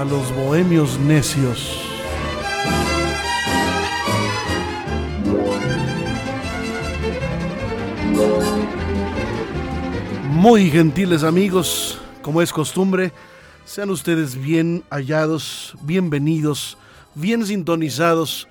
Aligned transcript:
A 0.00 0.04
los 0.06 0.34
bohemios 0.34 0.98
necios. 0.98 1.78
Muy 10.30 10.70
gentiles 10.70 11.22
amigos, 11.22 12.00
como 12.22 12.40
es 12.40 12.50
costumbre, 12.50 13.12
sean 13.66 13.90
ustedes 13.90 14.40
bien 14.40 14.84
hallados, 14.88 15.76
bienvenidos, 15.82 16.78
bien 17.14 17.44
sintonizados 17.44 18.48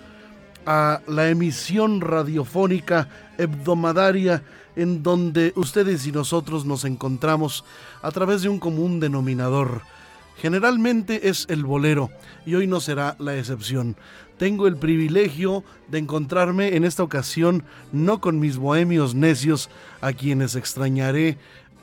a 0.68 1.02
la 1.08 1.30
emisión 1.30 2.02
radiofónica 2.02 3.10
hebdomadaria 3.40 4.44
en 4.76 5.02
donde 5.02 5.54
ustedes 5.56 6.06
y 6.06 6.12
nosotros 6.12 6.66
nos 6.66 6.86
encontramos 6.86 7.66
a 8.04 8.12
través 8.12 8.44
de 8.44 8.50
un 8.50 8.60
común 8.60 9.00
denominador. 9.00 9.82
Generalmente 10.42 11.30
es 11.30 11.46
el 11.50 11.66
bolero 11.66 12.10
y 12.46 12.56
hoy 12.56 12.66
no 12.66 12.80
será 12.80 13.16
la 13.20 13.38
excepción. 13.38 13.98
Tengo 14.38 14.68
el 14.68 14.78
privilegio 14.78 15.64
de 15.90 16.00
encontrarme 16.00 16.76
en 16.76 16.86
esta 16.86 17.04
ocasión 17.04 17.64
no 17.92 18.22
con 18.22 18.40
mis 18.40 18.58
bohemios 18.58 19.16
necios 19.16 19.70
a 20.00 20.14
quienes 20.14 20.56
extrañaré 20.56 21.38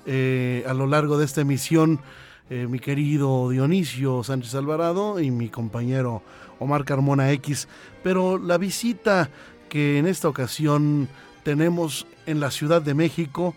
eh, 0.06 0.64
a 0.66 0.72
lo 0.72 0.86
largo 0.86 1.18
de 1.18 1.26
esta 1.26 1.42
emisión 1.42 2.00
eh, 2.48 2.68
mi 2.68 2.78
querido 2.78 3.50
Dionisio 3.50 4.22
Sánchez 4.22 4.54
Alvarado 4.54 5.18
y 5.18 5.32
mi 5.32 5.48
compañero 5.48 6.22
Omar 6.60 6.84
Carmona 6.84 7.32
X, 7.32 7.66
pero 8.04 8.38
la 8.38 8.56
visita 8.56 9.30
que 9.68 9.98
en 9.98 10.06
esta 10.06 10.28
ocasión 10.28 11.08
tenemos 11.42 12.06
en 12.24 12.38
la 12.38 12.52
Ciudad 12.52 12.80
de 12.80 12.94
México, 12.94 13.56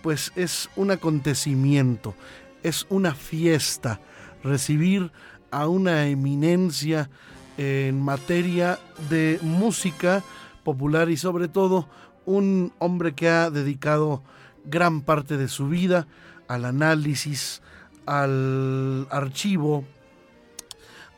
pues 0.00 0.32
es 0.36 0.70
un 0.76 0.92
acontecimiento, 0.92 2.14
es 2.62 2.86
una 2.88 3.16
fiesta, 3.16 4.00
recibir 4.42 5.12
a 5.50 5.68
una 5.68 6.06
eminencia 6.06 7.10
en 7.58 8.00
materia 8.00 8.78
de 9.08 9.38
música 9.42 10.22
popular 10.64 11.10
y 11.10 11.16
sobre 11.16 11.48
todo 11.48 11.88
un 12.24 12.72
hombre 12.78 13.14
que 13.14 13.28
ha 13.28 13.50
dedicado 13.50 14.22
gran 14.64 15.02
parte 15.02 15.36
de 15.36 15.48
su 15.48 15.68
vida 15.68 16.06
al 16.48 16.64
análisis, 16.64 17.62
al 18.06 19.06
archivo, 19.10 19.84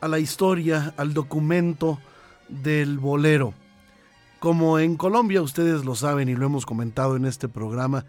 a 0.01 0.07
la 0.07 0.19
historia, 0.19 0.93
al 0.97 1.13
documento 1.13 1.99
del 2.49 2.99
bolero. 2.99 3.53
Como 4.39 4.79
en 4.79 4.97
Colombia 4.97 5.41
ustedes 5.41 5.85
lo 5.85 5.95
saben 5.95 6.27
y 6.29 6.35
lo 6.35 6.45
hemos 6.45 6.65
comentado 6.65 7.15
en 7.15 7.25
este 7.25 7.47
programa, 7.47 8.05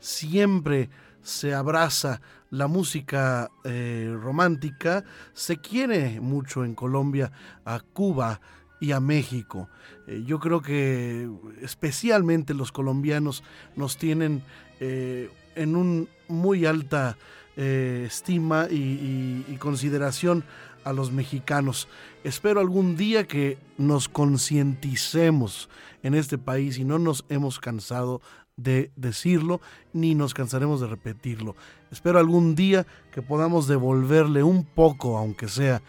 siempre 0.00 0.90
se 1.22 1.54
abraza 1.54 2.20
la 2.50 2.66
música 2.66 3.50
eh, 3.64 4.14
romántica, 4.20 5.04
se 5.32 5.58
quiere 5.58 6.20
mucho 6.20 6.64
en 6.64 6.74
Colombia 6.74 7.30
a 7.64 7.80
Cuba 7.80 8.40
y 8.80 8.92
a 8.92 9.00
México. 9.00 9.68
Eh, 10.06 10.22
yo 10.26 10.38
creo 10.38 10.62
que 10.62 11.28
especialmente 11.60 12.54
los 12.54 12.72
colombianos 12.72 13.42
nos 13.76 13.96
tienen 13.98 14.42
eh, 14.80 15.30
en 15.54 15.76
un 15.76 16.08
muy 16.28 16.66
alta 16.66 17.16
estima 17.60 18.68
y, 18.70 19.56
consideración 19.58 20.44
a 20.84 20.92
los 20.92 21.10
mexicanos. 21.10 21.88
Espero 22.22 22.60
algún 22.60 22.96
día 22.96 23.26
que 23.26 23.58
nos 23.78 24.08
concienticemos 24.08 25.68
en 26.04 26.14
este 26.14 26.38
país 26.38 26.78
y 26.78 26.84
no 26.84 27.00
nos 27.00 27.24
hemos 27.28 27.58
cansado 27.58 28.20
de 28.58 28.90
decirlo 28.96 29.62
ni 29.94 30.14
nos 30.14 30.34
cansaremos 30.34 30.82
de 30.82 30.88
repetirlo. 30.88 31.56
Espero 31.90 32.18
algún 32.18 32.54
día 32.54 32.86
que 33.12 33.22
podamos 33.22 33.66
devolverle 33.66 34.42
un 34.42 34.64
poco, 34.64 35.16
aunque 35.16 35.48
sea, 35.48 35.80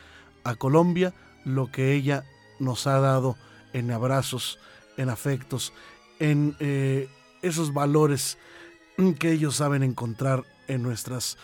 a 0.46 0.56
Colombia 0.56 1.14
lo 1.44 1.70
que 1.70 1.94
ella 1.94 2.24
nos 2.60 2.88
ha 2.88 3.00
dado 3.00 3.36
en 3.74 3.92
abrazos, 3.92 4.60
en 4.96 5.10
afectos, 5.10 5.74
en 6.20 6.56
eh, 6.60 7.10
esos 7.42 7.74
valores 7.74 8.38
que 9.18 9.32
ellos 9.32 9.56
saben 9.56 9.84
encontrar 9.84 10.44
en 10.68 10.84
nuestras 10.84 11.38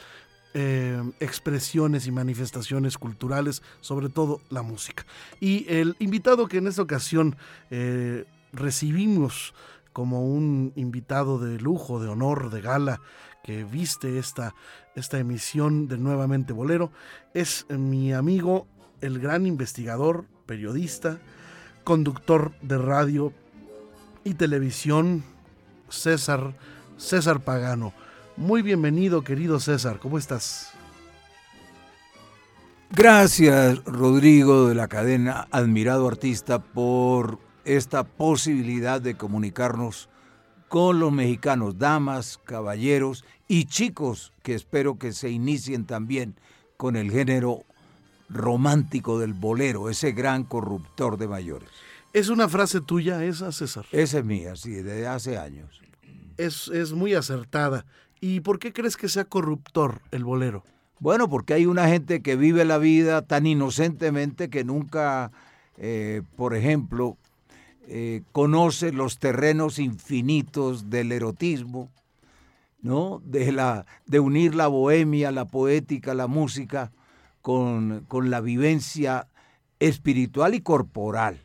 eh, 0.54 1.02
expresiones 1.20 2.06
y 2.08 2.12
manifestaciones 2.12 2.98
culturales, 2.98 3.62
sobre 3.82 4.10
todo 4.10 4.42
la 4.50 4.62
música. 4.62 5.06
Y 5.40 5.66
el 5.70 5.96
invitado 6.00 6.48
que 6.48 6.58
en 6.58 6.68
esta 6.68 6.82
ocasión 6.82 7.36
eh, 7.72 8.26
recibimos 8.52 9.54
como 9.96 10.26
un 10.26 10.74
invitado 10.76 11.40
de 11.40 11.58
lujo, 11.58 12.02
de 12.02 12.10
honor, 12.10 12.50
de 12.50 12.60
gala, 12.60 13.00
que 13.46 13.64
viste 13.64 14.20
esta, 14.20 14.54
esta 14.94 15.20
emisión 15.20 15.88
de 15.88 15.98
Nuevamente 15.98 16.52
Bolero, 16.52 16.92
es 17.34 17.66
mi 17.70 18.12
amigo, 18.12 18.68
el 19.00 19.20
gran 19.20 19.46
investigador, 19.46 20.26
periodista, 20.46 21.20
conductor 21.86 22.52
de 22.62 22.78
radio 22.78 23.32
y 24.26 24.34
televisión, 24.34 25.24
César 25.88 26.56
César 26.98 27.46
Pagano. 27.46 27.94
Muy 28.36 28.64
bienvenido, 28.64 29.24
querido 29.24 29.62
César, 29.62 30.00
¿cómo 30.00 30.18
estás? 30.18 30.74
Gracias, 32.92 33.82
Rodrigo 33.86 34.68
de 34.68 34.76
la 34.76 34.90
cadena, 34.90 35.48
admirado 35.52 36.06
artista, 36.06 36.60
por 36.60 37.45
esta 37.66 38.04
posibilidad 38.04 39.02
de 39.02 39.16
comunicarnos 39.16 40.10
con 40.70 41.00
los 41.00 41.12
mexicanos, 41.12 41.78
damas, 41.78 42.40
caballeros 42.44 43.26
y 43.48 43.66
chicos 43.66 44.34
que 44.44 44.56
espero 44.56 44.98
que 44.98 45.14
se 45.14 45.30
inicien 45.30 45.86
también 45.86 46.36
con 46.78 46.96
el 46.96 47.12
género 47.12 47.64
romántico 48.30 49.20
del 49.20 49.34
bolero, 49.34 49.90
ese 49.90 50.12
gran 50.12 50.44
corruptor 50.44 51.18
de 51.18 51.28
mayores. 51.28 51.70
¿Es 52.14 52.30
una 52.30 52.48
frase 52.48 52.82
tuya 52.82 53.24
esa, 53.24 53.52
César? 53.52 53.86
Esa 53.92 54.20
es 54.20 54.26
mía, 54.26 54.56
sí, 54.56 54.72
desde 54.72 55.08
hace 55.08 55.38
años 55.38 55.82
es, 56.38 56.94
muy 56.94 57.14
acertada. 57.14 57.86
¿Y 58.22 58.40
por 58.42 58.60
qué 58.60 58.74
crees 58.74 58.98
que 58.98 59.10
sea 59.10 59.26
corruptor 59.26 60.02
el 60.12 60.24
bolero? 60.24 60.64
Bueno, 61.00 61.30
porque 61.30 61.54
hay 61.54 61.66
una 61.66 61.88
gente 61.88 62.22
que 62.22 62.36
vive 62.36 62.66
la 62.66 62.78
vida 62.78 63.22
tan 63.22 63.46
inocentemente 63.46 64.50
que 64.50 64.64
nunca, 64.64 65.32
eh, 65.78 66.22
por 66.38 66.56
ejemplo, 66.56 67.18
eh, 67.88 68.24
conoce 68.32 68.92
los 68.92 69.20
terrenos 69.20 69.80
infinitos 69.80 70.90
del 70.90 71.12
erotismo, 71.12 71.90
¿no? 72.82 73.22
De, 73.26 73.52
la, 73.52 73.86
de 74.06 74.20
unir 74.20 74.56
la 74.56 74.68
bohemia, 74.68 75.32
la 75.32 75.46
poética, 75.46 76.14
la 76.14 76.28
música 76.28 76.92
con, 77.42 78.06
con 78.08 78.30
la 78.30 78.42
vivencia 78.42 79.28
espiritual 79.80 80.56
y 80.56 80.62
corporal. 80.62 81.42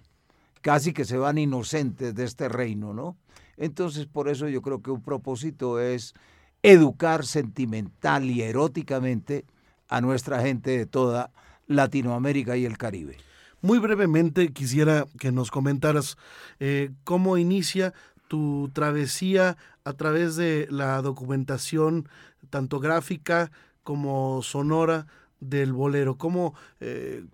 Casi 0.60 0.92
que 0.92 1.04
se 1.04 1.16
van 1.16 1.38
inocentes 1.38 2.14
de 2.14 2.24
este 2.24 2.48
reino, 2.48 2.92
¿no? 2.92 3.16
Entonces, 3.56 4.06
por 4.06 4.28
eso 4.28 4.48
yo 4.48 4.62
creo 4.62 4.82
que 4.82 4.90
un 4.90 5.02
propósito 5.02 5.80
es 5.80 6.14
educar 6.62 7.24
sentimental 7.24 8.30
y 8.30 8.42
eróticamente 8.42 9.44
a 9.88 10.00
nuestra 10.00 10.40
gente 10.40 10.70
de 10.70 10.86
toda 10.86 11.30
Latinoamérica 11.66 12.56
y 12.56 12.64
el 12.64 12.78
Caribe. 12.78 13.16
Muy 13.62 13.78
brevemente 13.78 14.52
quisiera 14.52 15.06
que 15.18 15.32
nos 15.32 15.50
comentaras 15.50 16.16
eh, 16.60 16.90
cómo 17.04 17.36
inicia 17.36 17.92
tu 18.28 18.70
travesía 18.72 19.56
a 19.84 19.92
través 19.92 20.36
de 20.36 20.66
la 20.70 21.02
documentación 21.02 22.08
tanto 22.48 22.80
gráfica 22.80 23.50
como 23.82 24.42
sonora 24.42 25.06
del 25.40 25.72
bolero. 25.72 26.16
¿Cómo, 26.16 26.54
eh, 26.80 27.24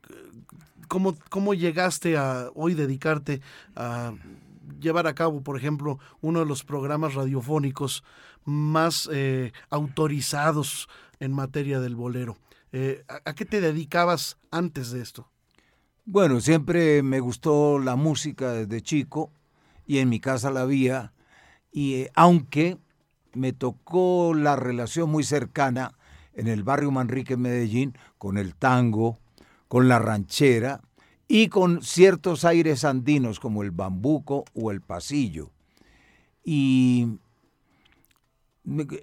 cómo, 0.88 1.17
cómo 1.28 1.55
llegaste 1.55 2.17
a 2.17 2.50
hoy 2.55 2.75
dedicarte 2.75 3.40
a 3.75 4.12
llevar 4.81 5.06
a 5.06 5.14
cabo, 5.14 5.43
por 5.43 5.56
ejemplo, 5.56 5.99
uno 6.20 6.40
de 6.40 6.46
los 6.46 6.64
programas 6.64 7.14
radiofónicos 7.14 8.05
más 8.44 9.08
eh, 9.12 9.52
autorizados 9.70 10.88
en 11.20 11.32
materia 11.32 11.81
del 11.81 11.96
bolero. 11.96 12.37
Eh, 12.73 13.05
¿a, 13.08 13.34
qué 13.34 13.44
te 13.44 13.61
dedicabas 13.61 14.38
antes 14.50 14.90
de 14.90 15.00
esto? 15.02 15.28
Bueno, 16.08 16.41
siempre 16.41 17.03
me 17.03 17.19
gustó 17.19 17.81
la 17.81 17.97
música 17.97 18.53
desde 18.53 18.81
chico 18.81 19.32
y 19.88 19.99
en 19.99 20.08
mi 20.08 20.20
casa 20.20 20.53
la 20.53 20.61
había, 20.61 21.12
y 21.73 21.94
eh, 21.94 22.12
aunque 22.14 22.79
me 23.35 23.53
tocó 23.53 24.32
la 24.32 24.55
relación 24.55 25.11
muy 25.11 25.25
cercana 25.25 25.99
en 26.32 26.47
el 26.47 26.62
barrio 26.62 26.93
Manrique, 26.93 27.37
Medellín, 27.37 27.99
con 28.19 28.38
el 28.38 28.55
tango, 28.55 29.19
con 29.67 29.88
la 29.88 29.99
ranchera 29.99 30.81
y 31.26 31.49
con 31.49 31.82
ciertos 31.82 32.44
aires 32.44 32.85
andinos 32.85 33.41
como 33.41 33.64
el 33.64 33.73
bambuco 33.73 34.44
o 34.55 34.70
el 34.70 34.82
pasillo. 34.82 35.50
Y 36.44 37.19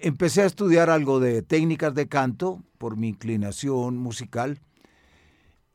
empecé 0.00 0.40
a 0.40 0.46
estudiar 0.46 0.88
algo 0.88 1.20
de 1.20 1.42
técnicas 1.42 1.94
de 1.94 2.08
canto 2.08 2.62
por 2.78 2.96
mi 2.96 3.08
inclinación 3.08 3.98
musical 3.98 4.58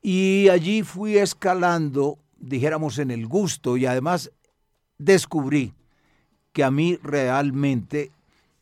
y 0.01 0.49
allí 0.49 0.83
fui 0.83 1.17
escalando, 1.17 2.19
dijéramos, 2.37 2.99
en 2.99 3.11
el 3.11 3.27
gusto 3.27 3.77
y 3.77 3.85
además 3.85 4.31
descubrí 4.97 5.73
que 6.53 6.63
a 6.63 6.71
mí 6.71 6.97
realmente 7.03 8.11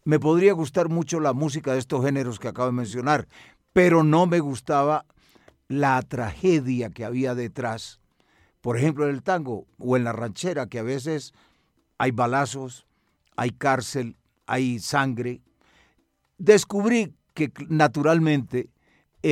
me 0.04 0.20
podría 0.20 0.54
gustar 0.54 0.90
mucho 0.90 1.20
la 1.20 1.34
música 1.34 1.74
de 1.74 1.80
estos 1.80 2.04
géneros 2.04 2.40
que 2.40 2.48
acabo 2.48 2.68
de 2.68 2.74
mencionar, 2.74 3.28
pero 3.74 4.04
no 4.04 4.26
me 4.26 4.40
gustaba 4.40 5.06
la 5.68 6.02
tragedia 6.02 6.90
que 6.90 7.06
había 7.06 7.36
detrás. 7.36 8.00
Por 8.62 8.78
ejemplo, 8.78 9.06
en 9.06 9.14
el 9.14 9.24
tango 9.24 9.66
o 9.78 9.98
en 9.98 10.04
la 10.04 10.14
ranchera, 10.14 10.68
que 10.68 10.80
a 10.80 10.84
veces 10.84 11.34
hay 11.98 12.12
balazos, 12.12 12.86
hay 13.36 13.52
cárcel, 13.52 14.16
hay 14.46 14.80
sangre. 14.80 15.42
Descubrí 16.38 17.14
que 17.34 17.52
naturalmente 17.70 18.70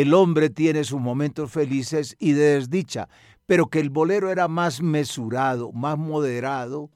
el 0.02 0.14
hombre 0.14 0.50
tiene 0.50 0.84
sus 0.84 1.00
momentos 1.00 1.52
felices 1.52 2.16
y 2.20 2.34
de 2.34 2.56
desdicha, 2.56 3.08
pero 3.46 3.68
que 3.68 3.80
el 3.80 3.90
bolero 3.90 4.30
era 4.32 4.48
más 4.48 4.82
mesurado, 4.82 5.72
más 5.72 5.98
moderado 5.98 6.90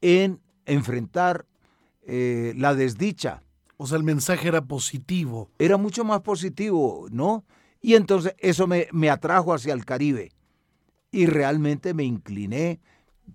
en 0.00 0.40
enfrentar 0.64 1.46
eh, 2.02 2.52
la 2.56 2.74
desdicha. 2.74 3.42
O 3.78 3.86
sea, 3.86 3.98
el 3.98 4.04
mensaje 4.04 4.48
era 4.48 4.62
positivo. 4.62 5.50
Era 5.58 5.76
mucho 5.76 6.04
más 6.04 6.20
positivo, 6.20 7.08
¿no? 7.10 7.44
Y 7.82 7.94
entonces 7.94 8.34
eso 8.38 8.66
me, 8.66 8.88
me 8.92 9.10
atrajo 9.10 9.52
hacia 9.52 9.74
el 9.74 9.84
Caribe. 9.84 10.30
Y 11.10 11.26
realmente 11.26 11.94
me 11.94 12.04
incliné, 12.04 12.80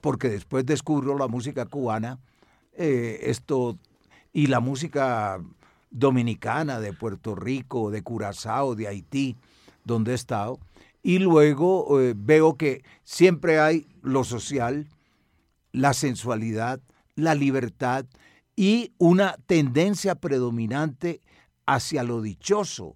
porque 0.01 0.29
después 0.29 0.65
descubro 0.65 1.17
la 1.17 1.27
música 1.27 1.65
cubana, 1.65 2.19
eh, 2.73 3.19
esto 3.23 3.77
y 4.33 4.47
la 4.47 4.59
música 4.59 5.41
dominicana 5.91 6.79
de 6.79 6.93
Puerto 6.93 7.35
Rico, 7.35 7.91
de 7.91 8.01
Curazao, 8.01 8.75
de 8.75 8.87
Haití, 8.87 9.35
donde 9.83 10.13
he 10.13 10.15
estado, 10.15 10.59
y 11.03 11.19
luego 11.19 11.99
eh, 11.99 12.13
veo 12.15 12.55
que 12.55 12.83
siempre 13.03 13.59
hay 13.59 13.87
lo 14.01 14.23
social, 14.23 14.87
la 15.71 15.93
sensualidad, 15.93 16.79
la 17.15 17.35
libertad 17.35 18.05
y 18.55 18.93
una 18.97 19.35
tendencia 19.45 20.15
predominante 20.15 21.21
hacia 21.65 22.03
lo 22.03 22.21
dichoso 22.21 22.95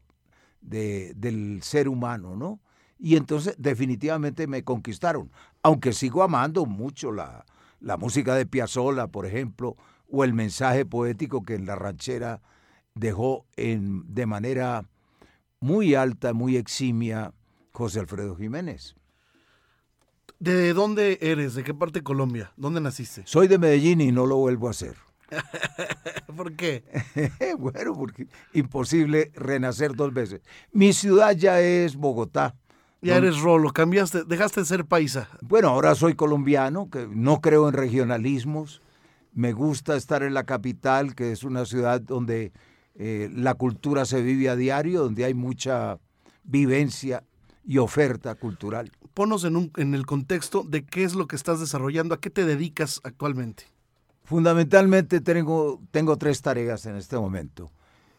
del 0.62 1.62
ser 1.62 1.88
humano, 1.88 2.36
¿no? 2.36 2.60
Y 2.98 3.18
entonces 3.18 3.56
definitivamente 3.60 4.48
me 4.48 4.64
conquistaron, 4.64 5.32
aunque 5.62 5.94
sigo 5.94 6.24
amando 6.24 6.66
mucho 6.66 7.12
la, 7.12 7.46
la 7.80 7.98
música 7.98 8.36
de 8.36 8.48
Piazzolla, 8.48 9.08
por 9.08 9.26
ejemplo, 9.26 9.76
o 10.10 10.24
el 10.24 10.34
mensaje 10.34 10.86
poético 10.86 11.44
que 11.44 11.56
en 11.56 11.66
la 11.66 11.76
ranchera 11.76 12.42
dejó 12.96 13.46
en, 13.58 14.04
de 14.14 14.26
manera 14.26 14.86
muy 15.60 15.96
alta, 15.96 16.34
muy 16.34 16.58
eximia 16.58 17.34
José 17.72 18.00
Alfredo 18.00 18.36
Jiménez. 18.36 18.96
¿De 20.40 20.74
dónde 20.74 21.20
eres? 21.22 21.56
¿De 21.56 21.64
qué 21.64 21.74
parte 21.74 22.00
de 22.00 22.04
Colombia? 22.04 22.52
¿Dónde 22.58 22.82
naciste? 22.82 23.24
Soy 23.26 23.48
de 23.48 23.58
Medellín 23.58 24.02
y 24.02 24.12
no 24.12 24.26
lo 24.26 24.38
vuelvo 24.38 24.68
a 24.68 24.72
hacer. 24.72 24.96
¿Por 26.36 26.56
qué? 26.56 26.84
bueno, 27.58 27.94
porque 27.94 28.28
imposible 28.54 29.32
renacer 29.36 29.96
dos 29.96 30.14
veces. 30.14 30.42
Mi 30.72 30.94
ciudad 30.94 31.36
ya 31.36 31.62
es 31.62 31.96
Bogotá. 31.96 32.56
Ya 33.02 33.18
eres 33.18 33.40
rolo, 33.40 33.72
cambiaste, 33.72 34.24
dejaste 34.24 34.62
de 34.62 34.66
ser 34.66 34.86
paisa. 34.86 35.30
Bueno, 35.42 35.70
ahora 35.70 35.94
soy 35.94 36.16
colombiano, 36.16 36.90
que 36.90 37.08
no 37.08 37.40
creo 37.40 37.68
en 37.68 37.76
regionalismos. 37.76 38.82
Me 39.32 39.54
gusta 39.54 39.96
estar 39.96 40.24
en 40.24 40.34
la 40.34 40.46
capital, 40.46 41.14
que 41.14 41.32
es 41.32 41.44
una 41.44 41.66
ciudad 41.66 42.02
donde 42.02 42.52
eh, 42.96 43.30
la 43.34 43.56
cultura 43.56 44.06
se 44.06 44.22
vive 44.22 44.50
a 44.50 44.56
diario, 44.56 45.04
donde 45.04 45.26
hay 45.26 45.34
mucha 45.34 46.00
vivencia 46.44 47.24
y 47.66 47.78
oferta 47.78 48.36
cultural. 48.36 48.92
Ponos 49.14 49.44
en, 49.44 49.56
un, 49.56 49.72
en 49.78 49.96
el 49.96 50.06
contexto 50.06 50.64
de 50.64 50.86
qué 50.86 51.04
es 51.04 51.16
lo 51.16 51.28
que 51.28 51.36
estás 51.36 51.60
desarrollando, 51.60 52.16
a 52.16 52.22
qué 52.22 52.30
te 52.30 52.46
dedicas 52.46 53.02
actualmente. 53.04 53.66
Fundamentalmente 54.24 55.22
tengo, 55.22 55.82
tengo 55.92 56.18
tres 56.18 56.42
tareas 56.42 56.86
en 56.86 56.96
este 56.96 57.18
momento. 57.18 57.72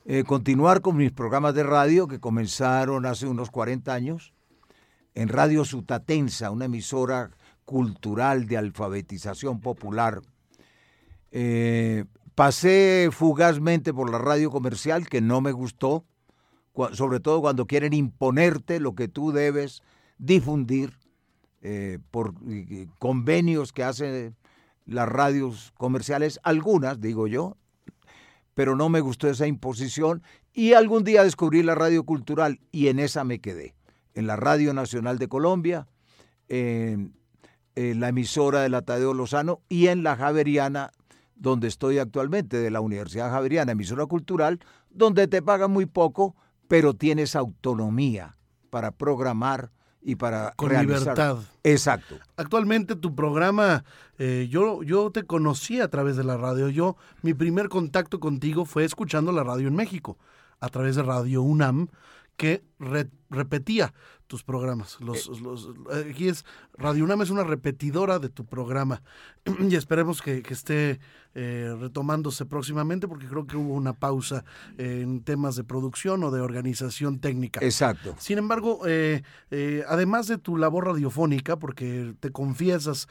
Eh, 0.05 0.23
continuar 0.25 0.83
con 0.83 0.97
mis 0.97 1.11
programas 1.11 1.55
de 1.55 1.65
radio 1.65 2.07
que 2.07 2.21
comenzaron 2.21 3.07
hace 3.07 3.27
unos 3.27 3.51
40 3.51 3.93
años 3.93 4.33
en 5.15 5.29
Radio 5.29 5.65
Sutatensa, 5.65 6.51
una 6.51 6.67
emisora 6.67 7.31
cultural 7.65 8.47
de 8.47 8.57
alfabetización 8.57 9.61
popular 9.61 10.21
eh, 11.33 12.05
pasé 12.37 13.09
fugazmente 13.11 13.93
por 13.93 14.11
la 14.11 14.19
radio 14.19 14.51
comercial, 14.51 15.09
que 15.09 15.21
no 15.21 15.41
me 15.41 15.51
gustó, 15.51 16.05
sobre 16.93 17.19
todo 17.19 17.41
cuando 17.41 17.67
quieren 17.67 17.95
imponerte 17.95 18.79
lo 18.79 18.95
que 18.95 19.09
tú 19.09 19.33
debes 19.33 19.83
difundir 20.19 20.93
eh, 21.63 21.99
por 22.11 22.35
convenios 22.99 23.73
que 23.73 23.83
hacen 23.83 24.37
las 24.85 25.09
radios 25.09 25.73
comerciales, 25.79 26.39
algunas, 26.43 27.01
digo 27.01 27.27
yo, 27.27 27.57
pero 28.55 28.77
no 28.77 28.91
me 28.91 29.01
gustó 29.01 29.29
esa 29.29 29.47
imposición 29.47 30.23
y 30.53 30.75
algún 30.75 31.05
día 31.05 31.25
descubrí 31.25 31.63
la 31.63 31.75
radio 31.75 32.05
cultural 32.05 32.61
y 32.71 32.89
en 32.89 32.99
esa 32.99 33.25
me 33.25 33.41
quedé, 33.41 33.75
en 34.15 34.27
la 34.27 34.37
Radio 34.37 34.75
Nacional 34.75 35.19
de 35.19 35.29
Colombia, 35.29 35.89
en, 36.49 37.15
la 37.75 38.09
emisora 38.09 38.61
de 38.61 38.69
la 38.69 38.83
Tadeo 38.83 39.13
Lozano 39.13 39.61
y 39.69 39.89
en 39.89 40.03
la 40.03 40.17
Javeriana 40.17 40.93
donde 41.37 41.69
estoy 41.69 41.99
actualmente, 41.99 42.59
de 42.59 42.71
la 42.71 42.81
Universidad 42.81 43.31
Javeriana, 43.31 43.73
emisora 43.73 44.07
cultural, 44.07 44.61
donde 44.91 45.29
te 45.29 45.43
pagan 45.43 45.71
muy 45.71 45.87
poco, 45.87 46.35
pero 46.67 46.95
tienes 46.95 47.37
autonomía 47.37 48.37
para 48.71 48.91
programar 48.91 49.71
y 50.03 50.15
para 50.15 50.53
con 50.57 50.73
libertad. 50.73 51.39
Exacto. 51.65 52.17
Actualmente 52.37 52.95
tu 52.95 53.15
programa, 53.15 53.85
eh, 54.19 54.47
yo, 54.49 54.83
yo 54.85 55.11
te 55.11 55.25
conocí 55.25 55.81
a 55.81 55.89
través 55.89 56.17
de 56.17 56.25
la 56.25 56.37
radio. 56.37 56.69
Yo, 56.69 56.97
mi 57.23 57.35
primer 57.35 57.69
contacto 57.69 58.21
contigo 58.21 58.65
fue 58.65 58.85
escuchando 58.85 59.33
la 59.33 59.43
radio 59.43 59.67
en 59.67 59.75
México, 59.75 60.17
a 60.61 60.69
través 60.69 60.95
de 60.95 61.03
Radio 61.03 61.43
UNAM, 61.43 61.89
que 62.37 62.63
repetía 63.31 63.95
tus 64.29 64.45
programas. 64.45 64.99
Los, 65.01 65.29
eh. 65.93 66.11
aquí 66.11 66.29
es 66.29 66.45
Radio 66.75 67.05
UNAM 67.05 67.23
es 67.23 67.31
una 67.31 67.45
repetidora 67.45 68.19
de 68.19 68.29
tu 68.29 68.45
programa 68.45 69.03
y 69.69 69.75
esperemos 69.75 70.23
que, 70.23 70.43
que 70.43 70.55
esté 70.55 71.01
eh, 71.39 71.77
retomándose 71.79 72.47
próximamente 72.47 73.07
porque 73.07 73.27
creo 73.27 73.47
que 73.47 73.59
hubo 73.59 73.75
una 73.75 73.93
pausa 73.93 74.43
en 74.79 75.21
temas 75.21 75.55
de 75.55 75.65
producción 75.65 76.25
o 76.25 76.31
de 76.31 76.41
organización 76.41 77.19
técnica. 77.19 77.61
Exacto. 77.63 78.15
Sin 78.19 78.39
embargo, 78.39 78.81
eh, 78.87 79.23
eh, 79.51 79.85
además 79.87 80.29
de 80.29 80.39
tu 80.39 80.57
labor 80.57 80.87
radiofónica, 80.87 81.59
porque 81.59 82.15
te 82.21 82.31
confiesas 82.31 83.07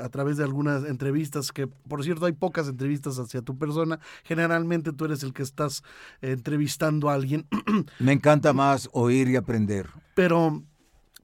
a 0.00 0.08
través 0.08 0.36
de 0.36 0.44
algunas 0.44 0.84
entrevistas, 0.84 1.50
que 1.50 1.66
por 1.66 2.04
cierto 2.04 2.26
hay 2.26 2.32
pocas 2.32 2.68
entrevistas 2.68 3.18
hacia 3.18 3.42
tu 3.42 3.58
persona, 3.58 3.98
generalmente 4.22 4.92
tú 4.92 5.06
eres 5.06 5.24
el 5.24 5.32
que 5.32 5.42
estás 5.42 5.82
entrevistando 6.20 7.10
a 7.10 7.14
alguien. 7.14 7.44
Me 7.98 8.12
encanta 8.12 8.52
más 8.52 8.88
oír 8.92 9.28
y 9.30 9.34
aprender. 9.34 9.88
Pero 10.14 10.62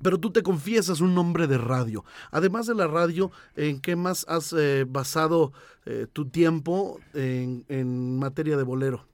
pero 0.03 0.19
tú 0.19 0.31
te 0.31 0.43
confiesas 0.43 1.01
un 1.01 1.15
nombre 1.15 1.47
de 1.47 1.59
radio. 1.59 2.05
Además 2.31 2.67
de 2.67 2.75
la 2.75 2.87
radio, 2.87 3.31
¿en 3.57 3.81
qué 3.81 3.97
más 3.97 4.25
has 4.29 4.53
eh, 4.53 4.85
basado 4.89 5.53
eh, 5.87 6.07
tu 6.13 6.29
tiempo 6.29 6.99
en, 7.15 8.19
materia 8.19 8.57
de 8.57 8.63
bolero? 8.63 9.07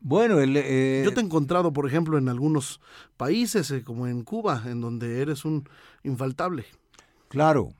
Bueno, 0.00 0.40
eh, 0.40 1.02
yo 1.04 1.14
te 1.14 1.20
he 1.20 1.24
encontrado, 1.24 1.72
por 1.72 1.86
ejemplo, 1.86 2.18
en 2.18 2.28
algunos 2.28 2.80
países, 3.16 3.72
como 3.84 4.08
en 4.08 4.24
Cuba, 4.24 4.64
en 4.66 4.80
donde 4.80 5.20
eres 5.20 5.44
un 5.44 5.68
infaltable. 6.02 6.66
Claro, 7.28 7.70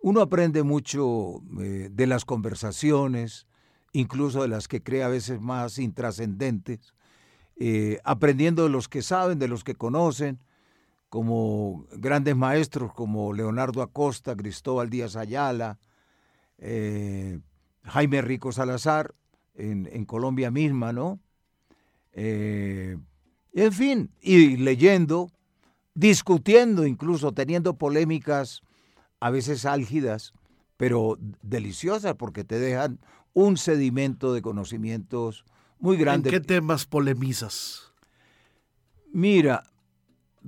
uno 0.00 0.20
aprende 0.20 0.62
mucho 0.62 1.40
de 1.50 2.06
las 2.06 2.24
conversaciones, 2.24 3.48
incluso 3.92 4.42
de 4.42 4.48
las 4.48 4.68
que 4.68 4.82
cree 4.82 5.02
a 5.02 5.08
veces 5.08 5.40
más 5.40 5.78
intrascendentes, 5.78 6.94
aprendiendo 8.04 8.62
de 8.62 8.68
los 8.68 8.88
que 8.88 9.02
saben, 9.02 9.40
de 9.40 9.48
los 9.48 9.64
que 9.64 9.74
conocen 9.74 10.38
como 11.14 11.86
grandes 11.92 12.34
maestros 12.34 12.92
como 12.92 13.32
Leonardo 13.32 13.82
Acosta, 13.82 14.34
Cristóbal 14.34 14.90
Díaz 14.90 15.14
Ayala, 15.14 15.78
eh, 16.58 17.38
Jaime 17.84 18.20
Rico 18.20 18.50
Salazar, 18.50 19.14
en, 19.54 20.06
Colombia 20.06 20.50
misma, 20.50 20.92
¿no? 20.92 21.20
Eh, 22.14 22.96
en 23.52 23.72
fin, 23.72 24.10
y 24.20 24.56
leyendo, 24.56 25.30
discutiendo 25.94 26.84
incluso, 26.84 27.30
teniendo 27.30 27.78
polémicas 27.78 28.62
a 29.20 29.30
veces 29.30 29.66
álgidas, 29.66 30.32
pero 30.76 31.16
deliciosas 31.42 32.16
porque 32.16 32.42
te 32.42 32.58
dejan 32.58 32.98
un 33.34 33.56
sedimento 33.56 34.34
de 34.34 34.42
conocimientos 34.42 35.44
muy 35.78 35.96
grande. 35.96 36.30
¿En 36.30 36.34
qué 36.34 36.40
temas 36.40 36.86
polemizas? 36.86 37.92
Mira, 39.12 39.62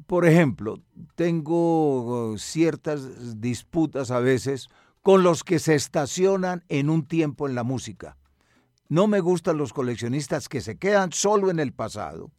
por 0.07 0.27
ejemplo, 0.27 0.81
tengo 1.15 2.31
uh, 2.33 2.39
ciertas 2.39 3.41
disputas 3.41 4.11
a 4.11 4.21
veces 4.21 4.69
con 5.03 5.23
los 5.23 5.45
que 5.45 5.59
se 5.59 5.75
estacionan 5.75 6.65
en 6.69 6.91
un 6.91 7.07
tiempo 7.07 7.49
en 7.49 7.55
la 7.55 7.63
música. 7.63 8.17
No 8.89 9.07
me 9.07 9.21
gustan 9.21 9.57
los 9.57 9.73
coleccionistas 9.73 10.49
que 10.49 10.61
se 10.61 10.77
quedan 10.77 11.13
solo 11.13 11.51
en 11.51 11.59
el 11.59 11.73
pasado 11.73 12.31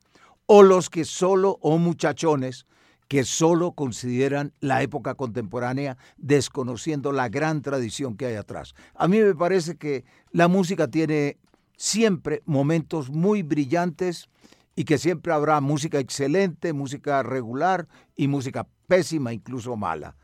o 0.45 0.63
los 0.63 0.89
que 0.89 1.03
solo, 1.03 1.57
o 1.61 1.77
muchachones, 1.77 2.65
que 3.07 3.23
solo 3.23 3.71
consideran 3.71 4.53
la 4.59 4.81
época 4.81 5.15
contemporánea 5.15 5.97
desconociendo 6.17 7.11
la 7.11 7.29
gran 7.29 7.61
tradición 7.61 8.17
que 8.17 8.25
hay 8.27 8.35
atrás. 8.35 8.75
A 8.95 9.07
mí 9.07 9.19
me 9.19 9.35
parece 9.35 9.77
que 9.77 10.03
la 10.31 10.47
música 10.47 10.87
tiene 10.89 11.37
siempre 11.77 12.41
momentos 12.45 13.09
muy 13.09 13.43
brillantes 13.43 14.29
y 14.77 14.85
que 14.85 14.99
siempre 14.99 15.33
habrá 15.33 15.59
música 15.59 15.97
excelente, 15.97 16.71
música 16.71 17.23
regular 17.23 17.87
y 18.15 18.27
música 18.27 18.67
pésima, 18.85 19.33
incluso 19.33 19.75
mala. 19.75 20.15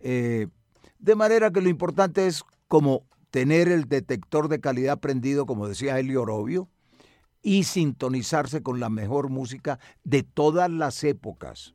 Eh, 0.00 0.48
de 0.98 1.14
manera 1.14 1.50
que 1.50 1.60
lo 1.60 1.68
importante 1.68 2.26
es 2.26 2.42
como 2.68 3.04
tener 3.30 3.68
el 3.68 3.86
detector 3.86 4.48
de 4.48 4.60
calidad 4.60 4.98
prendido, 4.98 5.44
como 5.44 5.68
decía 5.68 5.98
Elio 5.98 6.22
Orobio, 6.22 6.70
y 7.42 7.64
sintonizarse 7.64 8.62
con 8.62 8.80
la 8.80 8.88
mejor 8.88 9.28
música 9.28 9.78
de 10.04 10.22
todas 10.22 10.70
las 10.70 11.04
épocas. 11.04 11.74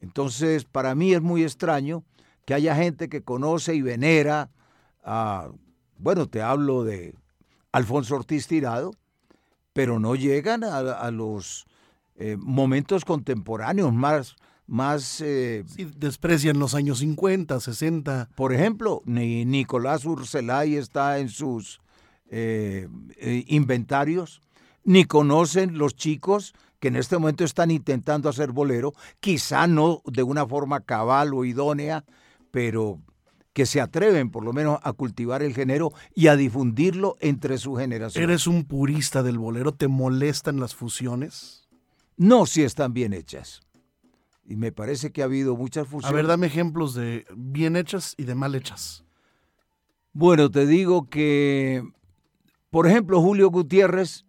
Entonces, 0.00 0.64
para 0.64 0.94
mí 0.94 1.12
es 1.12 1.22
muy 1.22 1.42
extraño 1.42 2.04
que 2.44 2.54
haya 2.54 2.76
gente 2.76 3.08
que 3.08 3.24
conoce 3.24 3.74
y 3.74 3.82
venera 3.82 4.52
a, 5.02 5.50
bueno, 5.98 6.26
te 6.26 6.40
hablo 6.40 6.84
de 6.84 7.16
Alfonso 7.72 8.14
Ortiz 8.14 8.46
Tirado, 8.46 8.92
pero 9.78 10.00
no 10.00 10.16
llegan 10.16 10.64
a, 10.64 11.08
los 11.12 11.68
eh, 12.16 12.36
momentos 12.36 13.04
contemporáneos 13.04 13.94
más... 13.94 14.34
más 14.66 15.20
eh, 15.20 15.64
desprecian 15.96 16.58
los 16.58 16.74
años 16.74 16.98
50, 16.98 17.60
60. 17.60 18.28
Por 18.34 18.52
ejemplo, 18.52 19.02
ni 19.04 19.44
Nicolás 19.44 20.04
Urselay 20.04 20.74
está 20.74 21.20
en 21.20 21.28
sus 21.28 21.80
eh, 22.28 22.88
inventarios, 23.46 24.42
ni 24.82 25.04
conocen 25.04 25.78
los 25.78 25.94
chicos 25.94 26.54
que 26.80 26.88
en 26.88 26.96
este 26.96 27.16
momento 27.16 27.44
están 27.44 27.70
intentando 27.70 28.28
hacer 28.28 28.50
bolero, 28.50 28.94
quizá 29.20 29.68
no 29.68 30.02
de 30.06 30.24
una 30.24 30.44
forma 30.44 30.80
cabal 30.80 31.34
o 31.34 31.44
idónea, 31.44 32.04
pero 32.50 32.98
que 33.58 33.66
se 33.66 33.80
atreven 33.80 34.30
por 34.30 34.44
lo 34.44 34.52
menos 34.52 34.78
a 34.84 34.92
cultivar 34.92 35.42
el 35.42 35.52
género 35.52 35.92
y 36.14 36.28
a 36.28 36.36
difundirlo 36.36 37.16
entre 37.18 37.58
su 37.58 37.74
generación. 37.74 38.22
¿Eres 38.22 38.46
un 38.46 38.62
purista 38.62 39.24
del 39.24 39.36
bolero? 39.36 39.72
¿Te 39.72 39.88
molestan 39.88 40.60
las 40.60 40.76
fusiones? 40.76 41.68
No, 42.16 42.46
si 42.46 42.62
están 42.62 42.92
bien 42.92 43.12
hechas. 43.12 43.62
Y 44.44 44.54
me 44.54 44.70
parece 44.70 45.10
que 45.10 45.22
ha 45.22 45.24
habido 45.24 45.56
muchas 45.56 45.88
fusiones. 45.88 46.08
A 46.08 46.14
ver, 46.14 46.28
dame 46.28 46.46
ejemplos 46.46 46.94
de 46.94 47.26
bien 47.34 47.74
hechas 47.74 48.14
y 48.16 48.26
de 48.26 48.36
mal 48.36 48.54
hechas. 48.54 49.04
Bueno, 50.12 50.52
te 50.52 50.64
digo 50.64 51.08
que, 51.08 51.82
por 52.70 52.86
ejemplo, 52.86 53.20
Julio 53.20 53.50
Gutiérrez 53.50 54.24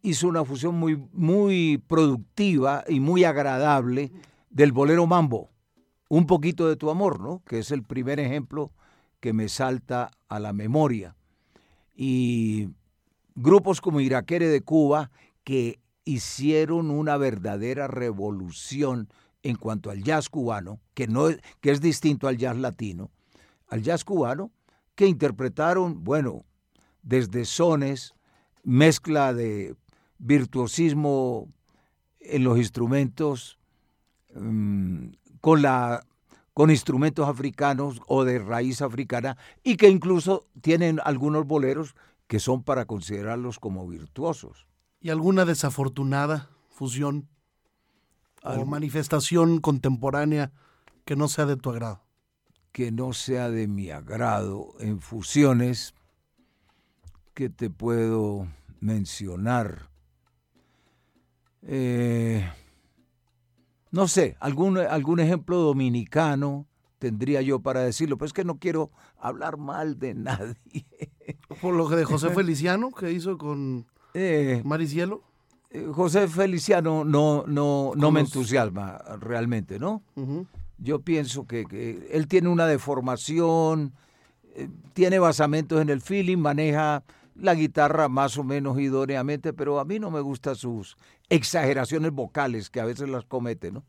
hizo 0.00 0.26
una 0.26 0.42
fusión 0.42 0.76
muy, 0.76 1.06
muy 1.12 1.84
productiva 1.86 2.82
y 2.88 2.98
muy 2.98 3.24
agradable 3.24 4.10
del 4.48 4.72
bolero 4.72 5.06
mambo 5.06 5.49
un 6.10 6.26
poquito 6.26 6.68
de 6.68 6.76
tu 6.76 6.90
amor, 6.90 7.20
¿no? 7.20 7.40
Que 7.46 7.60
es 7.60 7.70
el 7.70 7.84
primer 7.84 8.18
ejemplo 8.18 8.72
que 9.20 9.32
me 9.32 9.48
salta 9.48 10.10
a 10.28 10.40
la 10.40 10.52
memoria. 10.52 11.14
Y 11.94 12.68
grupos 13.36 13.80
como 13.80 14.00
Iraquere 14.00 14.48
de 14.48 14.60
Cuba 14.60 15.12
que 15.44 15.78
hicieron 16.04 16.90
una 16.90 17.16
verdadera 17.16 17.86
revolución 17.86 19.08
en 19.44 19.54
cuanto 19.54 19.88
al 19.88 20.02
jazz 20.02 20.28
cubano, 20.28 20.80
que, 20.94 21.06
no, 21.06 21.28
que 21.60 21.70
es 21.70 21.80
distinto 21.80 22.26
al 22.26 22.36
jazz 22.36 22.56
latino, 22.56 23.10
al 23.68 23.82
jazz 23.82 24.02
cubano, 24.04 24.50
que 24.96 25.06
interpretaron, 25.06 26.02
bueno, 26.02 26.44
desde 27.02 27.44
sones, 27.44 28.14
mezcla 28.64 29.32
de 29.32 29.76
virtuosismo 30.18 31.48
en 32.18 32.42
los 32.42 32.58
instrumentos, 32.58 33.58
mm, 34.34 35.10
con, 35.40 35.62
la, 35.62 36.06
con 36.54 36.70
instrumentos 36.70 37.28
africanos 37.28 38.00
o 38.06 38.24
de 38.24 38.38
raíz 38.38 38.82
africana 38.82 39.36
y 39.62 39.76
que 39.76 39.88
incluso 39.88 40.46
tienen 40.60 41.00
algunos 41.04 41.46
boleros 41.46 41.94
que 42.26 42.38
son 42.38 42.62
para 42.62 42.84
considerarlos 42.84 43.58
como 43.58 43.88
virtuosos. 43.88 44.66
¿Y 45.00 45.10
alguna 45.10 45.44
desafortunada 45.44 46.50
fusión 46.68 47.28
o 48.42 48.64
manifestación 48.64 49.60
contemporánea 49.60 50.52
que 51.04 51.16
no 51.16 51.28
sea 51.28 51.46
de 51.46 51.56
tu 51.56 51.70
agrado? 51.70 52.02
Que 52.72 52.92
no 52.92 53.12
sea 53.12 53.50
de 53.50 53.66
mi 53.66 53.90
agrado 53.90 54.74
en 54.78 55.00
fusiones 55.00 55.94
que 57.34 57.48
te 57.48 57.70
puedo 57.70 58.46
mencionar. 58.80 59.90
Eh, 61.62 62.48
no 63.90 64.08
sé, 64.08 64.36
algún, 64.40 64.78
algún 64.78 65.20
ejemplo 65.20 65.58
dominicano 65.58 66.66
tendría 66.98 67.40
yo 67.42 67.60
para 67.60 67.80
decirlo, 67.80 68.18
pero 68.18 68.26
es 68.26 68.32
que 68.32 68.44
no 68.44 68.58
quiero 68.58 68.90
hablar 69.18 69.56
mal 69.56 69.98
de 69.98 70.14
nadie. 70.14 70.86
Por 71.60 71.74
lo 71.74 71.88
que 71.88 71.96
de 71.96 72.04
José 72.04 72.30
Feliciano, 72.34 72.90
que 72.90 73.10
hizo 73.12 73.36
con 73.38 73.86
eh, 74.14 74.62
Maricielo. 74.64 75.22
Eh, 75.70 75.88
José 75.92 76.28
Feliciano 76.28 77.04
no, 77.04 77.44
no, 77.46 77.92
no 77.96 78.10
me 78.10 78.20
entusiasma 78.20 78.98
realmente, 79.20 79.78
¿no? 79.78 80.02
Yo 80.78 81.00
pienso 81.00 81.46
que, 81.46 82.08
él 82.10 82.26
tiene 82.26 82.48
una 82.48 82.66
deformación, 82.66 83.92
eh, 84.54 84.68
tiene 84.92 85.18
basamentos 85.18 85.80
en 85.80 85.90
el 85.90 86.00
feeling, 86.00 86.38
maneja 86.38 87.04
la 87.34 87.54
guitarra 87.54 88.08
más 88.08 88.36
o 88.36 88.44
menos 88.44 88.78
idóneamente, 88.78 89.52
pero 89.52 89.78
a 89.78 89.84
mí 89.84 89.98
no 89.98 90.10
me 90.10 90.20
gustan 90.20 90.56
sus 90.56 90.96
exageraciones 91.30 92.12
vocales 92.12 92.68
que 92.68 92.80
a 92.80 92.84
veces 92.84 93.08
las 93.08 93.24
comete, 93.24 93.72
¿no? 93.72 93.84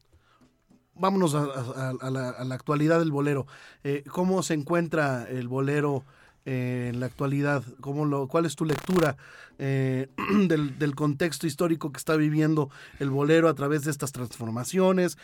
Vámonos 0.93 1.33
a, 1.35 1.93
la, 2.11 2.53
actualidad 2.53 2.99
del 2.99 3.11
bolero. 3.11 3.47
Eh, 3.83 4.03
¿Cómo 4.11 4.43
se 4.43 4.53
encuentra 4.53 5.25
el 5.27 5.47
bolero 5.47 6.03
en 6.45 6.99
la 6.99 7.05
actualidad? 7.05 7.63
¿Cómo 7.81 8.05
lo, 8.05 8.27
¿Cuál 8.27 8.45
es 8.45 8.55
tu 8.55 8.65
lectura 8.65 9.17
eh, 9.59 10.07
del, 10.47 10.95
contexto 10.95 11.45
histórico 11.45 11.91
que 11.91 11.97
está 11.97 12.15
viviendo 12.15 12.69
el 12.99 13.09
bolero 13.09 13.47
a 13.47 13.53
través 13.53 13.83
de 13.83 13.91
estas 13.91 14.11
transformaciones? 14.11 15.17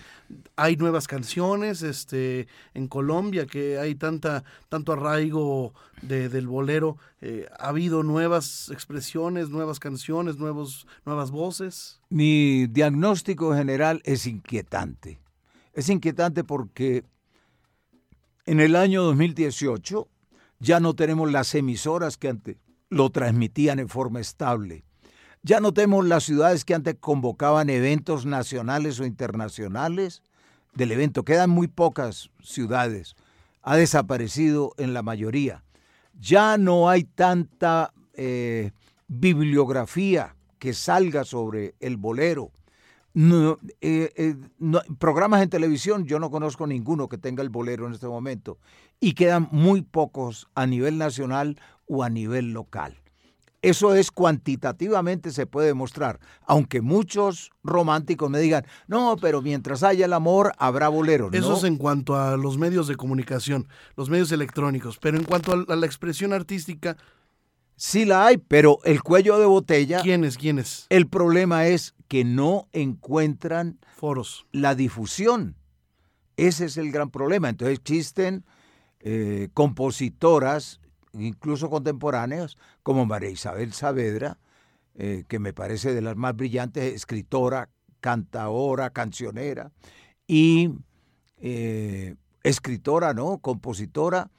Hay 0.55 0.77
nuevas 0.77 1.07
canciones 1.07 1.81
este, 1.81 2.47
en 2.73 2.87
Colombia 2.87 3.47
que 3.47 3.79
hay 3.79 3.95
tanta, 3.95 4.43
tanto 4.69 4.93
arraigo 4.93 5.73
del 6.01 6.47
bolero. 6.47 6.97
Eh, 7.21 7.47
¿Ha 7.57 7.69
habido 7.69 8.03
nuevas 8.03 8.69
expresiones, 8.71 9.49
nuevas 9.49 9.79
canciones, 9.79 10.37
nuevos, 10.37 10.85
nuevas 11.05 11.31
voces? 11.31 11.99
Mi 12.09 12.67
diagnóstico 12.67 13.55
general 13.55 14.01
es 14.05 14.27
inquietante. 14.27 15.19
Es 15.73 15.89
inquietante 15.89 16.43
porque 16.43 17.03
en 18.45 18.59
el 18.59 18.75
año 18.75 19.03
2018 19.03 20.07
ya 20.59 20.79
no 20.79 20.95
tenemos 20.95 21.31
las 21.31 21.53
emisoras 21.55 22.17
que 22.17 22.29
antes 22.29 22.57
lo 22.89 23.09
transmitían 23.09 23.79
en 23.79 23.89
forma 23.89 24.19
estable. 24.19 24.83
Ya 25.43 25.59
no 25.59 25.73
tenemos 25.73 26.05
las 26.05 26.23
ciudades 26.23 26.65
que 26.65 26.73
antes 26.73 26.95
convocaban 26.99 27.69
eventos 27.69 28.25
nacionales 28.25 28.99
o 28.99 29.05
internacionales 29.05 30.23
del 30.73 30.91
evento. 30.91 31.23
Quedan 31.23 31.49
muy 31.49 31.67
pocas 31.67 32.29
ciudades. 32.41 33.15
Ha 33.61 33.77
desaparecido 33.77 34.73
en 34.77 34.93
la 34.93 35.03
mayoría. 35.03 35.63
Ya 36.19 36.57
no 36.57 36.89
hay 36.89 37.03
tanta 37.03 37.93
eh, 38.13 38.71
bibliografía 39.07 40.35
que 40.59 40.73
salga 40.73 41.23
sobre 41.23 41.75
el 41.79 41.97
bolero. 41.97 42.51
No, 43.13 43.57
eh, 43.81 44.11
eh, 44.15 44.35
programas 44.99 45.41
en 45.41 45.49
televisión, 45.49 46.05
yo 46.05 46.19
no 46.19 46.29
conozco 46.29 46.67
ninguno 46.67 47.07
que 47.07 47.17
tenga 47.17 47.41
el 47.41 47.49
bolero 47.49 47.87
en 47.87 47.93
este 47.93 48.07
momento. 48.07 48.59
Y 48.99 49.13
quedan 49.13 49.47
muy 49.51 49.81
pocos 49.81 50.47
a 50.55 50.65
nivel 50.65 50.97
nacional 50.97 51.59
o 51.87 52.03
a 52.03 52.09
nivel 52.09 52.51
local. 52.51 52.99
Eso 53.61 53.95
es 53.95 54.11
cuantitativamente 54.11 55.31
se 55.31 55.47
puede 55.47 55.67
demostrar, 55.67 56.19
aunque 56.45 56.81
muchos 56.81 57.51
románticos 57.63 58.29
me 58.29 58.39
digan, 58.39 58.65
no, 58.87 59.17
pero 59.19 59.41
mientras 59.41 59.81
haya 59.81 60.05
el 60.05 60.13
amor 60.13 60.53
habrá 60.57 60.89
bolero. 60.89 61.29
Eso 61.33 61.57
es 61.57 61.63
en 61.63 61.77
cuanto 61.77 62.15
a 62.15 62.37
los 62.37 62.57
medios 62.57 62.87
de 62.87 62.95
comunicación, 62.95 63.67
los 63.95 64.09
medios 64.09 64.31
electrónicos, 64.31 64.99
pero 64.99 65.17
en 65.17 65.23
cuanto 65.23 65.65
a 65.67 65.75
la 65.75 65.85
expresión 65.85 66.33
artística... 66.33 66.97
Sí 67.79 68.05
la 68.05 68.25
hay, 68.25 68.37
pero 68.37 68.79
el 68.85 69.03
cuello 69.03 69.37
de 69.37 69.45
botella... 69.45 70.01
¿Quiénes? 70.01 70.37
¿Quiénes? 70.37 70.87
El 70.89 71.07
problema 71.07 71.67
es 71.67 71.93
que 72.07 72.23
no 72.23 72.67
encuentran 72.73 73.79
foros. 73.95 74.47
La 74.51 74.73
difusión. 74.73 75.55
Ese 76.37 76.65
es 76.65 76.77
el 76.77 76.91
gran 76.91 77.11
problema. 77.11 77.49
Entonces 77.49 77.77
existen 77.77 78.45
eh, 78.99 79.49
compositoras, 79.53 80.79
incluso 81.13 81.69
contemporáneas, 81.69 82.57
como 82.83 83.05
María 83.05 83.29
Isabel 83.29 83.73
Saavedra, 83.73 84.37
eh, 84.95 85.25
que 85.27 85.39
me 85.39 85.53
parece 85.53 85.93
de 85.93 86.01
las 86.01 86.15
más 86.15 86.35
brillantes, 86.35 86.93
escritora, 86.93 87.69
cantadora, 87.99 88.89
cancionera, 88.89 89.71
y 90.27 90.71
eh, 91.37 92.15
escritora, 92.43 93.13
¿no? 93.13 93.37
Compositora 93.39 94.31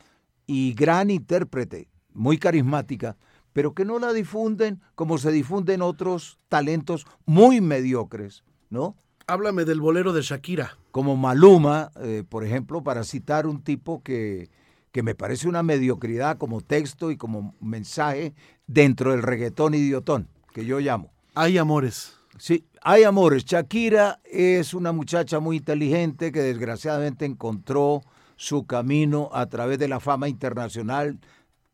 y 0.46 0.74
gran 0.74 1.10
intérprete, 1.10 1.88
muy 2.12 2.38
carismática, 2.38 3.16
pero 3.52 3.74
que 3.74 3.84
no 3.84 3.98
la 3.98 4.12
difunden 4.12 4.80
como 4.94 5.18
se 5.18 5.30
difunden 5.30 5.82
otros 5.82 6.38
talentos 6.48 7.06
muy 7.24 7.60
mediocres, 7.60 8.44
¿no? 8.70 8.96
Háblame 9.30 9.66
del 9.66 9.82
bolero 9.82 10.14
de 10.14 10.22
Shakira. 10.22 10.78
Como 10.90 11.14
Maluma, 11.14 11.90
eh, 12.00 12.24
por 12.26 12.46
ejemplo, 12.46 12.82
para 12.82 13.04
citar 13.04 13.46
un 13.46 13.62
tipo 13.62 14.02
que, 14.02 14.48
que 14.90 15.02
me 15.02 15.14
parece 15.14 15.46
una 15.46 15.62
mediocridad 15.62 16.38
como 16.38 16.62
texto 16.62 17.10
y 17.10 17.18
como 17.18 17.54
mensaje 17.60 18.32
dentro 18.66 19.10
del 19.10 19.22
reggaetón 19.22 19.74
idiotón, 19.74 20.28
que 20.54 20.64
yo 20.64 20.80
llamo. 20.80 21.12
Hay 21.34 21.58
amores. 21.58 22.16
Sí, 22.38 22.64
hay 22.80 23.02
amores. 23.02 23.44
Shakira 23.44 24.18
es 24.24 24.72
una 24.72 24.92
muchacha 24.92 25.40
muy 25.40 25.58
inteligente 25.58 26.32
que 26.32 26.40
desgraciadamente 26.40 27.26
encontró 27.26 28.00
su 28.36 28.66
camino 28.66 29.28
a 29.34 29.44
través 29.44 29.78
de 29.78 29.88
la 29.88 30.00
fama 30.00 30.30
internacional 30.30 31.20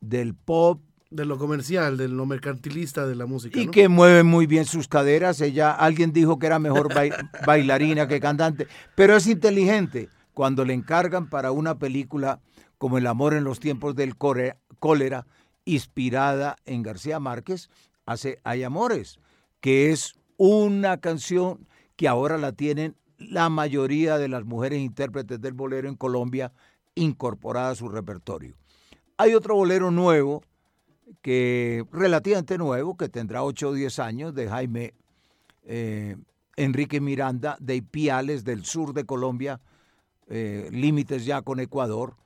del 0.01 0.35
pop. 0.35 0.81
De 1.15 1.25
lo 1.25 1.39
comercial, 1.39 1.97
de 1.97 2.09
lo 2.09 2.27
mercantilista 2.27 3.07
de 3.07 3.15
la 3.15 3.27
música. 3.27 3.61
Y 3.61 3.69
que 3.69 3.89
mueve 3.89 4.25
muy 4.25 4.47
bien 4.47 4.65
sus 4.65 4.89
caderas. 4.89 5.41
Ella, 5.41 5.71
alguien 5.71 6.13
dijo 6.13 6.41
que 6.41 6.47
era 6.47 6.59
mejor 6.59 6.89
bailarina 7.47 8.09
que 8.09 8.19
cantante, 8.19 8.67
pero 8.97 9.15
es 9.15 9.29
inteligente. 9.29 10.09
Cuando 10.33 10.65
le 10.65 10.75
encargan 10.75 11.31
para 11.31 11.53
una 11.53 11.79
película 11.79 12.41
como 12.79 12.99
El 12.99 13.07
amor 13.07 13.35
en 13.35 13.45
los 13.45 13.61
tiempos 13.61 13.95
del 13.95 14.17
cólera, 14.17 15.27
inspirada 15.65 16.57
en 16.67 16.83
García 16.83 17.21
Márquez, 17.21 17.71
hace 18.07 18.41
Hay 18.43 18.65
Amores, 18.65 19.21
que 19.61 19.93
es 19.93 20.17
una 20.37 21.01
canción 21.01 21.67
que 21.97 22.09
ahora 22.09 22.39
la 22.39 22.53
tienen 22.53 22.97
la 23.19 23.49
mayoría 23.49 24.19
de 24.19 24.29
las 24.29 24.45
mujeres 24.45 24.81
intérpretes 24.81 25.41
del 25.41 25.53
bolero 25.55 25.89
en 25.89 25.95
Colombia 25.95 26.53
incorporada 26.95 27.71
a 27.71 27.75
su 27.75 27.89
repertorio. 27.89 28.57
Hay 29.17 29.35
otro 29.35 29.55
bolero 29.55 29.91
nuevo, 29.91 30.43
que 31.23 31.85
relativamente 31.93 32.59
nuevo, 32.59 32.97
que 32.97 33.09
tendrá 33.09 33.43
8 33.43 33.69
o 33.69 33.73
10 33.73 33.99
años, 33.99 34.35
de 34.35 34.49
Jaime 34.49 34.95
eh, 35.65 36.17
Enrique 36.57 37.01
Miranda, 37.01 37.57
de 37.61 37.77
Ipiales, 37.77 38.45
del 38.45 38.65
sur 38.65 38.93
de 38.95 39.05
Colombia, 39.05 39.61
eh, 40.29 40.69
límites 40.73 41.25
ya 41.25 41.43
con 41.43 41.61
Ecuador, 41.61 42.17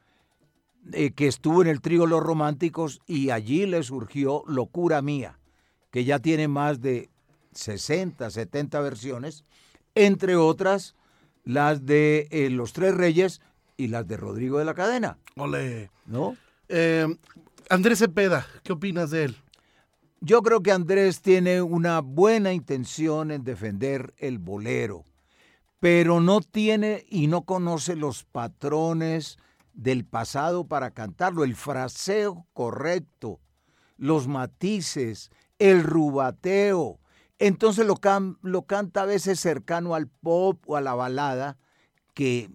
eh, 0.93 1.13
que 1.13 1.27
estuvo 1.27 1.63
en 1.63 1.69
el 1.69 1.81
trío 1.81 2.07
Los 2.07 2.23
Románticos 2.23 3.01
y 3.07 3.31
allí 3.31 3.67
le 3.67 3.83
surgió 3.83 4.43
Locura 4.47 5.03
Mía, 5.03 5.39
que 5.91 6.05
ya 6.05 6.19
tiene 6.19 6.49
más 6.49 6.81
de 6.81 7.11
60, 7.53 8.31
70 8.31 8.81
versiones, 8.81 9.45
entre 9.95 10.37
otras 10.37 10.95
las 11.45 11.87
de 11.87 12.49
Los 12.51 12.73
Tres 12.73 12.95
Reyes 12.95 13.41
y 13.77 13.89
las 13.89 14.07
de 14.07 14.17
Rodrigo 14.19 14.59
de 14.59 14.65
la 14.65 14.75
Cadena. 14.75 15.19
Ole. 15.37 15.91
¿No? 16.07 16.37
Eh, 16.69 17.07
Andrés 17.71 17.99
Cepeda, 17.99 18.47
¿qué 18.63 18.73
opinas 18.73 19.11
de 19.11 19.25
él? 19.25 19.37
Yo 20.21 20.41
creo 20.41 20.63
que 20.63 20.73
Andrés 20.73 21.21
tiene 21.21 21.61
una 21.61 22.01
buena 22.01 22.55
intención 22.55 23.31
en 23.31 23.45
defender 23.45 24.15
el 24.17 24.39
bolero, 24.39 25.05
pero 25.79 26.23
no 26.23 26.41
tiene 26.41 27.05
y 27.11 27.27
no 27.27 27.43
conoce 27.43 27.95
los 27.95 28.25
patrones 28.25 29.37
del 29.75 30.07
pasado 30.07 30.67
para 30.67 30.93
cantarlo, 30.93 31.45
el 31.45 31.55
fraseo 31.55 32.47
correcto, 32.55 33.39
los 33.99 34.29
matices, 34.29 35.31
el 35.59 35.83
rubateo, 35.83 37.01
entonces 37.39 37.87
lo, 37.87 38.01
lo 38.41 38.63
canta 38.63 39.03
a 39.03 39.07
veces 39.07 39.41
cercano 39.41 39.95
al 39.95 40.09
pop 40.09 40.59
o 40.67 40.77
a 40.77 40.81
la 40.81 40.95
balada, 40.95 41.59
que 42.15 42.49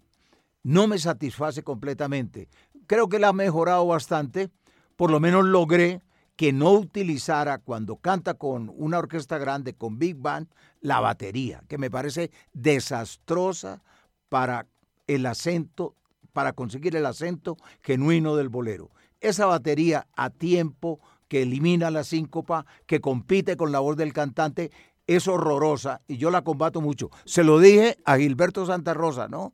no 0.64 0.88
me 0.88 0.98
satisface 0.98 1.62
completamente. 1.62 2.50
Creo 2.88 3.10
que 3.10 3.20
la 3.20 3.28
ha 3.28 3.34
mejorado 3.34 3.86
bastante, 3.86 4.50
por 4.96 5.12
lo 5.12 5.20
menos 5.20 5.46
logré 5.46 6.02
que 6.36 6.52
no 6.52 6.72
utilizara 6.72 7.60
cuando 7.60 7.98
canta 7.98 8.34
con 8.34 8.72
una 8.76 8.98
orquesta 8.98 9.38
grande, 9.38 9.74
con 9.76 10.00
Big 10.00 10.16
Band, 10.16 10.48
la 10.82 11.00
batería, 11.00 11.64
que 11.68 11.78
me 11.78 11.92
parece 11.92 12.32
desastrosa 12.54 13.84
para 14.30 14.66
el 15.08 15.26
acento, 15.26 15.96
para 16.34 16.54
conseguir 16.54 16.96
el 16.96 17.06
acento 17.06 17.58
genuino 17.82 18.36
del 18.36 18.50
bolero. 18.50 18.90
Esa 19.22 19.46
batería 19.46 20.08
a 20.16 20.30
tiempo 20.30 21.00
que 21.28 21.44
elimina 21.44 21.92
la 21.92 22.04
síncopa, 22.04 22.66
que 22.86 23.00
compite 23.00 23.56
con 23.56 23.72
la 23.72 23.80
voz 23.80 23.96
del 23.96 24.14
cantante, 24.14 24.72
es 25.08 25.28
horrorosa 25.28 26.02
y 26.08 26.18
yo 26.18 26.32
la 26.32 26.44
combato 26.44 26.82
mucho. 26.82 27.10
Se 27.26 27.44
lo 27.44 27.60
dije 27.60 27.98
a 28.06 28.18
Gilberto 28.18 28.66
Santa 28.66 28.94
Rosa, 28.94 29.28
¿no? 29.28 29.54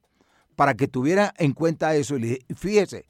Para 0.56 0.76
que 0.76 0.88
tuviera 0.88 1.34
en 1.38 1.54
cuenta 1.54 1.96
eso. 1.96 2.18
Y 2.18 2.20
le 2.20 2.28
dije, 2.28 2.46
fíjese 2.56 3.06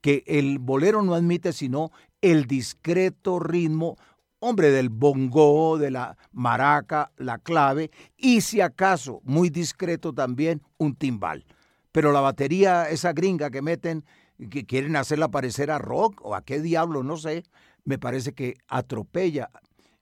que 0.00 0.24
el 0.26 0.58
bolero 0.58 1.02
no 1.02 1.14
admite 1.14 1.52
sino 1.52 1.92
el 2.20 2.46
discreto 2.46 3.38
ritmo, 3.38 3.96
hombre, 4.38 4.70
del 4.70 4.88
bongo, 4.88 5.78
de 5.78 5.90
la 5.90 6.16
maraca, 6.32 7.12
la 7.16 7.38
clave, 7.38 7.90
y 8.16 8.40
si 8.40 8.60
acaso, 8.60 9.20
muy 9.24 9.50
discreto 9.50 10.12
también, 10.12 10.62
un 10.78 10.94
timbal. 10.94 11.44
Pero 11.92 12.12
la 12.12 12.20
batería, 12.20 12.88
esa 12.88 13.12
gringa 13.12 13.50
que 13.50 13.62
meten, 13.62 14.04
que 14.50 14.64
quieren 14.64 14.96
hacerla 14.96 15.30
parecer 15.30 15.70
a 15.70 15.78
rock 15.78 16.20
o 16.24 16.34
a 16.34 16.42
qué 16.42 16.60
diablo, 16.60 17.02
no 17.02 17.16
sé, 17.16 17.44
me 17.84 17.98
parece 17.98 18.32
que 18.32 18.56
atropella 18.68 19.50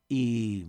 y, 0.09 0.67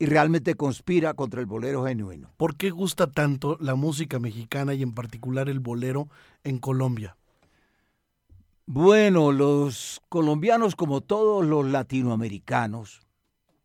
realmente 0.00 0.54
conspira 0.54 1.14
contra 1.14 1.40
el 1.40 1.46
bolero 1.46 1.84
genuino. 1.84 2.30
¿Por 2.36 2.56
qué 2.56 2.70
gusta 2.70 3.10
tanto 3.10 3.56
la 3.60 3.74
música 3.74 4.20
mexicana 4.20 4.74
y 4.74 4.82
en 4.82 4.92
particular 4.92 5.48
el 5.48 5.58
bolero 5.58 6.08
en 6.44 6.58
Colombia? 6.58 7.16
Bueno, 8.70 9.32
los 9.32 10.02
colombianos 10.10 10.76
como 10.76 11.00
todos 11.00 11.42
los 11.42 11.64
latinoamericanos, 11.64 13.00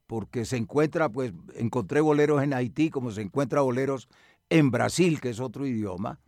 porque 0.07 0.45
se 0.45 0.55
encuentra, 0.55 1.09
pues 1.09 1.33
encontré 1.55 1.99
boleros 1.99 2.41
en 2.41 2.53
Haití 2.53 2.89
como 2.89 3.11
se 3.11 3.21
encuentra 3.21 3.59
boleros 3.59 4.07
en 4.49 4.71
Brasil, 4.71 5.19
que 5.19 5.31
es 5.31 5.41
otro 5.41 5.67
idioma, 5.67 6.21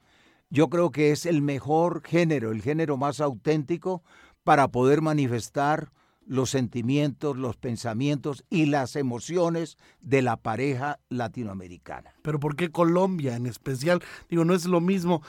yo 0.49 0.69
creo 0.69 0.91
que 0.91 1.11
es 1.11 1.25
el 1.25 1.41
mejor 1.41 2.01
género, 2.05 2.51
el 2.51 2.61
género 2.61 2.97
más 2.97 3.21
auténtico 3.21 4.03
para 4.43 4.67
poder 4.67 5.01
manifestar 5.01 5.93
los 6.25 6.49
sentimientos, 6.49 7.37
los 7.37 7.55
pensamientos 7.55 8.43
y 8.49 8.65
las 8.65 8.95
emociones 8.95 9.77
de 10.01 10.21
la 10.21 10.37
pareja 10.37 10.99
latinoamericana. 11.09 12.13
Pero 12.21 12.39
¿por 12.39 12.55
qué 12.55 12.71
Colombia 12.71 13.35
en 13.35 13.45
especial? 13.45 14.01
Digo, 14.29 14.43
no 14.43 14.53
es 14.53 14.65
lo 14.65 14.81
mismo 14.81 15.21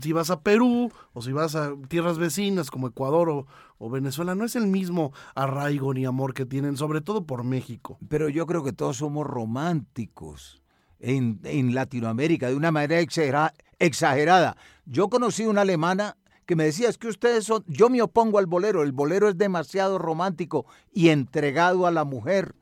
si 0.00 0.12
vas 0.12 0.30
a 0.30 0.40
Perú 0.42 0.90
o 1.12 1.22
si 1.22 1.32
vas 1.32 1.54
a 1.54 1.74
tierras 1.88 2.18
vecinas 2.18 2.70
como 2.70 2.88
Ecuador 2.88 3.46
o, 3.78 3.90
Venezuela, 3.90 4.34
no 4.34 4.44
es 4.44 4.56
el 4.56 4.66
mismo 4.66 5.12
arraigo 5.34 5.94
ni 5.94 6.04
amor 6.04 6.34
que 6.34 6.44
tienen, 6.44 6.76
sobre 6.76 7.00
todo 7.00 7.24
por 7.24 7.44
México. 7.44 7.98
Pero 8.08 8.28
yo 8.28 8.46
creo 8.46 8.62
que 8.62 8.74
todos 8.74 8.98
somos 8.98 9.26
románticos 9.26 10.62
en, 10.98 11.40
en 11.44 11.74
Latinoamérica 11.74 12.48
de 12.48 12.56
una 12.56 12.70
manera 12.70 13.00
exagerada. 13.00 14.56
Yo 14.84 15.08
conocí 15.08 15.44
una 15.46 15.62
alemana 15.62 16.18
que 16.46 16.56
me 16.56 16.64
decía, 16.64 16.88
es 16.88 16.98
que 16.98 17.08
ustedes 17.08 17.44
son, 17.44 17.64
yo 17.66 17.88
me 17.88 18.02
opongo 18.02 18.38
al 18.38 18.46
bolero, 18.46 18.82
el 18.82 18.92
bolero 18.92 19.28
es 19.28 19.38
demasiado 19.38 19.98
romántico 19.98 20.66
y 20.92 21.10
entregado 21.10 21.86
a 21.86 21.90
la 21.90 22.04
mujer. 22.04 22.54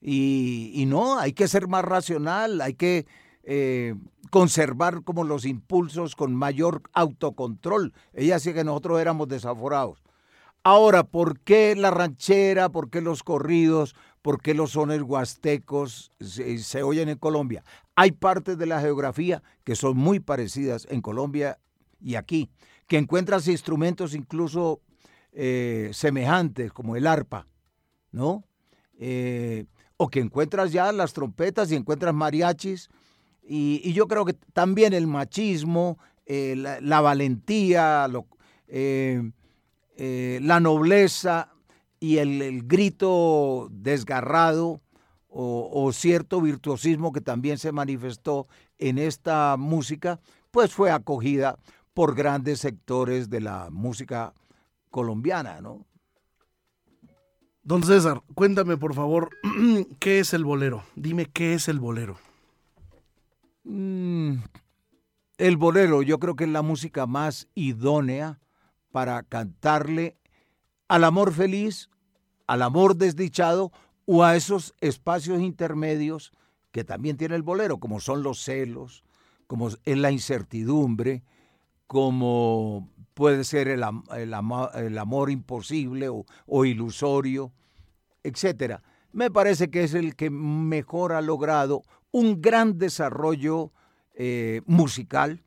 Y, 0.00 0.84
no, 0.86 1.18
hay 1.18 1.32
que 1.32 1.48
ser 1.48 1.66
más 1.66 1.84
racional, 1.84 2.60
hay 2.60 2.74
que 2.74 3.06
eh, 3.42 3.94
conservar 4.30 5.02
como 5.02 5.24
los 5.24 5.44
impulsos 5.44 6.14
con 6.14 6.34
mayor 6.34 6.82
autocontrol. 6.92 7.92
Ella 8.12 8.34
decía 8.34 8.54
que 8.54 8.64
nosotros 8.64 9.00
éramos 9.00 9.28
desaforados. 9.28 10.02
Ahora, 10.62 11.04
¿por 11.04 11.40
qué 11.40 11.74
la 11.76 11.90
ranchera? 11.90 12.68
¿Por 12.68 12.90
qué 12.90 13.00
los 13.00 13.22
corridos? 13.22 13.94
¿Por 14.22 14.42
qué 14.42 14.54
los 14.54 14.72
sones 14.72 15.02
huastecos 15.02 16.12
se, 16.20 16.82
oyen 16.82 17.08
en 17.08 17.18
Colombia? 17.18 17.64
Hay 17.94 18.12
partes 18.12 18.58
de 18.58 18.66
la 18.66 18.80
geografía 18.80 19.42
que 19.64 19.76
son 19.76 19.96
muy 19.96 20.20
parecidas 20.20 20.86
en 20.90 21.00
Colombia 21.00 21.58
y 22.00 22.16
aquí 22.16 22.50
que 22.88 22.96
encuentras 22.96 23.46
instrumentos 23.46 24.14
incluso 24.14 24.80
eh, 25.32 25.90
semejantes, 25.92 26.72
como 26.72 26.96
el 26.96 27.06
arpa, 27.06 27.46
¿no? 28.10 28.44
Eh, 28.98 29.66
o 29.98 30.08
que 30.08 30.20
encuentras 30.20 30.72
ya 30.72 30.90
las 30.90 31.12
trompetas 31.12 31.70
y 31.70 31.76
encuentras 31.76 32.14
mariachis. 32.14 32.88
Y, 33.42 33.92
yo 33.92 34.08
creo 34.08 34.24
que 34.24 34.32
también 34.32 34.94
el 34.94 35.06
machismo, 35.06 35.98
eh, 36.26 36.54
la, 36.56 37.00
valentía, 37.00 38.08
la 39.96 40.60
nobleza 40.60 41.52
y 42.00 42.16
el, 42.18 42.62
grito 42.64 43.68
desgarrado 43.70 44.80
o, 45.28 45.70
o, 45.72 45.92
cierto 45.92 46.40
virtuosismo 46.40 47.12
que 47.12 47.20
también 47.20 47.58
se 47.58 47.72
manifestó 47.72 48.48
en 48.78 48.98
esta 48.98 49.56
música, 49.58 50.20
pues 50.50 50.72
fue 50.72 50.90
acogida 50.90 51.58
por 51.98 52.14
grandes 52.14 52.60
sectores 52.60 53.28
de 53.28 53.40
la 53.40 53.70
música 53.72 54.32
colombiana, 54.88 55.60
¿no? 55.60 55.84
Don 57.64 57.82
César, 57.82 58.22
cuéntame 58.36 58.76
por 58.76 58.94
favor, 58.94 59.30
¿qué 59.98 60.20
es 60.20 60.32
el 60.32 60.44
bolero? 60.44 60.84
Dime 60.94 61.26
qué 61.26 61.54
es 61.54 61.66
el 61.66 61.80
bolero. 61.80 62.16
Mm, 63.64 64.34
el 65.38 65.56
bolero 65.56 66.02
yo 66.02 66.20
creo 66.20 66.36
que 66.36 66.44
es 66.44 66.50
la 66.50 66.62
música 66.62 67.08
más 67.08 67.48
idónea 67.56 68.38
para 68.92 69.24
cantarle 69.24 70.16
al 70.86 71.02
amor 71.02 71.32
feliz, 71.32 71.90
al 72.46 72.62
amor 72.62 72.94
desdichado 72.94 73.72
o 74.06 74.22
a 74.22 74.36
esos 74.36 74.72
espacios 74.80 75.40
intermedios 75.40 76.30
que 76.70 76.84
también 76.84 77.16
tiene 77.16 77.34
el 77.34 77.42
bolero, 77.42 77.78
como 77.78 77.98
son 77.98 78.22
los 78.22 78.38
celos, 78.38 79.02
como 79.48 79.66
es 79.66 79.98
la 79.98 80.12
incertidumbre, 80.12 81.24
como 81.88 82.88
puede 83.14 83.42
ser 83.42 83.66
el, 83.66 83.82
amor 83.82 85.30
imposible 85.30 86.08
o, 86.08 86.64
ilusorio, 86.64 87.52
etc. 88.22 88.80
Me 89.10 89.30
parece 89.30 89.70
que 89.70 89.82
es 89.82 89.94
el 89.94 90.14
que 90.14 90.30
mejor 90.30 91.12
ha 91.12 91.22
logrado 91.22 91.82
un 92.12 92.40
gran 92.40 92.78
desarrollo 92.78 93.72
eh, 94.14 94.60
musical 94.66 95.42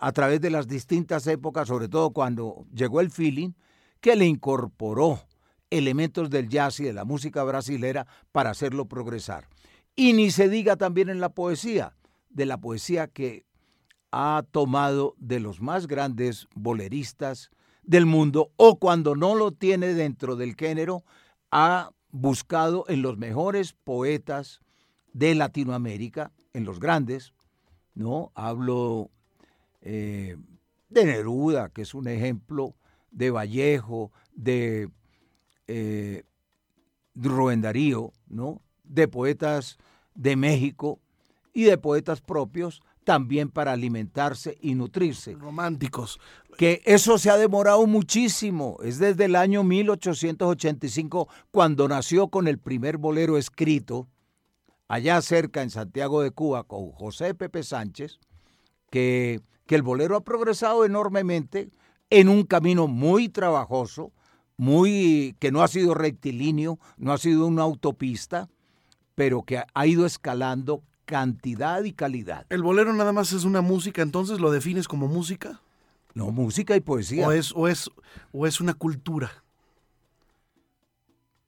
a 0.00 0.12
través 0.12 0.40
de 0.40 0.50
las 0.50 0.66
distintas 0.66 1.26
épocas, 1.26 1.68
sobre 1.68 1.88
todo 1.88 2.10
cuando 2.10 2.64
llegó 2.74 3.00
el 3.00 3.10
feeling, 3.10 3.52
que 4.00 4.16
le 4.16 4.24
incorporó 4.24 5.20
elementos 5.68 6.30
del 6.30 6.48
jazz 6.48 6.80
y 6.80 6.84
de 6.84 6.94
la 6.94 7.04
música 7.04 7.44
brasilera 7.44 8.06
para 8.32 8.50
hacerlo 8.50 8.86
progresar. 8.86 9.46
Y 9.94 10.14
ni 10.14 10.30
se 10.30 10.48
diga 10.48 10.76
también 10.76 11.10
en 11.10 11.20
la 11.20 11.28
poesía, 11.28 11.94
de 12.30 12.46
la 12.46 12.58
poesía 12.58 13.08
que 13.08 13.44
ha 14.12 14.44
tomado 14.50 15.14
de 15.18 15.40
los 15.40 15.60
más 15.60 15.86
grandes 15.86 16.48
boleristas 16.54 17.50
del 17.82 18.06
mundo 18.06 18.50
o 18.56 18.78
cuando 18.78 19.14
no 19.16 19.34
lo 19.34 19.52
tiene 19.52 19.94
dentro 19.94 20.36
del 20.36 20.54
género, 20.54 21.04
ha 21.50 21.90
buscado 22.10 22.84
en 22.88 23.02
los 23.02 23.16
mejores 23.16 23.72
poetas 23.72 24.60
de 25.12 25.34
Latinoamérica, 25.34 26.32
en 26.52 26.64
los 26.64 26.80
grandes, 26.80 27.32
¿no? 27.94 28.32
Hablo 28.34 29.10
eh, 29.80 30.36
de 30.88 31.04
Neruda, 31.04 31.70
que 31.70 31.82
es 31.82 31.94
un 31.94 32.08
ejemplo, 32.08 32.74
de 33.10 33.30
Vallejo, 33.30 34.12
de 34.34 34.90
eh, 35.66 36.24
¿no? 38.28 38.62
de 38.84 39.08
poetas 39.08 39.78
de 40.14 40.36
México 40.36 41.00
y 41.52 41.64
de 41.64 41.78
poetas 41.78 42.20
propios 42.20 42.82
también 43.10 43.50
para 43.50 43.72
alimentarse 43.72 44.56
y 44.60 44.76
nutrirse. 44.76 45.34
Románticos. 45.34 46.20
Que 46.56 46.80
eso 46.84 47.18
se 47.18 47.28
ha 47.28 47.36
demorado 47.36 47.84
muchísimo. 47.88 48.76
Es 48.84 49.00
desde 49.00 49.24
el 49.24 49.34
año 49.34 49.64
1885 49.64 51.28
cuando 51.50 51.88
nació 51.88 52.28
con 52.28 52.46
el 52.46 52.60
primer 52.60 52.98
bolero 52.98 53.36
escrito, 53.36 54.06
allá 54.86 55.20
cerca 55.22 55.62
en 55.62 55.70
Santiago 55.70 56.22
de 56.22 56.30
Cuba, 56.30 56.62
con 56.62 56.92
José 56.92 57.34
Pepe 57.34 57.64
Sánchez, 57.64 58.20
que, 58.92 59.40
que 59.66 59.74
el 59.74 59.82
bolero 59.82 60.14
ha 60.14 60.22
progresado 60.22 60.84
enormemente 60.84 61.68
en 62.10 62.28
un 62.28 62.44
camino 62.44 62.86
muy 62.86 63.28
trabajoso, 63.28 64.12
muy 64.56 65.34
que 65.40 65.50
no 65.50 65.64
ha 65.64 65.66
sido 65.66 65.94
rectilíneo, 65.94 66.78
no 66.96 67.12
ha 67.12 67.18
sido 67.18 67.48
una 67.48 67.62
autopista, 67.62 68.48
pero 69.16 69.42
que 69.42 69.64
ha 69.74 69.86
ido 69.88 70.06
escalando 70.06 70.84
cantidad 71.10 71.82
y 71.82 71.92
calidad. 71.92 72.46
¿El 72.50 72.62
bolero 72.62 72.92
nada 72.92 73.12
más 73.12 73.32
es 73.32 73.42
una 73.42 73.62
música, 73.62 74.00
entonces 74.00 74.38
lo 74.38 74.52
defines 74.52 74.86
como 74.86 75.08
música? 75.08 75.60
No, 76.14 76.30
música 76.30 76.76
y 76.76 76.80
poesía. 76.80 77.26
¿O 77.26 77.32
es, 77.32 77.52
o 77.56 77.66
es, 77.66 77.90
o 78.30 78.46
es 78.46 78.60
una 78.60 78.74
cultura? 78.74 79.32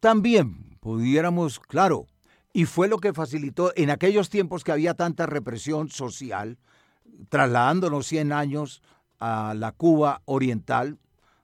También 0.01 0.77
pudiéramos, 0.81 1.61
claro, 1.61 2.09
y 2.53 2.65
fue 2.65 2.89
lo 2.89 2.99
que 2.99 3.13
facilitó 3.13 3.73
en 3.77 3.91
aquellos 3.91 4.31
tiempos 4.31 4.65
que 4.65 4.73
había 4.73 4.95
tanta 4.95 5.27
represión 5.27 5.91
social, 5.91 6.59
trasladándonos 7.29 8.05
100 8.09 8.33
años 8.33 8.83
a 9.21 9.55
la 9.55 9.71
Cuba 9.71 10.23
oriental, 10.25 10.99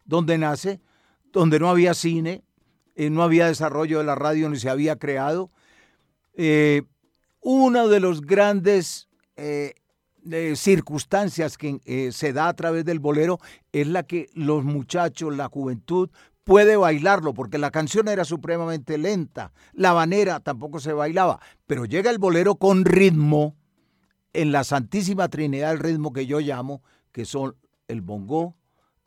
donde 0.04 0.38
nace, 0.38 0.80
donde 1.32 1.60
no 1.60 1.70
había 1.70 1.94
cine, 1.94 2.42
eh, 2.96 3.10
no 3.10 3.22
había 3.22 3.46
desarrollo 3.46 3.98
de 3.98 4.04
la 4.04 4.16
radio 4.16 4.48
ni 4.48 4.58
se 4.58 4.70
había 4.70 4.96
creado, 4.96 5.52
eh, 6.34 6.82
una 7.40 7.86
de 7.86 8.00
las 8.00 8.20
grandes 8.20 9.08
eh, 9.36 9.74
circunstancias 10.56 11.56
que 11.56 11.80
eh, 11.84 12.12
se 12.12 12.32
da 12.32 12.48
a 12.48 12.54
través 12.54 12.84
del 12.84 12.98
bolero 12.98 13.38
es 13.72 13.86
la 13.86 14.02
que 14.02 14.28
los 14.34 14.64
muchachos, 14.64 15.36
la 15.36 15.48
juventud, 15.48 16.10
puede 16.44 16.76
bailarlo, 16.76 17.34
porque 17.34 17.58
la 17.58 17.70
canción 17.70 18.08
era 18.08 18.24
supremamente 18.24 18.96
lenta, 18.96 19.52
la 19.74 19.92
banera 19.92 20.40
tampoco 20.40 20.80
se 20.80 20.94
bailaba, 20.94 21.40
pero 21.66 21.84
llega 21.84 22.10
el 22.10 22.18
bolero 22.18 22.54
con 22.54 22.84
ritmo, 22.84 23.54
en 24.32 24.52
la 24.52 24.64
Santísima 24.64 25.28
Trinidad 25.28 25.72
el 25.72 25.78
ritmo 25.78 26.12
que 26.12 26.26
yo 26.26 26.40
llamo, 26.40 26.82
que 27.12 27.24
son 27.24 27.56
el 27.86 28.02
bongó, 28.02 28.56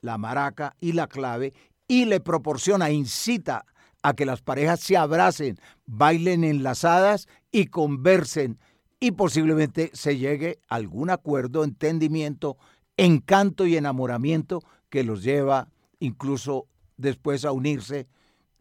la 0.02 0.18
maraca 0.18 0.76
y 0.80 0.94
la 0.94 1.08
clave, 1.08 1.54
y 1.88 2.06
le 2.06 2.20
proporciona, 2.20 2.90
incita 2.90 3.66
a 4.04 4.14
que 4.14 4.26
las 4.26 4.42
parejas 4.42 4.80
se 4.80 4.98
abracen, 4.98 5.58
bailen 5.86 6.44
enlazadas 6.44 7.28
y 7.52 7.68
conversen 7.68 8.60
y 9.00 9.12
posiblemente 9.12 9.90
se 9.94 10.18
llegue 10.18 10.60
a 10.70 10.76
algún 10.76 11.10
acuerdo, 11.10 11.64
entendimiento, 11.64 12.58
encanto 12.98 13.66
y 13.66 13.76
enamoramiento 13.76 14.62
que 14.90 15.04
los 15.04 15.24
lleva 15.24 15.70
incluso 16.00 16.68
después 16.98 17.46
a 17.46 17.52
unirse 17.52 18.08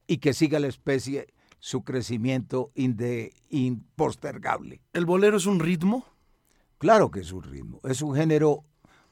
y 0.07 0.19
que 0.19 0.33
siga 0.33 0.59
la 0.59 0.67
especie 0.67 1.29
su 1.59 1.85
crecimiento 1.85 2.73
impostergable. 3.51 4.81
¿El 4.93 5.05
bolero 5.05 5.37
es 5.37 5.47
un 5.47 5.61
ritmo? 5.61 6.07
Claro 6.79 7.11
que 7.11 7.21
es 7.21 7.33
un 7.33 7.43
ritmo. 7.43 7.81
Es 7.85 8.01
un 8.01 8.17
género 8.17 8.65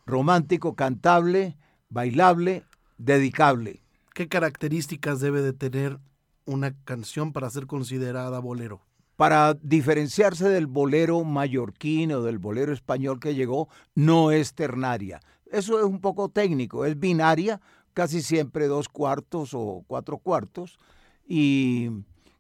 romántico, 0.07 0.75
cantable, 0.75 1.59
bailable, 1.91 2.65
dedicable. 2.97 3.83
¿Qué 4.15 4.29
características 4.29 5.21
debe 5.21 5.43
de 5.43 5.53
tener 5.53 6.01
una 6.49 6.75
canción 6.85 7.33
para 7.33 7.51
ser 7.51 7.67
considerada 7.67 8.41
bolero? 8.41 8.81
Para 9.17 9.55
diferenciarse 9.55 10.49
del 10.49 10.67
bolero 10.67 11.23
mallorquín 11.25 12.13
o 12.13 12.23
del 12.23 12.39
bolero 12.39 12.73
español 12.73 13.21
que 13.21 13.35
llegó, 13.35 13.69
no 13.95 14.31
es 14.31 14.55
ternaria. 14.55 15.21
Eso 15.51 15.79
es 15.79 15.85
un 15.85 16.01
poco 16.01 16.29
técnico, 16.29 16.85
es 16.85 16.99
binaria, 16.99 17.61
casi 17.95 18.23
siempre 18.23 18.67
dos 18.67 18.89
cuartos 18.89 19.51
o 19.53 19.85
cuatro 19.87 20.19
cuartos, 20.19 20.79
y 21.27 21.91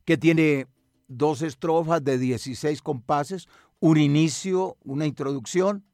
que 0.04 0.16
tiene 0.16 0.66
dos 1.08 1.42
estrofas 1.42 2.02
de 2.02 2.18
16 2.18 2.80
compases, 2.80 3.48
un 3.80 3.98
inicio, 3.98 4.76
una 4.84 5.06
introducción, 5.06 5.84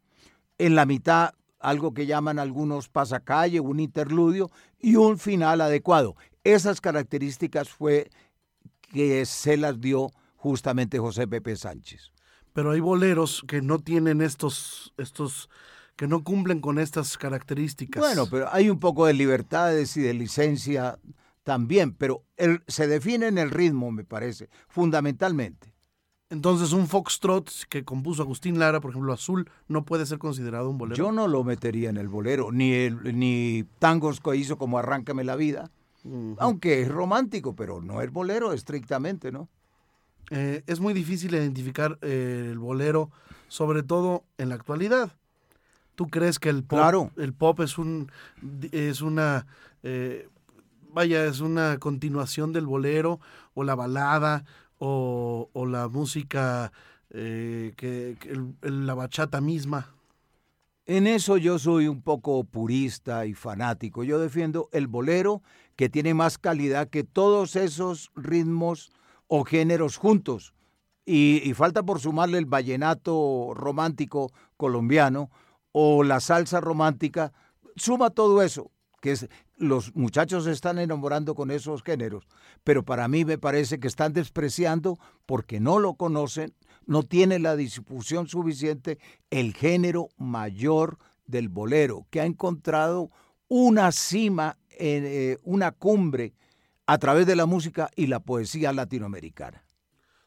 en 0.59 0.75
la 0.75 0.87
mitad 0.87 1.35
algo 1.65 1.95
que 1.95 2.07
llaman 2.07 2.39
algunos 2.39 2.89
pasacalle, 2.89 3.59
un 3.59 3.81
interludio 3.81 4.51
y 4.79 4.97
un 4.97 5.19
final 5.19 5.63
adecuado. 5.63 6.15
Esas 6.45 6.81
características 6.81 7.71
fue 7.71 8.11
que 8.93 9.25
se 9.27 9.57
las 9.57 9.81
dio 9.81 10.11
justamente 10.37 10.99
José 10.99 11.27
Pepe 11.27 11.57
Sánchez. 11.57 12.13
Pero 12.53 12.71
hay 12.71 12.81
boleros 12.81 13.45
que 13.49 13.63
no 13.63 13.81
tienen 13.81 14.21
estos, 14.21 14.93
estos, 14.97 15.49
que 15.97 16.07
no 16.07 16.23
cumplen 16.23 16.61
con 16.61 16.79
estas 16.79 17.19
características. 17.19 18.01
Bueno, 18.01 18.27
pero 18.31 18.49
hay 18.53 18.71
un 18.71 18.79
poco 18.79 19.07
de 19.07 19.15
libertades 19.15 19.97
y 19.97 20.03
de 20.03 20.15
licencia 20.15 20.99
también, 21.43 21.93
pero 21.93 22.25
se 22.69 22.87
define 22.87 23.27
en 23.27 23.39
el 23.39 23.51
ritmo, 23.51 23.91
me 23.91 24.05
parece, 24.05 24.49
fundamentalmente. 24.69 25.75
Entonces, 26.31 26.73
un 26.73 26.89
foxtrot 26.89 27.51
que 27.69 27.85
compuso 27.85 28.23
Agustín 28.23 28.59
Lara, 28.59 28.81
por 28.81 28.91
ejemplo, 28.91 29.13
Azul, 29.13 29.49
no 29.69 29.85
puede 29.85 30.07
ser 30.07 30.19
considerado 30.19 30.71
un 30.71 30.79
bolero. 30.79 30.97
Yo 30.97 31.13
no 31.13 31.29
lo 31.29 31.45
metería 31.45 31.91
en 31.91 31.97
el 31.97 32.09
bolero, 32.09 32.51
ni, 32.51 32.91
ni 32.91 33.65
tangos 33.79 34.21
que 34.21 34.35
hizo 34.37 34.57
como 34.59 34.79
Arráncame 34.79 35.23
la 35.23 35.37
vida, 35.37 35.71
aunque 36.39 36.83
es 36.83 36.89
romántico, 36.89 37.55
pero 37.57 37.81
no 37.81 38.03
es 38.03 38.11
bolero 38.11 38.53
estrictamente, 38.53 39.33
¿no? 39.33 39.49
Eh, 40.31 40.63
es 40.67 40.81
muy 40.81 40.95
difícil 40.95 41.35
identificar 41.35 41.99
eh, 42.03 42.49
el 42.51 42.59
bolero, 42.59 43.11
sobre 43.49 43.83
todo 43.83 44.25
en 44.39 44.49
la 44.49 44.55
actualidad. 44.55 45.13
¿Tú 45.95 46.09
crees 46.09 46.39
que 46.39 46.49
el 46.49 46.65
pop, 46.65 47.13
el 47.19 47.33
pop 47.35 47.61
es 47.61 47.79
un 47.79 48.11
es 48.73 49.01
una 49.01 49.47
eh, 49.85 50.29
vaya 50.93 51.25
es 51.27 51.41
una 51.41 51.79
continuación 51.79 52.53
del 52.53 52.67
bolero 52.67 53.21
o 53.55 53.63
la 53.63 53.77
balada 53.77 54.45
o, 54.79 55.49
la 55.69 55.89
música 55.89 56.73
que, 57.11 58.17
la 58.63 58.95
bachata 58.95 59.41
misma? 59.41 59.95
En 60.87 61.07
eso 61.07 61.37
yo 61.37 61.59
soy 61.59 61.87
un 61.87 62.03
poco 62.03 62.45
purista 62.45 63.25
y 63.25 63.35
fanático. 63.35 64.05
Yo 64.05 64.19
defiendo 64.19 64.69
el 64.73 64.87
bolero 64.87 65.43
que 65.77 65.89
tiene 65.89 66.15
más 66.15 66.39
calidad 66.39 66.89
que 66.89 67.05
todos 67.05 67.57
esos 67.57 68.11
ritmos 68.15 68.93
o 69.27 69.45
géneros 69.45 69.97
juntos. 69.97 70.55
Y, 71.07 71.53
falta 71.55 71.83
por 71.83 72.01
sumarle 72.01 72.39
el 72.39 72.47
vallenato 72.47 73.53
romántico 73.55 74.33
colombiano 74.57 75.31
o 75.73 76.03
la 76.03 76.21
salsa 76.21 76.61
romántica. 76.61 77.33
Suma 77.77 78.09
todo 78.09 78.41
eso, 78.41 78.71
que 79.03 79.15
los 79.59 79.95
muchachos 79.95 80.45
se 80.45 80.53
están 80.53 80.79
enamorando 80.79 81.35
con 81.35 81.51
esos 81.51 81.83
géneros, 81.83 82.27
pero 82.63 82.85
para 82.85 83.07
mí 83.07 83.27
me 83.27 83.37
parece 83.37 83.79
que 83.79 83.89
están 83.89 84.15
despreciando 84.15 84.99
porque 85.27 85.61
no 85.61 85.79
lo 85.79 85.95
conocen, 85.95 86.55
no 86.87 87.03
tiene 87.03 87.39
la 87.39 87.55
distribución 87.55 88.27
suficiente 88.27 88.99
el 89.31 89.53
género 89.55 90.09
mayor 90.17 90.99
del 91.27 91.51
bolero, 91.51 92.07
que 92.11 92.21
ha 92.21 92.27
encontrado 92.27 93.11
una 93.49 93.93
cima, 93.93 94.57
eh, 94.79 95.39
una 95.43 95.73
cumbre 95.73 96.35
a 96.87 96.99
través 96.99 97.27
de 97.27 97.37
la 97.37 97.47
música 97.47 97.91
y 97.97 98.07
la 98.07 98.21
poesía 98.21 98.73
latinoamericana. 98.73 99.65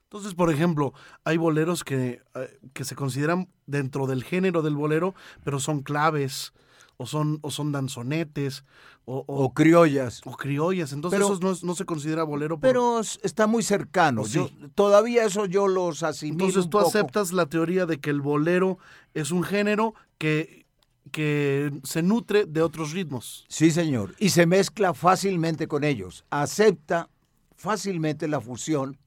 Entonces, 0.04 0.36
por 0.36 0.52
ejemplo, 0.52 0.94
hay 1.26 1.38
boleros 1.38 1.84
que, 1.84 2.22
eh, 2.36 2.60
que 2.74 2.86
se 2.86 2.96
consideran 2.96 3.50
dentro 3.66 4.08
del 4.08 4.24
género 4.24 4.62
del 4.62 4.76
bolero, 4.76 5.14
pero 5.44 5.60
son 5.60 5.82
claves, 5.82 6.54
o 6.98 7.06
son, 7.06 7.40
o 7.42 7.52
son 7.52 7.72
danzonetes, 7.72 8.64
o, 9.10 9.54
criollas. 9.54 10.22
O 10.26 10.36
criollas, 10.36 10.92
entonces 10.92 11.22
eso 11.22 11.40
no, 11.64 11.76
se 11.76 11.86
considera 11.86 12.24
bolero. 12.24 12.60
Pero 12.60 13.00
está 13.00 13.48
muy 13.48 13.64
cercano. 13.64 14.26
Yo, 14.26 14.50
todavía 14.76 15.24
eso 15.24 15.46
yo 15.46 15.70
los 15.70 16.04
asimilo 16.04 16.46
Entonces 16.46 16.70
tú 16.70 16.80
aceptas 16.80 17.32
la 17.32 17.46
teoría 17.46 17.86
de 17.86 18.02
que 18.02 18.10
el 18.10 18.20
bolero 18.20 18.80
es 19.14 19.32
un 19.32 19.44
género 19.44 19.94
que, 20.18 20.67
que 21.08 21.72
se 21.84 22.02
nutre 22.02 22.46
de 22.46 22.62
otros 22.62 22.92
ritmos. 22.92 23.46
Sí, 23.50 23.72
señor, 23.72 24.16
y 24.20 24.30
se 24.30 24.46
mezcla 24.46 24.94
fácilmente 24.94 25.68
con 25.68 25.84
ellos. 25.84 26.26
Acepta 26.30 27.10
fácilmente 27.56 28.28
la 28.28 28.42
fusión 28.42 28.98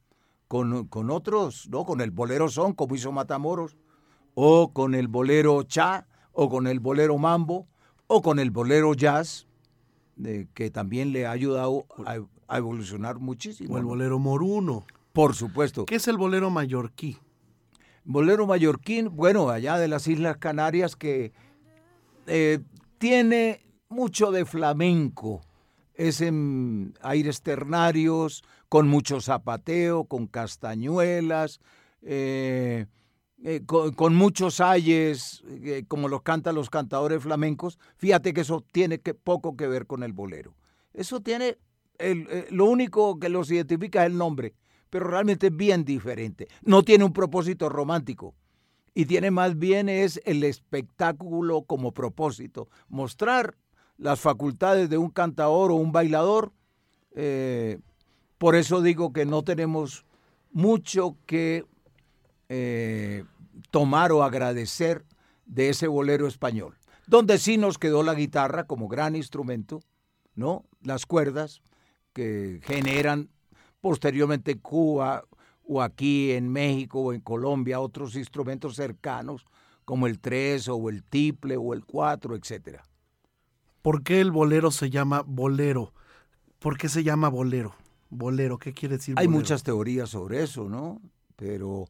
con, 0.48 0.86
con 0.88 1.10
otros, 1.10 1.68
¿no? 1.70 1.84
Con 1.84 2.00
el 2.00 2.10
bolero 2.10 2.48
son, 2.48 2.72
como 2.74 2.94
hizo 2.94 3.12
Matamoros, 3.12 3.76
o 4.34 4.72
con 4.72 4.94
el 4.94 5.08
bolero 5.08 5.62
cha, 5.62 6.06
o 6.32 6.48
con 6.48 6.66
el 6.66 6.80
bolero 6.80 7.18
mambo, 7.18 7.66
o 8.06 8.22
con 8.22 8.38
el 8.38 8.50
bolero 8.50 8.94
jazz, 8.94 9.46
que 10.54 10.70
también 10.70 11.12
le 11.12 11.26
ha 11.26 11.30
ayudado 11.30 11.86
a, 12.04 12.56
evolucionar 12.56 13.18
muchísimo. 13.18 13.74
O 13.74 13.78
el 13.78 13.84
bolero 13.84 14.18
moruno. 14.18 14.84
Por 15.12 15.34
supuesto. 15.34 15.86
¿Qué 15.86 15.96
es 15.96 16.08
el 16.08 16.16
bolero 16.16 16.50
mallorquí? 16.50 17.18
Bolero 18.04 18.46
mallorquín, 18.46 19.14
bueno, 19.14 19.50
allá 19.50 19.78
de 19.78 19.88
las 19.88 20.08
Islas 20.08 20.38
Canarias 20.38 20.96
que 20.96 21.32
eh, 22.30 22.60
tiene 22.98 23.60
mucho 23.88 24.30
de 24.30 24.44
flamenco. 24.44 25.40
Es 25.94 26.20
en 26.20 26.94
aires 27.02 27.42
ternarios, 27.42 28.44
con 28.68 28.88
mucho 28.88 29.20
zapateo, 29.20 30.04
con 30.04 30.28
castañuelas, 30.28 31.60
eh, 32.02 32.86
eh, 33.42 33.62
con, 33.66 34.14
muchos 34.14 34.60
ayes, 34.60 35.42
como 35.88 36.08
los 36.08 36.22
cantan 36.22 36.54
los 36.54 36.70
cantadores 36.70 37.22
flamencos, 37.22 37.78
fíjate 37.96 38.32
que 38.32 38.42
eso 38.42 38.64
tiene 38.70 39.00
que, 39.00 39.12
poco 39.12 39.56
que 39.56 39.66
ver 39.66 39.86
con 39.86 40.02
el 40.02 40.12
bolero. 40.12 40.54
Eso 40.94 41.20
tiene, 41.20 41.58
eh, 41.98 42.46
lo 42.50 42.66
único 42.66 43.18
que 43.18 43.28
los 43.28 43.50
identifica 43.50 44.04
es 44.04 44.12
el 44.12 44.18
nombre, 44.18 44.54
pero 44.88 45.08
realmente 45.08 45.48
es 45.48 45.56
bien 45.56 45.84
diferente. 45.84 46.48
No 46.62 46.82
tiene 46.82 47.04
un 47.04 47.12
propósito 47.12 47.68
romántico 47.68 48.34
y 48.94 49.06
tiene 49.06 49.30
más 49.30 49.58
bien 49.58 49.88
es 49.88 50.20
el 50.24 50.44
espectáculo 50.44 51.62
como 51.62 51.92
propósito, 51.92 52.68
mostrar 52.88 53.56
las 53.96 54.20
facultades 54.20 54.88
de 54.88 54.98
un 54.98 55.10
cantador 55.10 55.70
o 55.70 55.76
un 55.76 55.92
bailador. 55.92 56.52
por 58.38 58.56
eso 58.56 58.80
digo 58.80 59.12
que 59.12 59.26
no 59.26 59.42
tenemos 59.42 60.04
mucho 60.52 61.16
que 61.26 61.64
eh, 62.48 63.24
tomar 63.70 64.12
o 64.12 64.22
agradecer 64.22 65.04
de 65.46 65.68
ese 65.68 65.86
bolero 65.86 66.26
español, 66.26 66.76
donde 67.06 67.38
sí 67.38 67.58
nos 67.58 67.78
quedó 67.78 68.02
la 68.02 68.14
guitarra 68.14 68.64
como 68.64 68.88
gran 68.88 69.14
instrumento, 69.14 69.80
¿no? 70.34 70.64
Las 70.82 71.06
cuerdas 71.06 71.62
que 72.12 72.60
generan 72.64 73.28
posteriormente 73.80 74.52
en 74.52 74.58
Cuba 74.58 75.24
o 75.72 75.82
aquí 75.82 76.32
en 76.32 76.48
México 76.48 76.98
o 77.00 77.12
en 77.12 77.20
Colombia 77.20 77.78
otros 77.78 78.16
instrumentos 78.16 78.74
cercanos 78.74 79.46
como 79.84 80.08
el 80.08 80.18
tres 80.18 80.66
o 80.68 80.88
el 80.88 81.04
tiple 81.04 81.56
o 81.56 81.74
el 81.74 81.84
cuatro, 81.84 82.34
etcétera. 82.34 82.82
¿Por 83.80 84.02
qué 84.02 84.20
el 84.20 84.32
bolero 84.32 84.72
se 84.72 84.90
llama 84.90 85.22
bolero? 85.24 85.94
¿Por 86.58 86.76
qué 86.76 86.88
se 86.88 87.04
llama 87.04 87.28
bolero? 87.28 87.76
Bolero, 88.08 88.58
¿qué 88.58 88.72
quiere 88.72 88.96
decir? 88.96 89.14
Hay 89.16 89.28
muchas 89.28 89.62
teorías 89.62 90.10
sobre 90.10 90.42
eso, 90.42 90.68
¿no? 90.68 91.00
Pero 91.36 91.86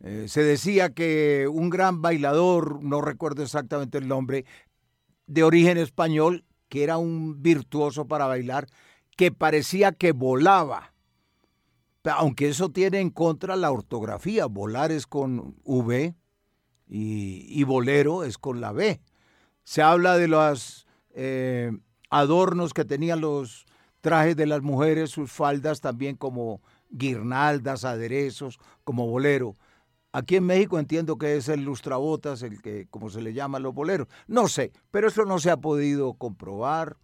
eh, 0.00 0.24
se 0.26 0.42
decía 0.42 0.94
que 0.94 1.46
un 1.52 1.68
gran 1.68 2.00
bailador, 2.00 2.82
no 2.82 3.02
recuerdo 3.02 3.42
exactamente 3.42 3.98
el 3.98 4.08
nombre, 4.08 4.46
de 5.26 5.44
origen 5.44 5.76
español, 5.76 6.46
que 6.70 6.82
era 6.82 6.96
un 6.96 7.42
virtuoso 7.42 8.06
para 8.06 8.26
bailar, 8.26 8.68
que 9.18 9.32
parecía 9.32 9.92
que 9.92 10.12
volaba. 10.12 10.94
Aunque 12.16 12.48
eso 12.48 12.70
tiene 12.70 13.00
en 13.00 13.10
contra 13.10 13.56
la 13.56 13.70
ortografía, 13.70 14.46
volar 14.46 14.92
es 14.92 15.06
con 15.06 15.56
V 15.64 16.14
y, 16.86 17.64
bolero 17.64 18.24
es 18.24 18.38
con 18.38 18.60
la 18.60 18.72
B. 18.72 19.00
Se 19.64 19.82
habla 19.82 20.16
de 20.16 20.28
los 20.28 20.86
eh, 21.10 21.70
adornos 22.10 22.72
que 22.72 22.84
tenían 22.84 23.20
los 23.20 23.66
trajes 24.00 24.36
de 24.36 24.46
las 24.46 24.62
mujeres, 24.62 25.10
sus 25.10 25.30
faldas 25.30 25.80
también 25.80 26.16
como 26.16 26.62
guirnaldas, 26.90 27.84
aderezos, 27.84 28.58
como 28.84 29.06
bolero. 29.06 29.56
Aquí 30.12 30.36
en 30.36 30.46
México 30.46 30.78
entiendo 30.78 31.18
que 31.18 31.36
es 31.36 31.48
el 31.48 31.64
lustrabotas, 31.64 32.42
el 32.42 32.62
que, 32.62 32.86
como 32.88 33.10
se 33.10 33.20
le 33.20 33.34
llama 33.34 33.58
a 33.58 33.60
los 33.60 33.74
boleros. 33.74 34.08
No 34.26 34.48
sé, 34.48 34.72
pero 34.90 35.08
eso 35.08 35.24
no 35.24 35.38
se 35.38 35.50
ha 35.50 35.58
podido 35.58 36.14
comprobar. 36.14 36.96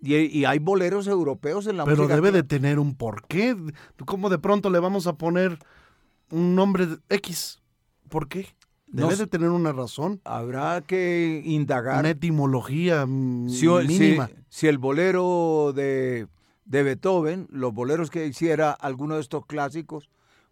Y, 0.00 0.44
hay 0.44 0.58
boleros 0.60 1.08
europeos 1.08 1.66
en 1.66 1.76
la 1.76 1.84
Pero 1.84 2.06
debe 2.06 2.30
de 2.30 2.44
tener 2.44 2.78
un 2.78 2.94
porqué. 2.94 3.56
¿Cómo 4.06 4.30
de 4.30 4.38
pronto 4.38 4.70
le 4.70 4.78
vamos 4.78 5.06
a 5.06 5.14
poner 5.14 5.58
un 6.30 6.54
nombre 6.54 6.86
X? 7.08 7.60
¿Por 8.08 8.28
qué? 8.28 8.46
Debe 8.86 9.16
de 9.16 9.26
tener 9.26 9.50
una 9.50 9.72
razón. 9.72 10.20
Habrá 10.24 10.80
que 10.82 11.42
indagar. 11.44 11.98
Una 12.00 12.10
etimología 12.10 13.06
mínima. 13.06 14.30
Si, 14.48 14.66
el 14.66 14.78
bolero 14.78 15.72
de, 15.74 16.28
de 16.64 16.82
Beethoven, 16.82 17.48
los 17.50 17.74
boleros 17.74 18.10
que 18.10 18.26
hiciera 18.26 18.70
alguno 18.70 19.16
de 19.16 19.20
estos 19.20 19.46
clásicos, 19.46 20.08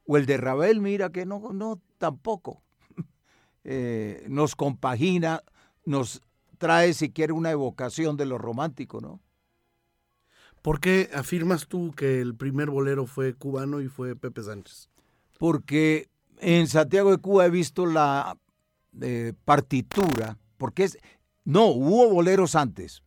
o 0.07 0.17
el 0.17 0.27
de 0.27 0.37
Ravel, 0.37 0.81
mira 0.81 1.11
que 1.11 1.25
no, 1.25 1.53
no 1.53 1.81
tampoco. 1.99 2.63
Eh, 3.69 4.25
nos 4.29 4.55
compagina, 4.55 5.43
nos 5.85 6.23
trae 6.57 6.95
siquiera 6.95 7.35
una 7.35 7.51
evocación 7.51 8.17
de 8.17 8.25
lo 8.25 8.39
romántico, 8.39 9.01
¿no? 9.01 9.19
¿Por 10.67 10.81
qué 10.81 11.11
afirmas 11.15 11.69
tú 11.69 11.93
que 11.93 12.21
el 12.21 12.35
primer 12.35 12.71
bolero 12.71 13.07
fue 13.07 13.35
cubano 13.35 13.81
y 13.81 13.87
fue 13.87 14.17
Pepe 14.17 14.43
Sánchez? 14.43 14.89
Porque 15.39 16.09
en 16.41 16.67
Santiago 16.67 17.13
de 17.13 17.19
Cuba 17.19 17.47
he 17.47 17.51
visto 17.51 17.87
la 17.87 18.37
eh, 19.01 19.33
partitura, 19.45 20.39
porque 20.57 20.83
es, 20.83 20.99
no, 21.45 21.67
hubo 21.67 22.11
boleros 22.11 22.57
antes, 22.57 23.05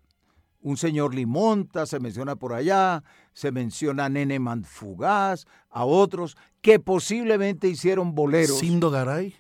un 0.62 0.78
señor 0.78 1.14
Limonta, 1.14 1.86
se 1.86 2.00
menciona 2.00 2.38
por 2.38 2.54
allá, 2.54 3.04
se 3.34 3.52
menciona 3.52 4.06
a 4.06 4.10
Nene 4.10 4.40
Manfugaz, 4.40 5.46
a 5.70 5.84
otros 5.84 6.38
que 6.62 6.80
posiblemente 6.80 7.68
hicieron 7.68 8.16
boleros. 8.16 8.60
¿Sindo 8.60 8.90
Garay? 8.90 9.36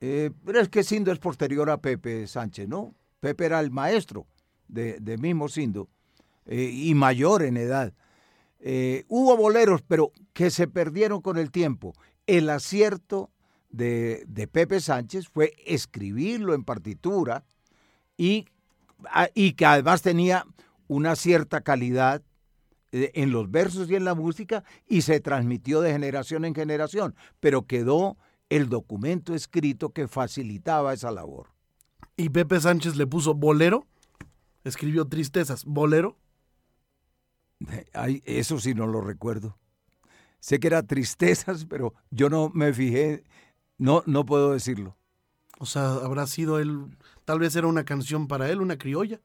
Eh, 0.00 0.32
pero 0.44 0.58
es 0.58 0.68
que 0.68 0.82
Sindo 0.82 1.12
es 1.12 1.20
posterior 1.20 1.70
a 1.70 1.80
Pepe 1.80 2.26
Sánchez, 2.26 2.66
¿no? 2.66 2.96
Pepe 3.20 3.46
era 3.46 3.60
el 3.60 3.70
maestro 3.70 4.26
de, 4.66 5.16
mismo 5.20 5.48
Sindo 5.48 5.88
eh, 6.46 6.70
y 6.72 6.94
mayor 6.94 7.42
en 7.42 7.56
edad. 7.56 7.92
Eh, 8.60 9.04
hubo 9.08 9.36
boleros, 9.36 9.82
pero 9.82 10.12
que 10.32 10.50
se 10.50 10.66
perdieron 10.66 11.20
con 11.20 11.38
el 11.38 11.50
tiempo. 11.50 11.92
El 12.26 12.50
acierto 12.50 13.30
de, 13.70 14.24
de 14.26 14.48
Pepe 14.48 14.80
Sánchez 14.80 15.28
fue 15.28 15.52
escribirlo 15.66 16.54
en 16.54 16.64
partitura 16.64 17.44
y 18.16 18.46
Ah, 19.04 19.28
y 19.34 19.52
que 19.52 19.66
además 19.66 20.02
tenía 20.02 20.46
una 20.88 21.16
cierta 21.16 21.60
calidad 21.60 22.22
eh, 22.92 23.10
en 23.14 23.30
los 23.30 23.50
versos 23.50 23.90
y 23.90 23.96
en 23.96 24.04
la 24.04 24.14
música 24.14 24.64
y 24.86 25.02
se 25.02 25.20
transmitió 25.20 25.80
de 25.80 25.92
generación 25.92 26.44
en 26.44 26.54
generación, 26.54 27.14
pero 27.40 27.66
quedó 27.66 28.16
el 28.48 28.68
documento 28.68 29.34
escrito 29.34 29.90
que 29.90 30.08
facilitaba 30.08 30.94
esa 30.94 31.10
labor. 31.10 31.48
¿Y 32.16 32.30
Pepe 32.30 32.60
Sánchez 32.60 32.96
le 32.96 33.06
puso 33.06 33.34
bolero? 33.34 33.86
Escribió 34.64 35.06
tristezas, 35.06 35.64
bolero. 35.64 36.16
Ay, 37.94 38.22
eso 38.24 38.58
sí 38.58 38.74
no 38.74 38.86
lo 38.86 39.00
recuerdo. 39.00 39.56
Sé 40.40 40.60
que 40.60 40.68
era 40.68 40.82
tristezas, 40.82 41.64
pero 41.68 41.94
yo 42.10 42.30
no 42.30 42.50
me 42.54 42.72
fijé, 42.72 43.24
no, 43.78 44.02
no 44.06 44.24
puedo 44.24 44.52
decirlo. 44.52 44.96
O 45.58 45.66
sea, 45.66 45.94
habrá 45.94 46.26
sido 46.26 46.58
él, 46.58 46.96
tal 47.24 47.38
vez 47.38 47.56
era 47.56 47.66
una 47.66 47.84
canción 47.84 48.28
para 48.28 48.50
él, 48.50 48.60
una 48.60 48.76
criolla. 48.76 49.20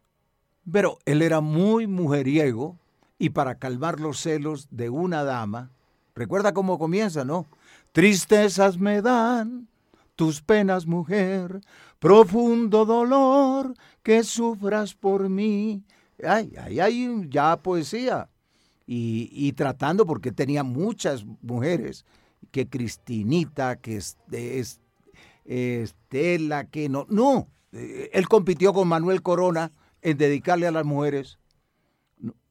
Pero 0.71 0.99
él 1.05 1.21
era 1.21 1.41
muy 1.41 1.87
mujeriego 1.87 2.77
y 3.17 3.31
para 3.31 3.55
calmar 3.55 3.99
los 3.99 4.19
celos 4.19 4.67
de 4.71 4.89
una 4.89 5.23
dama, 5.23 5.71
recuerda 6.15 6.53
cómo 6.53 6.79
comienza, 6.79 7.25
¿no? 7.25 7.47
Tristezas 7.91 8.77
me 8.77 9.01
dan 9.01 9.67
tus 10.15 10.41
penas, 10.41 10.85
mujer, 10.85 11.61
profundo 11.99 12.85
dolor 12.85 13.73
que 14.03 14.23
sufras 14.23 14.93
por 14.93 15.29
mí. 15.29 15.83
Ay, 16.23 16.53
ay, 16.57 16.79
ay, 16.79 17.27
ya 17.29 17.57
poesía. 17.61 18.29
Y, 18.87 19.53
tratando, 19.53 20.05
porque 20.05 20.31
tenía 20.33 20.63
muchas 20.63 21.25
mujeres, 21.41 22.05
que 22.51 22.67
Cristinita, 22.69 23.77
que 23.79 23.97
es, 23.97 24.17
es- 24.31 24.81
Estela, 25.45 26.65
que 26.65 26.89
no. 26.89 27.05
No, 27.09 27.49
eh, 27.73 28.09
él 28.13 28.27
compitió 28.29 28.73
con 28.73 28.87
Manuel 28.87 29.21
Corona 29.23 29.71
en 30.01 30.17
dedicarle 30.17 30.67
a 30.67 30.71
las 30.71 30.85
mujeres. 30.85 31.39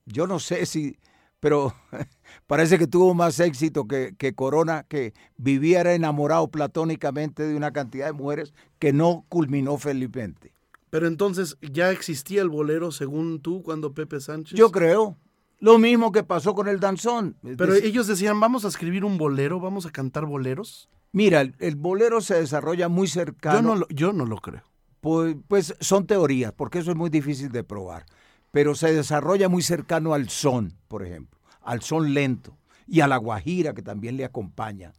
Yo 0.06 0.26
no 0.26 0.38
sé 0.40 0.66
si, 0.66 0.98
pero 1.40 1.74
parece 2.46 2.78
que 2.78 2.86
tuvo 2.86 3.14
más 3.14 3.38
éxito 3.40 3.86
que, 3.86 4.14
que 4.16 4.34
Corona, 4.34 4.84
que 4.88 5.14
viviera 5.36 5.94
enamorado 5.94 6.50
platónicamente 6.50 7.42
de 7.44 7.56
una 7.56 7.72
cantidad 7.72 8.06
de 8.06 8.12
mujeres 8.12 8.54
que 8.78 8.92
no 8.92 9.24
culminó 9.28 9.78
felizmente. 9.78 10.54
Pero 10.90 11.06
entonces, 11.06 11.56
¿ya 11.60 11.90
existía 11.90 12.42
el 12.42 12.48
bolero 12.48 12.90
según 12.90 13.40
tú 13.40 13.62
cuando 13.62 13.94
Pepe 13.94 14.20
Sánchez? 14.20 14.58
Yo 14.58 14.70
creo. 14.70 15.16
Lo 15.60 15.78
mismo 15.78 16.10
que 16.10 16.22
pasó 16.22 16.54
con 16.54 16.68
el 16.68 16.80
danzón. 16.80 17.36
Pero 17.56 17.74
ellos 17.74 18.06
decían, 18.06 18.40
vamos 18.40 18.64
a 18.64 18.68
escribir 18.68 19.04
un 19.04 19.18
bolero, 19.18 19.60
vamos 19.60 19.86
a 19.86 19.90
cantar 19.90 20.26
boleros. 20.26 20.88
Mira, 21.12 21.42
el, 21.42 21.54
el 21.58 21.76
bolero 21.76 22.20
se 22.20 22.34
desarrolla 22.34 22.88
muy 22.88 23.08
cercano. 23.08 23.58
Yo 23.58 23.62
no, 23.62 23.76
lo, 23.76 23.88
yo 23.88 24.12
no 24.12 24.26
lo 24.26 24.36
creo. 24.38 24.62
Pues, 25.00 25.36
pues 25.48 25.74
son 25.80 26.06
teorías, 26.06 26.52
porque 26.52 26.78
eso 26.78 26.90
es 26.90 26.96
muy 26.96 27.10
difícil 27.10 27.50
de 27.50 27.64
probar. 27.64 28.06
Pero 28.52 28.74
se 28.74 28.92
desarrolla 28.92 29.48
muy 29.48 29.62
cercano 29.62 30.14
al 30.14 30.28
son, 30.28 30.74
por 30.88 31.04
ejemplo, 31.04 31.38
al 31.62 31.82
son 31.82 32.14
lento 32.14 32.56
y 32.86 33.00
a 33.00 33.06
la 33.06 33.16
guajira 33.16 33.74
que 33.74 33.82
también 33.82 34.16
le 34.16 34.24
acompaña. 34.24 34.92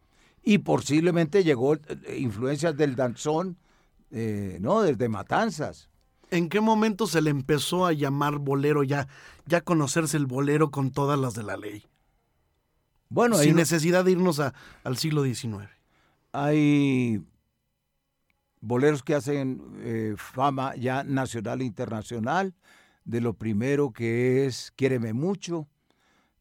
Y 0.43 0.59
posiblemente 0.59 1.43
llegó 1.43 1.75
eh, 1.75 1.79
influencias 2.17 2.75
del 2.77 2.95
danzón, 2.95 3.57
eh, 4.11 4.57
¿no? 4.61 4.81
Desde 4.81 5.09
Matanzas. 5.09 5.89
¿En 6.29 6.47
qué 6.49 6.61
momento 6.61 7.07
se 7.07 7.21
le 7.21 7.29
empezó 7.29 7.85
a 7.85 7.91
llamar 7.93 8.37
bolero 8.39 8.83
ya, 8.83 9.07
ya 9.45 9.61
conocerse 9.61 10.15
el 10.17 10.25
bolero 10.27 10.71
con 10.71 10.91
todas 10.91 11.19
las 11.19 11.33
de 11.33 11.43
la 11.43 11.57
ley? 11.57 11.85
Bueno, 13.09 13.35
sin 13.37 13.51
no- 13.51 13.57
necesidad 13.57 14.05
de 14.05 14.11
irnos 14.13 14.39
a- 14.39 14.53
al 14.85 14.95
siglo 14.97 15.23
XIX. 15.23 15.67
hay 16.31 17.21
boleros 18.61 19.03
que 19.03 19.15
hacen 19.15 19.61
eh, 19.79 20.13
fama 20.17 20.75
ya 20.75 21.03
nacional 21.03 21.61
e 21.61 21.65
internacional, 21.65 22.53
de 23.03 23.19
lo 23.21 23.33
primero 23.33 23.91
que 23.91 24.45
es 24.45 24.71
Quiéreme 24.75 25.13
mucho, 25.13 25.67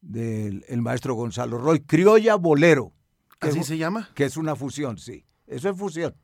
del 0.00 0.64
el 0.68 0.82
maestro 0.82 1.14
Gonzalo 1.14 1.58
Roy, 1.58 1.80
Criolla 1.80 2.36
Bolero, 2.36 2.92
¿Así 3.40 3.60
es, 3.60 3.66
se 3.66 3.78
llama? 3.78 4.10
que 4.14 4.24
es 4.24 4.36
una 4.36 4.54
fusión, 4.54 4.98
sí, 4.98 5.24
eso 5.46 5.70
es 5.70 5.76
fusión. 5.76 6.14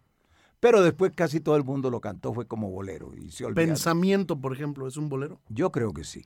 Pero 0.61 0.83
después 0.83 1.13
casi 1.15 1.41
todo 1.41 1.57
el 1.57 1.65
mundo 1.65 1.91
lo 1.91 2.01
cantó, 2.01 2.33
fue 2.33 2.47
como 2.47 2.71
bolero 2.71 3.13
y 3.15 3.31
se 3.31 3.45
olvidaron. 3.45 3.71
Pensamiento, 3.71 4.41
por 4.41 4.53
ejemplo, 4.53 4.87
es 4.87 4.97
un 4.97 5.09
bolero. 5.09 5.41
Yo 5.49 5.71
creo 5.71 5.93
que 5.93 6.05
sí. 6.05 6.25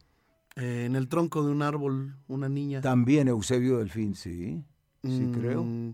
Eh, 0.56 0.84
en 0.86 0.96
el 0.96 1.08
tronco 1.08 1.44
de 1.44 1.50
un 1.52 1.62
árbol, 1.62 2.16
una 2.28 2.48
niña. 2.48 2.80
También 2.80 3.28
Eusebio 3.28 3.78
Delfín, 3.78 4.14
sí, 4.14 4.62
sí 5.02 5.30
creo. 5.32 5.64
Mm, 5.64 5.92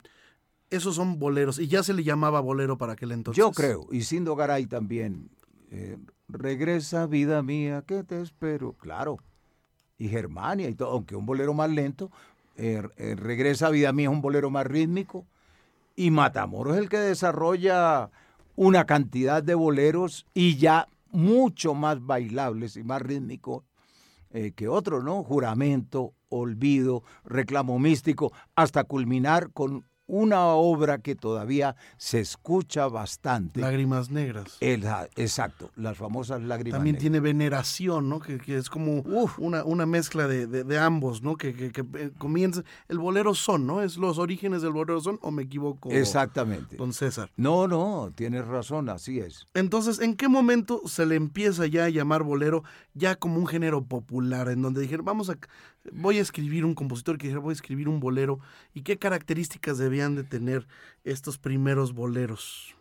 Esos 0.71 0.95
son 0.97 1.19
boleros. 1.19 1.59
Y 1.59 1.67
ya 1.69 1.83
se 1.83 1.95
le 1.95 2.05
llamaba 2.05 2.41
bolero 2.41 2.77
para 2.79 2.93
aquel 2.95 3.13
entonces. 3.13 3.39
Yo 3.39 3.53
creo, 3.53 3.87
y 3.91 4.03
Sindo 4.03 4.37
Garay 4.37 4.67
también. 4.67 5.31
eh, 5.71 5.97
regresa, 6.29 7.07
vida 7.07 7.43
mía, 7.43 7.85
que 7.87 8.03
te 8.05 8.21
espero. 8.21 8.73
Claro. 8.75 9.19
Y 9.99 10.09
Germania 10.09 10.69
y 10.69 10.75
todo, 10.75 10.91
aunque 10.91 11.17
un 11.17 11.25
bolero 11.27 11.55
más 11.55 11.71
lento. 11.71 12.11
eh, 12.57 12.83
eh, 12.97 13.15
regresa, 13.17 13.71
vida 13.71 13.93
mía, 13.93 14.09
es 14.09 14.15
un 14.15 14.21
bolero 14.23 14.51
más 14.51 14.67
rítmico. 14.67 15.27
Y 15.95 16.11
Matamoros 16.11 16.75
es 16.77 16.83
el 16.83 16.89
que 16.89 16.99
desarrolla 16.99 18.11
una 18.57 18.85
cantidad 18.87 19.43
de 19.43 19.55
boleros 19.55 20.27
y 20.35 20.57
ya 20.57 20.89
mucho 21.11 21.75
más 21.75 22.05
bailables 22.05 22.77
y 22.77 22.83
más 22.83 23.01
rítmicos 23.03 23.65
eh, 24.31 24.53
que 24.53 24.69
otros, 24.69 25.05
¿no? 25.05 25.23
Juramento, 25.23 26.15
olvido, 26.29 27.03
reclamo 27.25 27.79
místico, 27.79 28.33
hasta 28.55 28.85
culminar 28.85 29.53
con 29.53 29.87
una 30.09 30.47
obra 30.47 30.99
que 30.99 31.15
todavía 31.17 31.75
se 31.97 32.21
escucha 32.21 32.87
bastante. 32.89 33.61
Lágrimas 33.61 34.11
negras. 34.11 34.57
El- 34.61 34.85
exacto, 35.17 35.71
las 35.77 35.97
famosas 35.97 36.43
lágrimas. 36.43 36.79
También 36.79 36.95
negras. 36.95 37.01
tiene 37.03 37.21
veneración, 37.21 38.09
¿no? 38.09 38.21
Que, 38.21 38.39
que 38.39 38.57
es 38.57 38.71
como 38.71 39.01
Uf. 39.01 39.39
una, 39.39 39.65
una 39.65 39.87
mezcla 39.87 40.27
de, 40.29 40.47
de- 40.47 40.65
de 40.65 40.79
ambos, 40.79 41.23
¿no? 41.23 41.37
Que, 41.37 41.55
que- 41.55 41.73
que, 41.73 41.85
eh, 41.99 42.11
comienza. 42.19 42.63
El 42.89 42.99
bolero 42.99 43.35
son, 43.35 43.67
¿no? 43.67 43.83
¿Es 43.83 43.97
los 43.97 44.19
orígenes 44.19 44.63
del 44.63 44.73
bolero 44.73 45.01
son 45.01 45.19
o 45.23 45.31
me 45.31 45.43
equivoco? 45.43 45.91
Exactamente. 45.91 46.77
Don 46.77 46.93
César. 46.93 47.31
No, 47.37 47.67
no, 47.69 48.13
tienes 48.15 48.47
razón, 48.47 48.89
así 48.89 49.19
es. 49.19 49.47
Entonces, 49.55 50.01
¿en 50.01 50.15
qué 50.15 50.29
momento 50.29 50.83
se 50.87 51.05
le 51.07 51.17
empieza 51.17 51.67
ya 51.67 51.85
a 51.85 51.89
llamar 51.89 52.23
bolero 52.23 52.63
ya 52.95 53.17
como 53.17 53.37
un 53.39 53.47
género 53.47 53.85
popular? 53.85 54.49
En 54.49 54.63
donde 54.63 54.81
dijeron, 54.81 55.05
vamos 55.05 55.31
a, 55.31 55.37
voy 55.93 56.19
a 56.19 56.23
escribir 56.23 56.65
un 56.65 56.75
compositor 56.75 57.19
que 57.19 57.37
voy 57.37 57.51
a 57.51 57.53
escribir 57.53 57.89
un 57.89 58.01
bolero. 58.01 58.41
¿Y 58.75 58.83
qué 58.83 58.99
características 58.99 59.79
debían 59.79 60.15
de 60.15 60.25
tener 60.25 60.67
estos 61.05 61.39
primeros 61.39 61.93
boleros? 61.93 62.75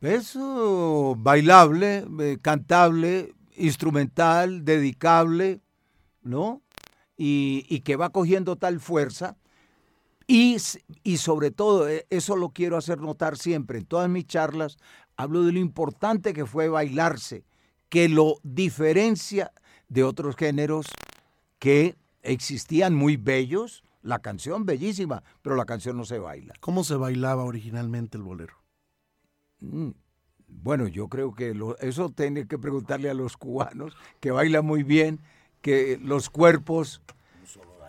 Eso, 0.00 1.14
bailable, 1.16 2.04
eh, 2.20 2.38
cantable, 2.42 3.34
instrumental, 3.56 4.64
dedicable, 4.64 5.60
¿no? 6.22 6.62
Y, 7.16 7.66
y 7.68 7.80
que 7.80 7.96
va 7.96 8.10
cogiendo 8.10 8.56
tal 8.56 8.80
fuerza. 8.80 9.36
Y, 10.26 10.56
y 11.04 11.16
sobre 11.18 11.50
todo, 11.50 11.88
eh, 11.88 12.06
eso 12.10 12.36
lo 12.36 12.50
quiero 12.50 12.76
hacer 12.76 13.00
notar 13.00 13.36
siempre, 13.36 13.78
en 13.78 13.84
todas 13.84 14.08
mis 14.08 14.26
charlas, 14.26 14.76
hablo 15.16 15.42
de 15.44 15.52
lo 15.52 15.58
importante 15.60 16.32
que 16.32 16.46
fue 16.46 16.68
bailarse, 16.68 17.44
que 17.88 18.08
lo 18.08 18.36
diferencia 18.42 19.52
de 19.88 20.04
otros 20.04 20.36
géneros 20.36 20.86
que 21.62 21.94
existían 22.22 22.92
muy 22.92 23.16
bellos, 23.16 23.84
la 24.02 24.18
canción 24.18 24.66
bellísima, 24.66 25.22
pero 25.42 25.54
la 25.54 25.64
canción 25.64 25.96
no 25.96 26.04
se 26.04 26.18
baila. 26.18 26.54
¿Cómo 26.58 26.82
se 26.82 26.96
bailaba 26.96 27.44
originalmente 27.44 28.16
el 28.16 28.24
bolero? 28.24 28.54
Mm, 29.60 29.90
Bueno, 30.48 30.88
yo 30.88 31.06
creo 31.08 31.34
que 31.36 31.54
lo- 31.54 31.78
eso 31.78 32.08
tiene 32.10 32.48
que 32.48 32.58
preguntarle 32.58 33.08
a 33.10 33.14
los 33.14 33.36
cubanos, 33.36 33.96
que 34.18 34.32
bailan 34.32 34.66
muy 34.66 34.82
bien, 34.82 35.20
que 35.60 36.00
los 36.02 36.30
cuerpos 36.30 37.00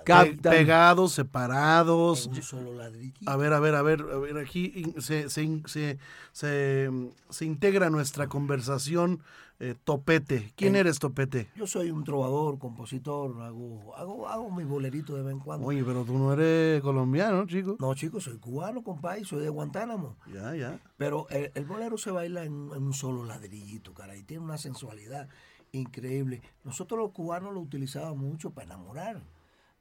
captan. 0.05 0.53
pegados, 0.53 1.13
separados. 1.13 2.27
un 2.27 2.43
solo 2.43 2.75
ladrillito. 2.75 3.29
A 3.29 3.37
ver, 3.37 3.53
a 3.53 3.59
ver, 3.59 3.73
a 3.73 3.81
ver, 3.81 4.01
a 4.01 4.17
ver, 4.19 4.37
aquí 4.37 4.93
se, 4.99 5.29
se, 5.31 5.61
se, 5.65 5.97
se, 6.31 6.89
se 7.29 7.45
integra 7.45 7.89
nuestra 7.89 8.27
conversación 8.27 9.21
eh, 9.63 9.75
Topete. 9.83 10.51
¿Quién 10.55 10.75
eres 10.75 10.99
Topete? 10.99 11.49
Yo 11.55 11.65
soy 11.65 11.89
un 11.89 12.03
trovador, 12.03 12.59
compositor, 12.59 13.41
hago, 13.41 13.95
hago, 13.95 14.27
hago 14.27 14.51
mi 14.51 14.63
bolerito 14.63 15.15
de 15.15 15.23
vez 15.23 15.33
en 15.33 15.39
cuando. 15.39 15.65
Oye, 15.65 15.83
pero 15.83 16.03
tú 16.03 16.17
no 16.17 16.33
eres 16.33 16.81
colombiano, 16.81 17.45
chico. 17.47 17.77
No, 17.79 17.93
chicos, 17.95 18.25
soy 18.25 18.37
cubano, 18.37 18.83
compadre, 18.83 19.23
soy 19.23 19.41
de 19.41 19.49
Guantánamo. 19.49 20.17
Ya, 20.33 20.55
ya. 20.55 20.79
Pero 20.97 21.27
el, 21.29 21.51
el 21.55 21.65
bolero 21.65 21.97
se 21.97 22.11
baila 22.11 22.43
en, 22.43 22.71
en 22.75 22.83
un 22.83 22.93
solo 22.93 23.23
ladrillito, 23.23 23.93
cara, 23.93 24.17
y 24.17 24.23
tiene 24.23 24.43
una 24.43 24.57
sensualidad 24.57 25.29
increíble. 25.71 26.41
Nosotros 26.63 26.99
los 26.99 27.11
cubanos 27.11 27.53
lo 27.53 27.61
utilizábamos 27.61 28.17
mucho 28.17 28.51
para 28.51 28.65
enamorar. 28.65 29.23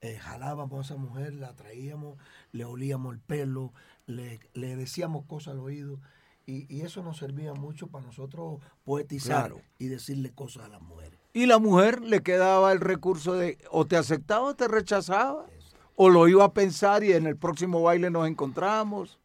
Eh, 0.00 0.16
jalábamos 0.18 0.78
a 0.78 0.94
esa 0.94 1.00
mujer, 1.00 1.32
la 1.34 1.54
traíamos, 1.54 2.18
le 2.50 2.64
olíamos 2.64 3.14
el 3.14 3.20
pelo, 3.20 3.72
le, 4.06 4.40
le 4.54 4.74
decíamos 4.74 5.26
cosas 5.26 5.54
al 5.54 5.60
oído. 5.60 6.00
Y, 6.46 6.66
y 6.74 6.80
eso 6.82 7.02
nos 7.02 7.18
servía 7.18 7.54
mucho 7.54 7.86
para 7.86 8.04
nosotros 8.06 8.60
poetizar 8.84 9.48
Claro. 9.50 9.62
y 9.78 9.86
decirle 9.86 10.32
cosas 10.32 10.64
a 10.64 10.68
las 10.68 10.82
mujeres. 10.82 11.18
Y 11.34 11.46
la 11.46 11.58
mujer 11.58 12.00
le 12.02 12.22
quedaba 12.22 12.72
el 12.72 12.80
recurso 12.80 13.34
de 13.34 13.58
o 13.70 13.86
te 13.86 13.96
aceptaba 13.96 14.48
o 14.48 14.54
te 14.54 14.68
rechazaba, 14.68 15.46
o 15.94 16.08
lo 16.10 16.26
iba 16.28 16.44
a 16.44 16.52
pensar 16.52 17.04
y 17.04 17.12
en 17.12 17.26
el 17.26 17.36
próximo 17.36 17.80
baile 17.82 18.10
nos 18.10 18.26
encontramos, 18.26 19.18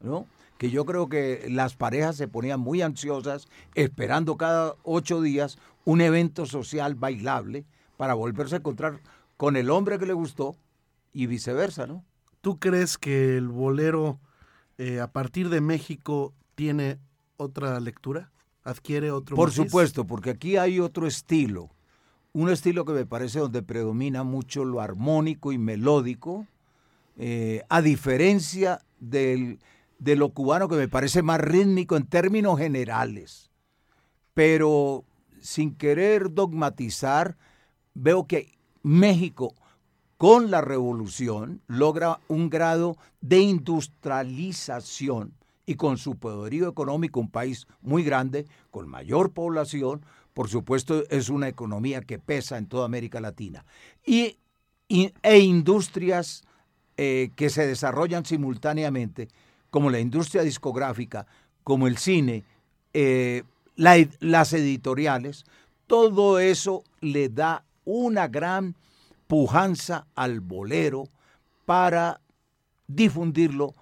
¿no? 0.00 0.26
Que 0.58 0.70
yo 0.70 0.84
creo 0.84 1.08
que 1.08 1.46
las 1.50 1.74
parejas 1.76 2.16
se 2.16 2.28
ponían 2.28 2.60
muy 2.60 2.82
ansiosas 2.82 3.46
esperando 3.74 4.36
cada 4.36 4.74
ocho 4.82 5.22
días 5.22 5.56
un 5.84 6.00
evento 6.00 6.46
social 6.46 6.94
bailable 6.96 7.64
para 7.96 8.14
volverse 8.14 8.56
a 8.56 8.58
encontrar 8.58 9.00
con 9.36 9.56
el 9.56 9.70
hombre 9.70 9.98
que 9.98 10.06
le 10.06 10.12
gustó 10.12 10.56
y 11.12 11.26
viceversa, 11.26 11.86
¿no? 11.86 12.04
¿Tú 12.40 12.58
crees 12.58 12.98
que 12.98 13.36
el 13.36 13.48
bolero 13.48 14.20
eh, 14.78 15.00
a 15.00 15.10
partir 15.10 15.48
de 15.48 15.60
México 15.60 16.34
tiene 16.58 16.98
otra 17.36 17.78
lectura? 17.78 18.32
¿Adquiere 18.64 19.12
otro 19.12 19.36
Por 19.36 19.50
matiz? 19.50 19.64
supuesto, 19.64 20.08
porque 20.08 20.30
aquí 20.30 20.56
hay 20.56 20.80
otro 20.80 21.06
estilo, 21.06 21.70
un 22.32 22.50
estilo 22.50 22.84
que 22.84 22.92
me 22.92 23.06
parece 23.06 23.38
donde 23.38 23.62
predomina 23.62 24.24
mucho 24.24 24.64
lo 24.64 24.80
armónico 24.80 25.52
y 25.52 25.58
melódico, 25.58 26.48
eh, 27.16 27.62
a 27.68 27.80
diferencia 27.80 28.84
del, 28.98 29.60
de 30.00 30.16
lo 30.16 30.30
cubano 30.30 30.68
que 30.68 30.74
me 30.74 30.88
parece 30.88 31.22
más 31.22 31.40
rítmico 31.40 31.96
en 31.96 32.06
términos 32.06 32.58
generales. 32.58 33.52
Pero 34.34 35.04
sin 35.40 35.76
querer 35.76 36.34
dogmatizar, 36.34 37.36
veo 37.94 38.26
que 38.26 38.58
México 38.82 39.54
con 40.16 40.50
la 40.50 40.60
revolución 40.60 41.62
logra 41.68 42.18
un 42.26 42.50
grado 42.50 42.96
de 43.20 43.38
industrialización 43.38 45.37
y 45.68 45.74
con 45.74 45.98
su 45.98 46.16
poderío 46.16 46.66
económico, 46.66 47.20
un 47.20 47.28
país 47.28 47.66
muy 47.82 48.02
grande, 48.02 48.46
con 48.70 48.88
mayor 48.88 49.32
población, 49.32 50.00
por 50.32 50.48
supuesto 50.48 51.04
es 51.10 51.28
una 51.28 51.46
economía 51.46 52.00
que 52.00 52.18
pesa 52.18 52.56
en 52.56 52.68
toda 52.68 52.86
América 52.86 53.20
Latina, 53.20 53.66
y, 54.02 54.38
e 54.88 55.38
industrias 55.40 56.42
eh, 56.96 57.32
que 57.36 57.50
se 57.50 57.66
desarrollan 57.66 58.24
simultáneamente, 58.24 59.28
como 59.68 59.90
la 59.90 60.00
industria 60.00 60.42
discográfica, 60.42 61.26
como 61.64 61.86
el 61.86 61.98
cine, 61.98 62.44
eh, 62.94 63.42
las 63.76 64.54
editoriales, 64.54 65.44
todo 65.86 66.38
eso 66.38 66.82
le 67.02 67.28
da 67.28 67.62
una 67.84 68.26
gran 68.26 68.74
pujanza 69.26 70.06
al 70.14 70.40
bolero 70.40 71.10
para 71.66 72.22
difundirlo 72.86 73.74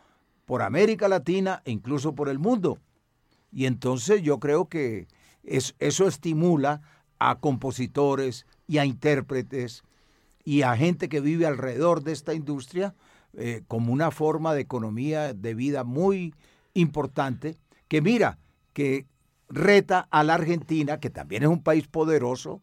por 0.46 0.62
América 0.62 1.08
Latina 1.08 1.60
e 1.66 1.72
incluso 1.72 2.14
por 2.14 2.30
el 2.30 2.38
mundo. 2.38 2.78
Y 3.52 3.66
entonces 3.66 4.22
yo 4.22 4.40
creo 4.40 4.68
que 4.68 5.06
eso 5.42 6.08
estimula 6.08 6.80
a 7.18 7.38
compositores 7.38 8.46
y 8.66 8.78
a 8.78 8.84
intérpretes 8.84 9.82
y 10.44 10.62
a 10.62 10.76
gente 10.76 11.08
que 11.08 11.20
vive 11.20 11.46
alrededor 11.46 12.02
de 12.02 12.12
esta 12.12 12.32
industria 12.32 12.94
eh, 13.34 13.62
como 13.68 13.92
una 13.92 14.10
forma 14.10 14.54
de 14.54 14.62
economía 14.62 15.34
de 15.34 15.54
vida 15.54 15.84
muy 15.84 16.34
importante, 16.74 17.56
que 17.88 18.00
mira, 18.00 18.38
que 18.72 19.06
reta 19.48 20.06
a 20.10 20.22
la 20.22 20.34
Argentina, 20.34 21.00
que 21.00 21.10
también 21.10 21.42
es 21.42 21.48
un 21.48 21.62
país 21.62 21.86
poderoso 21.88 22.60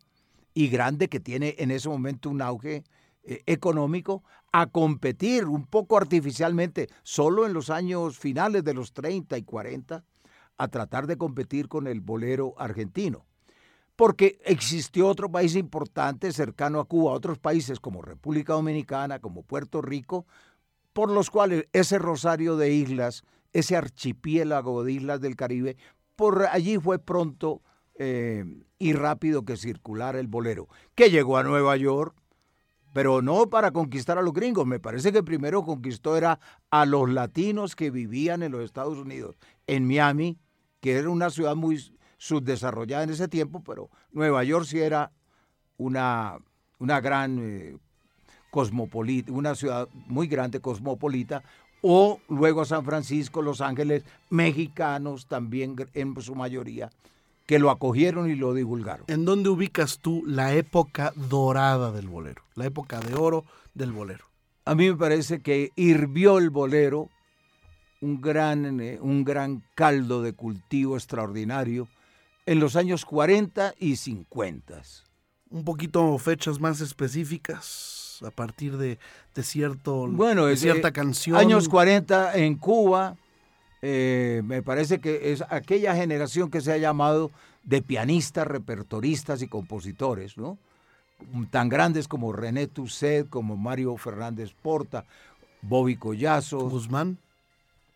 y 0.53 0.69
grande, 0.69 1.09
que 1.09 1.19
tiene 1.19 1.55
en 1.59 1.71
ese 1.71 1.89
momento 1.89 2.29
un 2.29 2.41
auge 2.41 2.83
eh, 3.23 3.41
económico, 3.45 4.23
a 4.53 4.67
competir 4.67 5.45
un 5.45 5.65
poco 5.65 5.97
artificialmente, 5.97 6.87
solo 7.01 7.47
en 7.47 7.53
los 7.53 7.71
años 7.71 8.19
finales 8.19 8.63
de 8.63 8.75
los 8.75 8.93
30 8.93 9.35
y 9.39 9.43
40, 9.43 10.05
a 10.57 10.67
tratar 10.67 11.07
de 11.07 11.17
competir 11.17 11.67
con 11.67 11.87
el 11.87 12.01
bolero 12.01 12.53
argentino. 12.57 13.25
Porque 13.95 14.39
existió 14.45 15.07
otro 15.07 15.31
país 15.31 15.55
importante 15.55 16.31
cercano 16.31 16.79
a 16.79 16.85
Cuba, 16.85 17.13
otros 17.13 17.39
países 17.39 17.79
como 17.79 18.03
República 18.03 18.53
Dominicana, 18.53 19.17
como 19.17 19.41
Puerto 19.41 19.81
Rico, 19.81 20.27
por 20.93 21.09
los 21.09 21.31
cuales 21.31 21.65
ese 21.73 21.97
rosario 21.97 22.55
de 22.55 22.71
islas, 22.71 23.23
ese 23.53 23.75
archipiélago 23.75 24.83
de 24.83 24.91
islas 24.91 25.19
del 25.19 25.35
Caribe, 25.35 25.77
por 26.15 26.45
allí 26.45 26.77
fue 26.77 26.99
pronto 26.99 27.63
eh, 27.95 28.45
y 28.77 28.93
rápido 28.93 29.45
que 29.45 29.57
circulara 29.57 30.19
el 30.19 30.27
bolero, 30.27 30.67
que 30.93 31.09
llegó 31.09 31.37
a 31.37 31.43
Nueva 31.43 31.75
York, 31.75 32.15
pero 32.93 33.21
no 33.21 33.49
para 33.49 33.71
conquistar 33.71 34.17
a 34.17 34.21
los 34.21 34.33
gringos. 34.33 34.65
Me 34.65 34.79
parece 34.79 35.11
que 35.11 35.23
primero 35.23 35.63
conquistó 35.63 36.15
era 36.15 36.39
a 36.69 36.85
los 36.85 37.09
latinos 37.09 37.75
que 37.75 37.91
vivían 37.91 38.43
en 38.43 38.51
los 38.51 38.63
Estados 38.63 38.97
Unidos, 38.97 39.35
en 39.67 39.87
Miami, 39.87 40.37
que 40.79 40.93
era 40.93 41.09
una 41.09 41.29
ciudad 41.29 41.55
muy 41.55 41.83
subdesarrollada 42.17 43.03
en 43.03 43.09
ese 43.09 43.27
tiempo, 43.27 43.61
pero 43.63 43.89
Nueva 44.11 44.43
York 44.43 44.65
sí 44.65 44.79
era 44.79 45.11
una, 45.77 46.37
una 46.79 47.01
gran 47.01 47.39
eh, 47.41 47.77
cosmopolita, 48.51 49.31
una 49.31 49.55
ciudad 49.55 49.89
muy 50.07 50.27
grande, 50.27 50.61
cosmopolita, 50.61 51.43
o 51.81 52.21
luego 52.29 52.63
San 52.63 52.85
Francisco, 52.85 53.41
Los 53.41 53.59
Ángeles, 53.59 54.05
mexicanos 54.29 55.27
también 55.27 55.75
en 55.93 56.21
su 56.21 56.33
mayoría, 56.33 56.89
que 57.45 57.59
lo 57.59 57.69
acogieron 57.69 58.29
y 58.29 58.35
lo 58.35 58.53
divulgaron. 58.53 59.05
¿En 59.07 59.25
dónde 59.25 59.49
ubicas 59.49 59.99
tú 59.99 60.23
la 60.25 60.53
época 60.53 61.13
dorada 61.15 61.91
del 61.91 62.07
bolero, 62.07 62.43
la 62.55 62.65
época 62.65 62.99
de 62.99 63.15
oro 63.15 63.45
del 63.73 63.91
bolero? 63.91 64.25
A 64.65 64.75
mí 64.75 64.89
me 64.89 64.95
parece 64.95 65.41
que 65.41 65.71
hirvió 65.75 66.37
el 66.37 66.49
bolero 66.49 67.09
un 68.03 68.21
gran, 68.21 68.79
eh, 68.81 68.99
un 69.01 69.23
gran 69.23 69.63
caldo 69.75 70.21
de 70.21 70.33
cultivo 70.33 70.95
extraordinario 70.95 71.87
en 72.45 72.59
los 72.59 72.75
años 72.75 73.05
40 73.05 73.75
y 73.79 73.95
50. 73.95 74.81
Un 75.49 75.63
poquito 75.63 76.17
fechas 76.17 76.59
más 76.59 76.81
específicas 76.81 78.19
a 78.25 78.31
partir 78.31 78.77
de, 78.77 78.99
cierto, 79.41 80.07
bueno, 80.07 80.45
de 80.45 80.57
cierta 80.57 80.91
canción. 80.91 81.37
Años 81.37 81.69
40 81.69 82.37
en 82.37 82.55
Cuba, 82.55 83.17
eh, 83.85 84.41
me 84.45 84.61
parece 84.61 84.99
que 84.99 85.33
es 85.33 85.43
aquella 85.49 85.93
generación 85.93 86.49
que 86.49 86.61
se 86.61 86.71
ha 86.71 86.77
llamado 86.77 87.31
de 87.63 87.81
pianistas, 87.81 88.47
repertoristas 88.47 89.41
y 89.41 89.49
compositores, 89.49 90.37
¿no? 90.37 90.57
Tan 91.51 91.67
grandes 91.67 92.07
como 92.07 92.31
René 92.31 92.67
Tusset, 92.67 93.27
como 93.27 93.57
Mario 93.57 93.97
Fernández 93.97 94.53
Porta, 94.53 95.03
Bobby 95.61 95.97
Collazo. 95.97 96.69
Guzmán. 96.69 97.17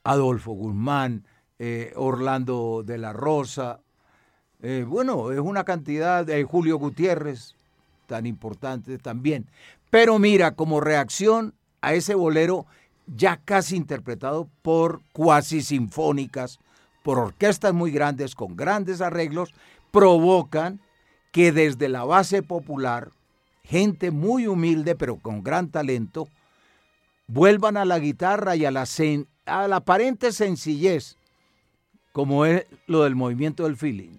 Adolfo 0.04 0.52
Guzmán, 0.52 1.24
eh, 1.58 1.94
Orlando 1.96 2.84
de 2.86 2.98
la 2.98 3.14
Rosa. 3.14 3.80
Eh, 4.62 4.84
bueno, 4.86 5.32
es 5.32 5.40
una 5.40 5.64
cantidad 5.64 6.26
de 6.26 6.44
Julio 6.44 6.78
Gutiérrez, 6.80 7.56
tan 8.08 8.26
importante 8.26 8.98
también. 8.98 9.48
Pero 9.90 10.20
mira, 10.20 10.52
como 10.52 10.82
reacción 10.82 11.54
a 11.80 11.94
ese 11.94 12.14
bolero 12.14 12.66
ya 13.08 13.38
casi 13.38 13.76
interpretado 13.76 14.50
por 14.62 15.02
cuasi 15.14 15.62
sinfónicas, 15.62 16.60
por 17.04 17.20
orquestas 17.20 17.74
muy 17.74 17.92
grandes, 17.92 18.36
con 18.36 18.56
grandes 18.56 19.02
arreglos, 19.02 19.54
provocan 19.92 20.82
que 21.32 21.52
desde 21.52 21.90
la 21.90 22.04
base 22.04 22.44
popular, 22.44 23.12
gente 23.64 24.12
muy 24.12 24.48
humilde 24.48 24.96
pero 24.96 25.18
con 25.18 25.44
gran 25.44 25.70
talento, 25.70 26.28
vuelvan 27.28 27.78
a 27.78 27.86
la 27.86 28.00
guitarra 28.00 28.56
y 28.56 28.66
a 28.66 28.72
la, 28.72 28.86
a 29.46 29.68
la 29.68 29.76
aparente 29.78 30.32
sencillez, 30.32 31.16
como 32.12 32.46
es 32.46 32.66
lo 32.88 33.04
del 33.04 33.16
movimiento 33.16 33.64
del 33.64 33.78
feeling, 33.78 34.18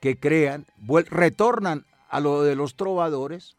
que 0.00 0.18
crean, 0.18 0.66
retornan 1.10 1.84
a 2.08 2.20
lo 2.20 2.42
de 2.42 2.56
los 2.56 2.76
trovadores, 2.76 3.56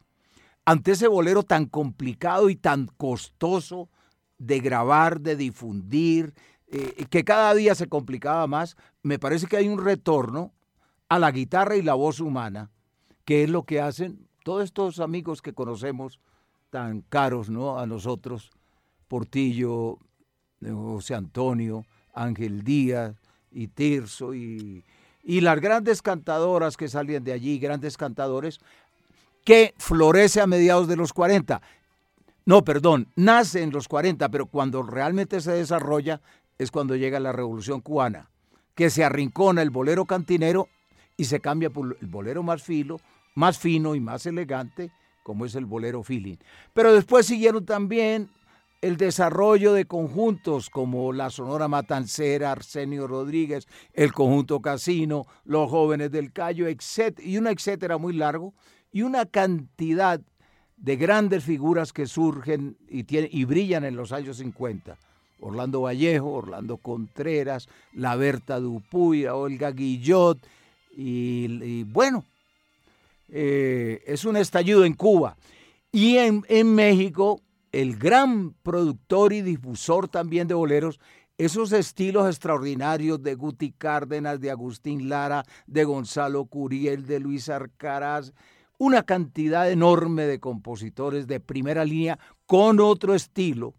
ante 0.64 0.92
ese 0.92 1.08
bolero 1.08 1.44
tan 1.44 1.66
complicado 1.66 2.50
y 2.50 2.56
tan 2.56 2.88
costoso 2.98 3.88
de 4.38 4.60
grabar, 4.60 5.20
de 5.20 5.36
difundir, 5.36 6.34
eh, 6.68 7.06
que 7.10 7.24
cada 7.24 7.54
día 7.54 7.74
se 7.74 7.88
complicaba 7.88 8.46
más, 8.46 8.76
me 9.02 9.18
parece 9.18 9.46
que 9.46 9.56
hay 9.56 9.68
un 9.68 9.82
retorno 9.82 10.52
a 11.08 11.18
la 11.18 11.30
guitarra 11.30 11.76
y 11.76 11.82
la 11.82 11.94
voz 11.94 12.20
humana, 12.20 12.70
que 13.24 13.44
es 13.44 13.50
lo 13.50 13.64
que 13.64 13.80
hacen 13.80 14.28
todos 14.44 14.64
estos 14.64 15.00
amigos 15.00 15.42
que 15.42 15.52
conocemos 15.52 16.20
tan 16.70 17.00
caros 17.02 17.50
¿no? 17.50 17.78
a 17.78 17.86
nosotros, 17.86 18.50
Portillo, 19.08 19.98
José 20.62 21.14
Antonio, 21.14 21.84
Ángel 22.14 22.62
Díaz 22.62 23.16
y 23.50 23.68
Tirso 23.68 24.34
y, 24.34 24.84
y 25.22 25.40
las 25.40 25.60
grandes 25.60 26.02
cantadoras 26.02 26.76
que 26.76 26.88
salían 26.88 27.24
de 27.24 27.32
allí, 27.32 27.58
grandes 27.58 27.96
cantadores, 27.96 28.60
que 29.44 29.74
florece 29.78 30.40
a 30.40 30.46
mediados 30.46 30.88
de 30.88 30.96
los 30.96 31.12
40. 31.12 31.62
No, 32.48 32.64
perdón, 32.64 33.08
nace 33.14 33.62
en 33.62 33.72
los 33.72 33.88
40, 33.88 34.30
pero 34.30 34.46
cuando 34.46 34.82
realmente 34.82 35.42
se 35.42 35.52
desarrolla 35.52 36.22
es 36.56 36.70
cuando 36.70 36.96
llega 36.96 37.20
la 37.20 37.30
Revolución 37.30 37.82
Cubana, 37.82 38.30
que 38.74 38.88
se 38.88 39.04
arrincona 39.04 39.60
el 39.60 39.68
bolero 39.68 40.06
cantinero 40.06 40.66
y 41.18 41.24
se 41.24 41.40
cambia 41.40 41.68
por 41.68 41.98
el 42.00 42.06
bolero 42.06 42.42
más 42.42 42.62
filo, 42.62 43.00
más 43.34 43.58
fino 43.58 43.94
y 43.94 44.00
más 44.00 44.24
elegante, 44.24 44.90
como 45.24 45.44
es 45.44 45.56
el 45.56 45.66
bolero 45.66 46.02
feeling. 46.02 46.38
Pero 46.72 46.94
después 46.94 47.26
siguieron 47.26 47.66
también 47.66 48.30
el 48.80 48.96
desarrollo 48.96 49.74
de 49.74 49.84
conjuntos 49.84 50.70
como 50.70 51.12
la 51.12 51.28
Sonora 51.28 51.68
Matancera, 51.68 52.52
Arsenio 52.52 53.06
Rodríguez, 53.06 53.68
el 53.92 54.14
conjunto 54.14 54.62
Casino, 54.62 55.26
los 55.44 55.68
jóvenes 55.68 56.10
del 56.10 56.32
Cayo, 56.32 56.66
etc. 56.66 57.20
y 57.22 57.36
una 57.36 57.50
etcétera 57.50 57.98
muy 57.98 58.14
largo, 58.14 58.54
y 58.90 59.02
una 59.02 59.26
cantidad 59.26 60.22
de 60.78 60.96
grandes 60.96 61.44
figuras 61.44 61.92
que 61.92 62.06
surgen 62.06 62.76
y, 62.88 63.04
y 63.16 63.44
brillan 63.44 63.84
en 63.84 63.96
los 63.96 64.12
años 64.12 64.38
50. 64.38 64.96
Orlando 65.40 65.82
Vallejo, 65.82 66.32
Orlando 66.32 66.78
Contreras, 66.78 67.68
La 67.92 68.16
Berta 68.16 68.58
Dupuy, 68.58 69.26
Olga 69.26 69.70
Guillot, 69.70 70.38
y, 71.00 71.84
bueno, 71.84 72.24
eh, 73.28 74.02
es 74.04 74.24
un 74.24 74.36
estallido 74.36 74.84
en 74.84 74.94
Cuba. 74.94 75.36
Y 75.92 76.16
en, 76.16 76.44
en 76.48 76.74
México 76.74 77.40
el 77.70 77.96
gran 77.96 78.52
productor 78.62 79.32
y 79.32 79.42
difusor 79.42 80.08
también 80.08 80.48
de 80.48 80.54
boleros, 80.54 80.98
esos 81.36 81.70
estilos 81.70 82.26
extraordinarios 82.26 83.22
de 83.22 83.36
Guti 83.36 83.70
Cárdenas, 83.70 84.40
de 84.40 84.50
Agustín 84.50 85.08
Lara, 85.08 85.44
de 85.68 85.84
Gonzalo 85.84 86.46
Curiel, 86.46 87.06
de 87.06 87.20
Luis 87.20 87.48
Arcaraz, 87.48 88.32
una 88.78 89.02
cantidad 89.02 89.70
enorme 89.70 90.26
de 90.26 90.40
compositores 90.40 91.26
de 91.26 91.40
primera 91.40 91.84
línea 91.84 92.18
con 92.46 92.80
otro 92.80 93.14
estilo, 93.14 93.74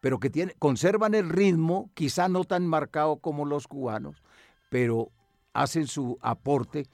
pero 0.00 0.18
que 0.20 0.54
conservan 0.58 1.14
el 1.14 1.28
ritmo, 1.28 1.90
quizá 1.94 2.28
no 2.28 2.44
tan 2.44 2.66
marcado 2.66 3.16
como 3.18 3.44
los 3.44 3.66
cubanos, 3.66 4.22
pero 4.70 5.10
hacen 5.52 5.86
su 5.86 6.18
aporte. 6.20 6.86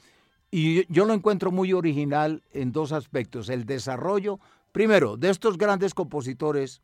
Y 0.50 0.90
yo 0.92 1.04
lo 1.04 1.12
encuentro 1.12 1.50
muy 1.50 1.72
original 1.72 2.42
en 2.52 2.72
dos 2.72 2.92
aspectos, 2.92 3.48
el 3.48 3.66
desarrollo 3.66 4.40
Primero, 4.72 5.18
de 5.18 5.28
estos 5.28 5.58
grandes 5.58 5.92
compositores 5.92 6.80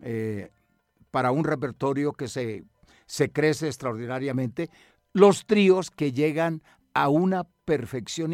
eh, 0.00 0.50
para 1.10 1.32
un 1.32 1.44
repertorio 1.44 2.12
que 2.12 2.28
se, 2.28 2.64
se 3.06 3.30
crece 3.30 3.66
extraordinariamente, 3.66 4.70
los 5.12 5.44
tríos 5.44 5.90
que 5.90 6.12
llegan 6.12 6.62
a 6.94 7.08
una 7.08 7.44
perfección 7.64 8.32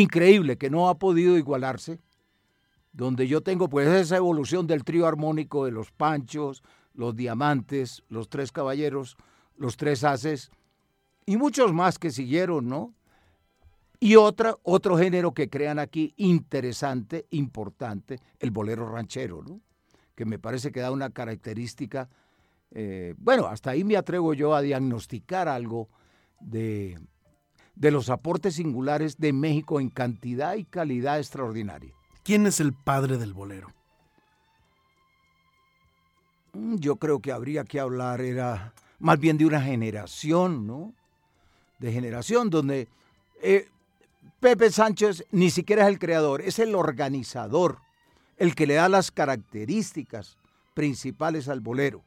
increíble 0.00 0.56
que 0.56 0.70
no 0.70 0.88
ha 0.88 0.98
podido 0.98 1.36
igualarse 1.36 2.00
donde 2.92 3.28
yo 3.28 3.42
tengo 3.42 3.68
pues 3.68 3.88
esa 3.88 4.16
evolución 4.16 4.66
del 4.66 4.82
trío 4.82 5.06
armónico 5.06 5.64
de 5.64 5.70
los 5.70 5.92
Panchos, 5.92 6.62
los 6.94 7.14
Diamantes, 7.14 8.02
los 8.08 8.28
Tres 8.28 8.50
Caballeros, 8.50 9.16
los 9.56 9.76
Tres 9.76 10.02
Haces 10.02 10.50
y 11.26 11.36
muchos 11.36 11.72
más 11.72 11.98
que 11.98 12.10
siguieron, 12.10 12.68
¿no? 12.68 12.94
Y 14.00 14.16
otra, 14.16 14.56
otro 14.62 14.96
género 14.96 15.32
que 15.32 15.48
crean 15.48 15.78
aquí 15.78 16.14
interesante, 16.16 17.26
importante, 17.30 18.20
el 18.38 18.50
bolero 18.50 18.88
ranchero, 18.88 19.42
¿no? 19.46 19.60
que 20.18 20.24
me 20.24 20.40
parece 20.40 20.72
que 20.72 20.80
da 20.80 20.90
una 20.90 21.10
característica, 21.10 22.08
eh, 22.72 23.14
bueno, 23.18 23.46
hasta 23.46 23.70
ahí 23.70 23.84
me 23.84 23.96
atrevo 23.96 24.34
yo 24.34 24.52
a 24.52 24.62
diagnosticar 24.62 25.46
algo 25.46 25.88
de, 26.40 26.98
de 27.78 27.92
los 27.92 28.10
aportes 28.10 28.56
singulares 28.56 29.18
de 29.18 29.32
México 29.32 29.78
en 29.78 29.88
cantidad 29.88 30.56
y 30.56 30.64
calidad 30.64 31.18
extraordinaria. 31.18 31.94
¿Quién 32.24 32.46
es 32.46 32.58
el 32.58 32.72
padre 32.72 33.18
del 33.18 33.32
bolero? 33.32 33.72
Mm, 36.54 36.76
yo 36.76 36.96
creo 36.96 37.20
que 37.20 37.30
habría 37.30 37.64
que 37.64 37.78
hablar, 37.78 38.20
era 38.20 38.74
más 38.98 39.20
bien 39.20 39.38
de 39.38 39.46
una 39.46 39.62
generación, 39.62 40.66
¿no? 40.66 40.92
De 41.78 41.92
generación 41.92 42.50
donde 42.50 42.88
eh, 43.40 43.68
Pepe 44.40 44.70
Sánchez 44.72 45.24
ni 45.30 45.50
siquiera 45.50 45.84
es 45.84 45.88
el 45.88 46.00
creador, 46.00 46.40
es 46.42 46.58
el 46.58 46.74
organizador, 46.74 47.78
el 48.38 48.56
que 48.56 48.66
le 48.66 48.74
da 48.74 48.88
las 48.88 49.12
características 49.12 50.36
principales 50.74 51.48
al 51.48 51.60
bolero. 51.60 52.02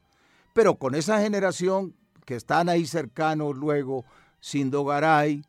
Pero 0.53 0.75
con 0.75 0.95
esa 0.95 1.21
generación 1.21 1.95
que 2.25 2.35
están 2.35 2.67
ahí 2.67 2.85
cercanos 2.85 3.55
luego, 3.55 4.03
Sindo 4.41 4.83
Garay 4.83 5.45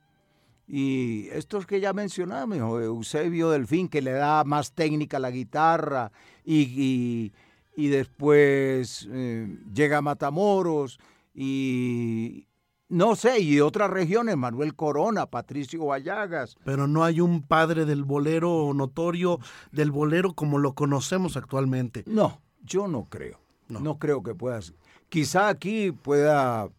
y 0.74 1.28
estos 1.32 1.66
que 1.66 1.80
ya 1.80 1.92
mencionamos, 1.92 2.56
Eusebio 2.56 3.50
Delfín, 3.50 3.88
que 3.88 4.00
le 4.00 4.12
da 4.12 4.42
más 4.42 4.72
técnica 4.72 5.18
a 5.18 5.20
la 5.20 5.30
guitarra 5.30 6.10
y, 6.46 7.30
después 7.76 9.06
eh, 9.12 9.54
llega 9.74 10.00
Matamoros 10.00 10.98
y, 11.34 12.46
no 12.88 13.16
sé, 13.16 13.40
y 13.40 13.60
otras 13.60 13.90
regiones, 13.90 14.38
Manuel 14.38 14.74
Corona, 14.74 15.26
Patricio 15.26 15.84
Vallagas. 15.84 16.56
Pero 16.64 16.88
no 16.88 17.04
hay 17.04 17.20
un 17.20 17.42
padre 17.42 17.84
del 17.84 18.04
bolero 18.04 18.72
notorio, 18.74 19.40
del 19.72 19.90
bolero 19.90 20.32
como 20.32 20.58
lo 20.58 20.72
conocemos 20.72 21.36
actualmente. 21.36 22.02
No, 22.06 22.40
yo 22.62 22.88
no 22.88 23.10
creo. 23.10 23.42
No, 23.68 23.98
creo 23.98 24.22
que 24.22 24.34
pueda. 24.34 24.60
Quizá 25.10 25.48
aquí 25.48 25.92
pueda 25.92 26.70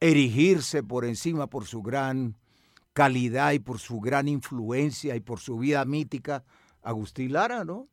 erigirse 0.00 0.82
por 0.82 1.04
encima 1.04 1.46
por 1.46 1.66
su 1.66 1.82
gran 1.82 2.34
calidad 2.98 3.52
y 3.52 3.60
por 3.60 3.78
su 3.78 4.00
gran 4.00 4.26
influencia 4.26 5.14
y 5.14 5.20
por 5.20 5.38
su 5.38 5.56
vida 5.56 5.84
mítica 5.84 6.42
Agustín 6.82 7.32
Lara, 7.32 7.64
¿no? 7.64 7.86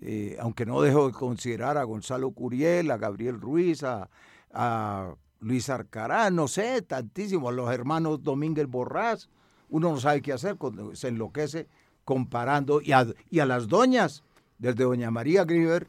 Eh, 0.00 0.36
aunque 0.38 0.64
no 0.64 0.80
dejo 0.80 1.08
de 1.08 1.12
considerar 1.12 1.76
a 1.76 1.82
Gonzalo 1.82 2.30
Curiel, 2.30 2.92
a 2.92 2.98
Gabriel 2.98 3.40
Ruiz, 3.40 3.82
a 3.82 5.16
Luis 5.40 5.68
Arcará, 5.70 6.30
no 6.30 6.46
sé, 6.46 6.82
tantísimo, 6.82 7.48
a 7.48 7.52
los 7.52 7.68
hermanos 7.74 8.22
Domínguez 8.22 8.68
Borrás. 8.68 9.28
Uno 9.68 9.90
no 9.90 9.98
sabe 9.98 10.22
qué 10.22 10.32
hacer, 10.32 10.54
cuando 10.54 10.94
se 10.94 11.08
enloquece 11.08 11.66
comparando. 12.04 12.80
Y 12.80 12.92
a, 12.92 13.44
las 13.44 13.66
doñas, 13.66 14.22
desde 14.58 14.84
doña 14.84 15.10
María 15.10 15.44
Griver, 15.44 15.88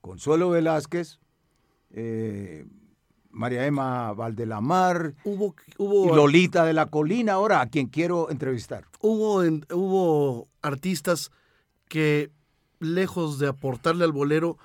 Consuelo 0.00 0.50
Velázquez, 0.50 1.20
eh, 1.90 2.66
María 3.32 3.66
Emma 3.66 4.12
Valdelamar, 4.12 5.14
hubo, 5.24 5.54
hubo, 5.78 6.12
y 6.12 6.16
Lolita 6.16 6.64
de 6.64 6.72
la 6.74 6.86
Colina, 6.86 7.32
ahora 7.32 7.60
a 7.60 7.66
quien 7.66 7.86
quiero 7.88 8.30
entrevistar. 8.30 8.84
Hubo, 9.00 9.42
hubo 9.74 10.48
artistas 10.60 11.32
que, 11.88 12.30
lejos 12.78 13.38
de 13.38 13.48
aportarle 13.48 14.04
al 14.04 14.12
bolero, 14.12 14.58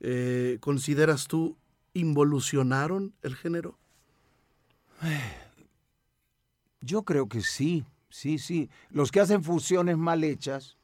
eh, 0.00 0.58
consideras 0.60 1.26
tú 1.26 1.56
involucionaron 1.94 3.14
el 3.22 3.36
género? 3.36 3.78
Yo 6.80 7.02
creo 7.02 7.28
que 7.28 7.40
sí, 7.40 7.84
sí, 8.10 8.38
sí. 8.38 8.70
Los 8.90 9.10
que 9.10 9.20
hacen 9.20 9.42
fusiones 9.42 9.96
mal 9.96 10.22
hechas 10.24 10.76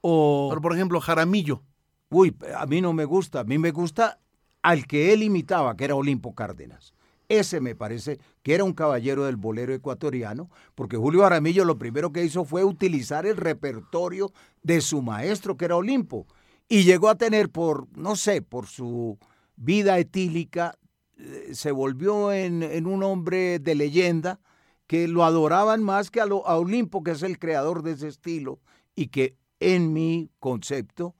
o... 0.00 0.48
Pero 0.50 0.60
por 0.60 0.74
ejemplo, 0.74 1.00
Jaramillo. 1.00 1.62
Uy, 2.10 2.36
a 2.56 2.66
mí 2.66 2.80
no 2.80 2.92
me 2.92 3.04
gusta. 3.04 3.40
A 3.40 3.44
mí 3.44 3.58
me 3.58 3.70
gusta 3.70 4.18
al 4.62 4.86
que 4.86 5.12
él 5.12 5.22
imitaba, 5.22 5.76
que 5.76 5.84
era 5.84 5.94
Olimpo 5.94 6.34
Cárdenas. 6.34 6.94
Ese 7.28 7.60
me 7.60 7.76
parece 7.76 8.18
que 8.42 8.54
era 8.54 8.64
un 8.64 8.72
caballero 8.72 9.24
del 9.24 9.36
bolero 9.36 9.72
ecuatoriano, 9.72 10.50
porque 10.74 10.96
Julio 10.96 11.22
Jaramillo 11.22 11.64
lo 11.64 11.78
primero 11.78 12.12
que 12.12 12.24
hizo 12.24 12.44
fue 12.44 12.64
utilizar 12.64 13.24
el 13.24 13.36
repertorio 13.36 14.32
de 14.62 14.80
su 14.80 15.00
maestro, 15.00 15.56
que 15.56 15.66
era 15.66 15.76
Olimpo, 15.76 16.26
y 16.68 16.82
llegó 16.82 17.08
a 17.08 17.14
tener 17.14 17.50
por, 17.50 17.86
no 17.96 18.16
sé, 18.16 18.42
por 18.42 18.66
su 18.66 19.16
vida 19.54 19.98
etílica, 19.98 20.76
eh, 21.18 21.50
se 21.52 21.70
volvió 21.70 22.32
en, 22.32 22.86
un 22.86 23.02
hombre 23.04 23.60
de 23.60 23.74
leyenda 23.76 24.40
que 24.88 25.06
lo 25.06 25.24
adoraban 25.24 25.84
más 25.84 26.10
que 26.10 26.20
a, 26.20 26.24
a 26.24 26.56
Olimpo, 26.56 27.04
que 27.04 27.12
es 27.12 27.22
el 27.22 27.38
creador 27.38 27.84
de 27.84 27.92
ese 27.92 28.08
estilo 28.08 28.60
y 28.96 29.06
que 29.06 29.36
en 29.60 29.92
mi 29.92 30.30
concepto 30.40 31.14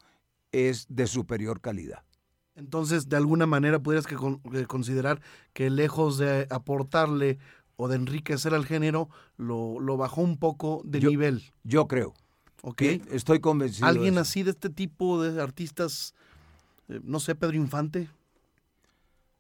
es 0.50 0.86
de 0.88 1.06
superior 1.06 1.60
calidad. 1.60 2.02
Entonces, 2.56 3.08
de 3.08 3.16
alguna 3.16 3.46
manera, 3.46 3.78
podrías 3.78 4.06
que 4.06 4.16
considerar 4.66 5.20
que 5.52 5.70
lejos 5.70 6.18
de 6.18 6.46
aportarle 6.50 7.38
o 7.76 7.88
de 7.88 7.96
enriquecer 7.96 8.52
al 8.52 8.66
género, 8.66 9.08
lo, 9.38 9.96
bajó 9.96 10.20
un 10.20 10.36
poco 10.36 10.82
de 10.84 11.00
nivel. 11.00 11.42
Yo 11.64 11.88
creo. 11.88 12.12
Ok. 12.62 12.82
Estoy 13.10 13.40
convencido. 13.40 13.88
¿Alguien 13.88 14.18
así 14.18 14.42
de 14.42 14.50
este 14.50 14.68
tipo 14.68 15.22
de 15.22 15.40
artistas, 15.40 16.14
eh, 16.88 17.00
no 17.02 17.20
sé, 17.20 17.34
Pedro 17.34 17.56
Infante? 17.56 18.10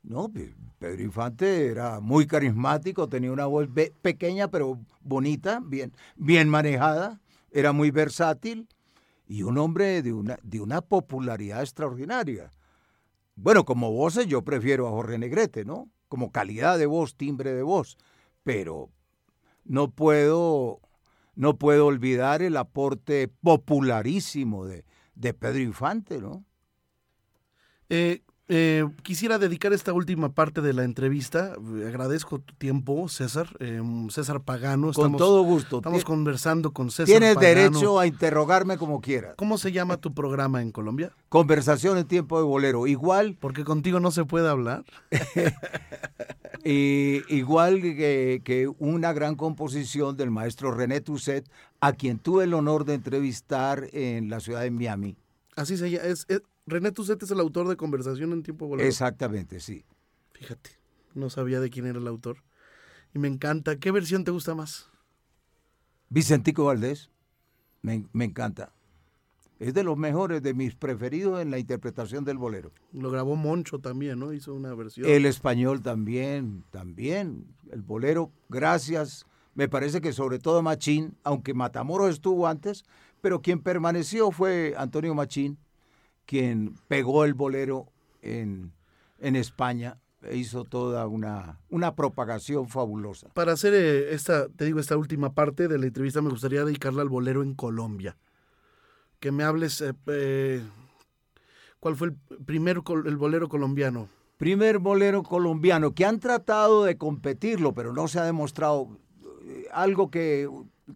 No, 0.02 0.32
Pedro 0.78 1.02
Infante 1.02 1.66
era 1.66 2.00
muy 2.00 2.26
carismático, 2.26 3.08
tenía 3.10 3.30
una 3.30 3.44
voz 3.44 3.68
pequeña 4.00 4.48
pero 4.48 4.80
bonita, 5.02 5.60
bien, 5.62 5.92
bien 6.16 6.48
manejada, 6.48 7.20
era 7.50 7.72
muy 7.72 7.90
versátil 7.90 8.66
y 9.28 9.42
un 9.42 9.58
hombre 9.58 10.00
de 10.00 10.14
una, 10.14 10.38
de 10.42 10.60
una 10.60 10.80
popularidad 10.80 11.60
extraordinaria. 11.60 12.50
Bueno, 13.42 13.64
como 13.64 13.90
voces 13.90 14.26
yo 14.26 14.42
prefiero 14.42 14.86
a 14.86 14.90
Jorge 14.90 15.16
Negrete, 15.16 15.64
¿no? 15.64 15.90
Como 16.08 16.30
calidad 16.30 16.78
de 16.78 16.84
voz, 16.84 17.16
timbre 17.16 17.54
de 17.54 17.62
voz, 17.62 17.96
pero 18.42 18.90
no 19.64 19.90
puedo, 19.92 20.80
no 21.36 21.56
puedo 21.56 21.86
olvidar 21.86 22.42
el 22.42 22.58
aporte 22.58 23.28
popularísimo 23.28 24.66
de, 24.66 24.84
de 25.14 25.32
Pedro 25.32 25.60
Infante, 25.60 26.20
¿no? 26.20 26.44
Eh, 27.88 28.22
eh, 28.52 28.84
quisiera 29.04 29.38
dedicar 29.38 29.72
esta 29.72 29.92
última 29.92 30.32
parte 30.32 30.60
de 30.60 30.72
la 30.72 30.82
entrevista. 30.82 31.52
Agradezco 31.86 32.40
tu 32.40 32.52
tiempo, 32.54 33.08
César. 33.08 33.48
Em, 33.60 34.10
César 34.10 34.40
Pagano. 34.40 34.92
Con 34.92 35.16
todo 35.16 35.44
gusto. 35.44 35.76
Estamos 35.76 36.02
conversando 36.02 36.72
con 36.72 36.90
César 36.90 37.06
Tienes 37.06 37.38
derecho 37.38 38.00
a 38.00 38.08
interrogarme 38.08 38.76
como 38.76 39.00
quieras. 39.00 39.34
¿Cómo 39.36 39.56
se 39.56 39.70
llama 39.70 39.98
tu 39.98 40.12
programa 40.14 40.62
en 40.62 40.72
Colombia? 40.72 41.12
Conversación 41.28 41.96
en 41.96 42.06
tiempo 42.06 42.38
de 42.38 42.44
bolero. 42.44 42.88
Igual. 42.88 43.36
Porque 43.38 43.62
contigo 43.62 44.00
no 44.00 44.10
se 44.10 44.24
puede 44.24 44.48
hablar. 44.48 44.84
y, 46.64 47.22
igual 47.32 47.80
que, 47.80 48.42
que, 48.44 48.68
una 48.80 49.12
gran 49.12 49.36
composición 49.36 50.16
del 50.16 50.32
maestro 50.32 50.72
René 50.72 51.00
Tusset, 51.00 51.48
a 51.80 51.92
quien 51.92 52.18
tuve 52.18 52.44
el 52.44 52.54
honor 52.54 52.84
de 52.84 52.94
entrevistar 52.94 53.86
en 53.92 54.28
la 54.28 54.40
ciudad 54.40 54.62
de 54.62 54.72
Miami. 54.72 55.16
Así 55.54 55.76
se 55.76 55.88
llama. 55.88 56.06
es, 56.06 56.26
René 56.70 56.92
Tuset 56.92 57.22
es 57.22 57.30
el 57.30 57.40
autor 57.40 57.68
de 57.68 57.76
Conversación 57.76 58.32
en 58.32 58.42
Tiempo 58.42 58.66
Bolero. 58.66 58.88
Exactamente, 58.88 59.60
sí. 59.60 59.84
Fíjate, 60.32 60.70
no 61.14 61.28
sabía 61.28 61.60
de 61.60 61.68
quién 61.68 61.86
era 61.86 61.98
el 61.98 62.06
autor. 62.06 62.38
Y 63.12 63.18
me 63.18 63.28
encanta. 63.28 63.76
¿Qué 63.76 63.90
versión 63.90 64.24
te 64.24 64.30
gusta 64.30 64.54
más? 64.54 64.88
Vicentico 66.08 66.64
Valdés. 66.64 67.10
Me, 67.82 68.04
encanta. 68.24 68.72
Es 69.58 69.74
de 69.74 69.82
los 69.82 69.96
mejores, 69.96 70.42
de 70.42 70.54
mis 70.54 70.74
preferidos 70.74 71.40
en 71.42 71.50
la 71.50 71.58
interpretación 71.58 72.24
del 72.24 72.38
bolero. 72.38 72.72
Lo 72.92 73.10
grabó 73.10 73.36
Moncho 73.36 73.78
también, 73.78 74.18
¿no? 74.18 74.32
Hizo 74.32 74.54
una 74.54 74.74
versión. 74.74 75.08
El 75.08 75.26
español 75.26 75.82
también, 75.82 76.64
también. 76.70 77.46
El 77.70 77.82
bolero, 77.82 78.30
gracias. 78.48 79.26
Me 79.54 79.68
parece 79.68 80.00
que 80.00 80.12
sobre 80.12 80.38
todo 80.38 80.62
Machín, 80.62 81.16
aunque 81.24 81.54
Matamoros 81.54 82.10
estuvo 82.10 82.46
antes, 82.46 82.84
pero 83.20 83.42
quien 83.42 83.60
permaneció 83.60 84.30
fue 84.30 84.74
Antonio 84.76 85.14
Machín 85.14 85.58
quien 86.30 86.76
pegó 86.86 87.24
el 87.24 87.34
bolero 87.34 87.88
en, 88.22 88.72
en 89.18 89.34
España 89.34 89.98
e 90.22 90.36
hizo 90.36 90.62
toda 90.62 91.08
una, 91.08 91.58
una 91.70 91.96
propagación 91.96 92.68
fabulosa. 92.68 93.30
Para 93.34 93.54
hacer 93.54 93.74
eh, 93.74 94.14
esta, 94.14 94.48
te 94.48 94.66
digo, 94.66 94.78
esta 94.78 94.96
última 94.96 95.32
parte 95.32 95.66
de 95.66 95.76
la 95.76 95.86
entrevista, 95.86 96.22
me 96.22 96.30
gustaría 96.30 96.64
dedicarla 96.64 97.02
al 97.02 97.08
bolero 97.08 97.42
en 97.42 97.54
Colombia. 97.54 98.16
Que 99.18 99.32
me 99.32 99.42
hables, 99.42 99.80
eh, 99.80 99.92
eh, 100.06 100.62
¿cuál 101.80 101.96
fue 101.96 102.10
el 102.10 102.14
primer 102.46 102.80
el 103.04 103.16
bolero 103.16 103.48
colombiano? 103.48 104.08
Primer 104.36 104.78
bolero 104.78 105.24
colombiano, 105.24 105.96
que 105.96 106.04
han 106.04 106.20
tratado 106.20 106.84
de 106.84 106.96
competirlo, 106.96 107.74
pero 107.74 107.92
no 107.92 108.06
se 108.06 108.20
ha 108.20 108.24
demostrado 108.24 109.00
algo 109.72 110.12
que 110.12 110.48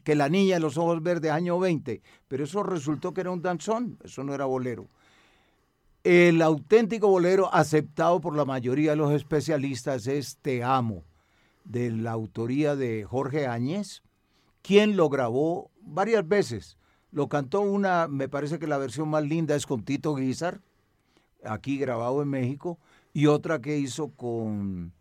que 0.03 0.15
La 0.15 0.29
Niña 0.29 0.55
de 0.55 0.61
los 0.61 0.77
Ojos 0.77 1.03
Verdes, 1.03 1.31
año 1.31 1.59
20, 1.59 2.03
pero 2.27 2.45
eso 2.45 2.63
resultó 2.63 3.15
que 3.15 3.21
era 3.21 3.31
un 3.31 3.43
danzón, 3.43 3.99
eso 4.03 4.25
no 4.25 4.35
era 4.35 4.45
bolero. 4.45 4.89
El 6.05 6.43
auténtico 6.43 7.09
bolero 7.09 7.49
aceptado 7.55 8.21
por 8.21 8.37
la 8.37 8.45
mayoría 8.45 8.91
de 8.91 8.97
los 8.97 9.11
especialistas 9.15 10.07
es 10.07 10.37
Te 10.37 10.63
Amo, 10.63 11.03
de 11.65 11.91
la 11.91 12.11
autoría 12.11 12.77
de 12.77 13.05
Jorge 13.05 13.47
Áñez, 13.47 14.03
quien 14.61 14.99
lo 14.99 15.09
grabó 15.09 15.71
varias 15.81 16.29
veces. 16.29 16.77
Lo 17.11 17.31
cantó 17.31 17.63
una, 17.63 18.07
me 18.07 18.29
parece 18.29 18.59
que 18.59 18.67
la 18.67 18.77
versión 18.77 19.09
más 19.09 19.25
linda 19.25 19.57
es 19.57 19.65
con 19.65 19.83
Tito 19.83 20.15
Guizar, 20.15 20.61
aquí 21.43 21.79
grabado 21.79 22.21
en 22.21 22.29
México, 22.29 22.79
y 23.15 23.25
otra 23.25 23.63
que 23.63 23.79
hizo 23.79 24.09
con, 24.11 24.93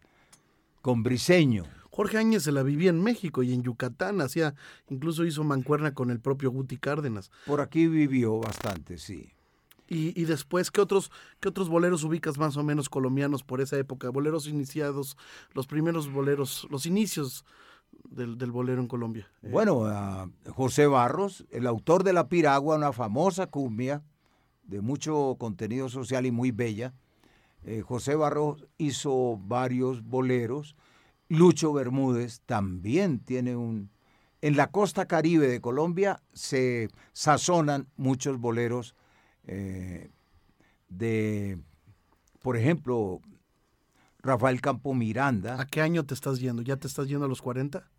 con 0.82 1.04
Briseño. 1.04 1.66
Jorge 1.92 2.18
Áñez 2.18 2.44
se 2.44 2.54
la 2.54 2.64
vivía 2.64 2.92
en 2.92 3.04
México 3.04 3.44
y 3.44 3.52
en 3.52 3.62
Yucatán, 3.62 4.22
hacía, 4.22 4.56
incluso 4.88 5.26
hizo 5.26 5.44
mancuerna 5.44 5.94
con 5.94 6.12
el 6.12 6.22
propio 6.22 6.50
Guti 6.50 6.78
Cárdenas. 6.78 7.30
Por 7.46 7.60
aquí 7.60 7.88
vivió 7.88 8.40
bastante, 8.40 8.98
sí. 8.98 9.34
Y, 9.88 10.26
después, 10.26 10.72
¿qué 10.72 10.82
otros, 10.82 11.12
¿qué 11.40 11.50
otros 11.50 11.70
boleros 11.70 12.04
ubicas 12.04 12.38
más 12.38 12.58
o 12.58 12.64
menos 12.64 12.90
colombianos 12.90 13.44
por 13.44 13.62
esa 13.62 13.78
época? 13.78 14.10
Boleros 14.10 14.48
iniciados, 14.48 15.18
los 15.54 15.68
primeros 15.68 16.12
boleros, 16.12 16.66
los 16.72 16.86
inicios 16.86 17.46
del, 18.10 18.38
del 18.38 18.52
bolero 18.52 18.82
en 18.82 18.88
Colombia. 18.88 19.30
Eh, 19.44 19.50
bueno, 19.52 19.82
uh, 19.82 20.52
José 20.52 20.88
Barros, 20.88 21.46
el 21.52 21.68
autor 21.68 22.04
de 22.04 22.14
La 22.14 22.28
Piragua, 22.28 22.78
una 22.78 22.94
famosa 22.94 23.48
cumbia 23.48 24.02
de 24.64 24.82
mucho 24.82 25.36
contenido 25.38 25.90
social 25.90 26.26
y 26.26 26.32
muy 26.32 26.52
bella. 26.52 26.94
Eh, 27.64 27.82
José 27.82 28.16
Barros 28.16 28.66
hizo 28.78 29.38
varios 29.38 30.04
boleros. 30.04 30.76
Lucho 31.30 31.74
Bermúdez 31.74 32.42
también 32.46 33.20
tiene 33.20 33.56
un... 33.56 33.92
En 34.42 34.58
la 34.58 34.72
costa 34.72 35.06
caribe 35.06 35.48
de 35.48 35.62
Colombia 35.62 36.22
se 36.34 36.90
sazonan 37.14 37.88
muchos 37.96 38.40
boleros 38.40 38.96
eh, 39.48 40.10
de, 40.90 41.58
por 42.42 42.58
ejemplo, 42.58 43.22
Rafael 44.22 44.62
Campo 44.62 44.94
Miranda. 44.94 45.60
¿A 45.60 45.66
qué 45.66 45.82
año 45.82 46.06
te 46.06 46.14
estás 46.14 46.40
yendo? 46.40 46.62
¿Ya 46.62 46.78
te 46.78 46.88
estás 46.88 47.08
yendo 47.08 47.26
a 47.26 47.30
los 47.30 47.42
40? 47.42 47.90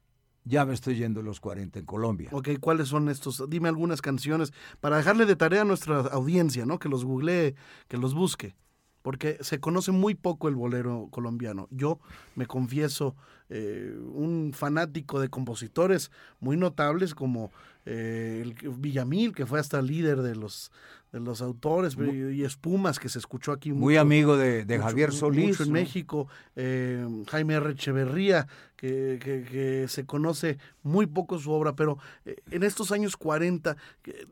Ya 0.45 0.67
me 0.67 0.75
estoy 0.75 0.97
yendo 0.97 1.21
a 1.21 1.23
los 1.23 1.41
40 1.41 1.79
en 1.79 1.87
Colombia. 1.87 2.29
Ok, 2.33 2.51
¿cuáles 2.61 2.89
son 2.89 3.09
estos? 3.09 3.43
Dime 3.49 3.69
algunas 3.69 4.03
canciones 4.03 4.53
para 4.81 4.99
dejarle 4.99 5.25
de 5.25 5.37
tarea 5.37 5.63
a 5.63 5.65
nuestra 5.65 6.01
audiencia, 6.01 6.67
¿no? 6.67 6.79
Que 6.79 6.91
los 6.91 7.05
googlee, 7.05 7.55
que 7.89 7.97
los 7.97 8.15
busque. 8.15 8.55
Porque 9.01 9.39
se 9.41 9.61
conoce 9.61 9.91
muy 9.93 10.15
poco 10.15 10.49
el 10.49 10.55
bolero 10.55 11.09
colombiano. 11.11 11.69
Yo 11.71 11.99
me 12.37 12.47
confieso 12.47 13.15
eh, 13.51 13.95
un 14.15 14.53
fanático 14.55 15.21
de 15.21 15.29
compositores 15.29 16.11
muy 16.41 16.57
notables 16.57 17.15
como 17.15 17.51
eh, 17.87 18.43
el 18.43 18.55
Villamil, 18.71 19.35
que 19.35 19.47
fue 19.47 19.61
hasta 19.61 19.83
líder 19.83 20.23
de 20.23 20.35
los 20.35 20.71
de 21.15 21.21
los 21.21 21.41
autores 21.43 21.97
y 21.97 22.43
espumas 22.43 22.99
que 22.99 23.09
se 23.09 23.21
escuchó 23.21 23.53
aquí 23.53 23.73
muy 23.73 23.97
amigo 23.97 24.37
de, 24.37 24.65
de 24.65 24.79
Javier 24.81 25.13
Solís 25.13 25.51
mucho 25.51 25.63
en 25.63 25.69
¿no? 25.69 25.75
México 25.75 26.29
eh, 26.57 27.07
Jaime 27.29 27.55
R. 27.55 27.71
Echeverría 27.71 28.49
que, 28.75 29.21
que, 29.23 29.45
que, 29.45 29.87
se 29.87 30.07
conoce 30.07 30.59
muy 30.83 31.07
poco 31.07 31.39
su 31.39 31.53
obra 31.53 31.77
pero 31.77 31.99
eh, 32.25 32.35
en 32.51 32.65
estos 32.65 32.91
años 32.91 33.17
40 33.17 33.77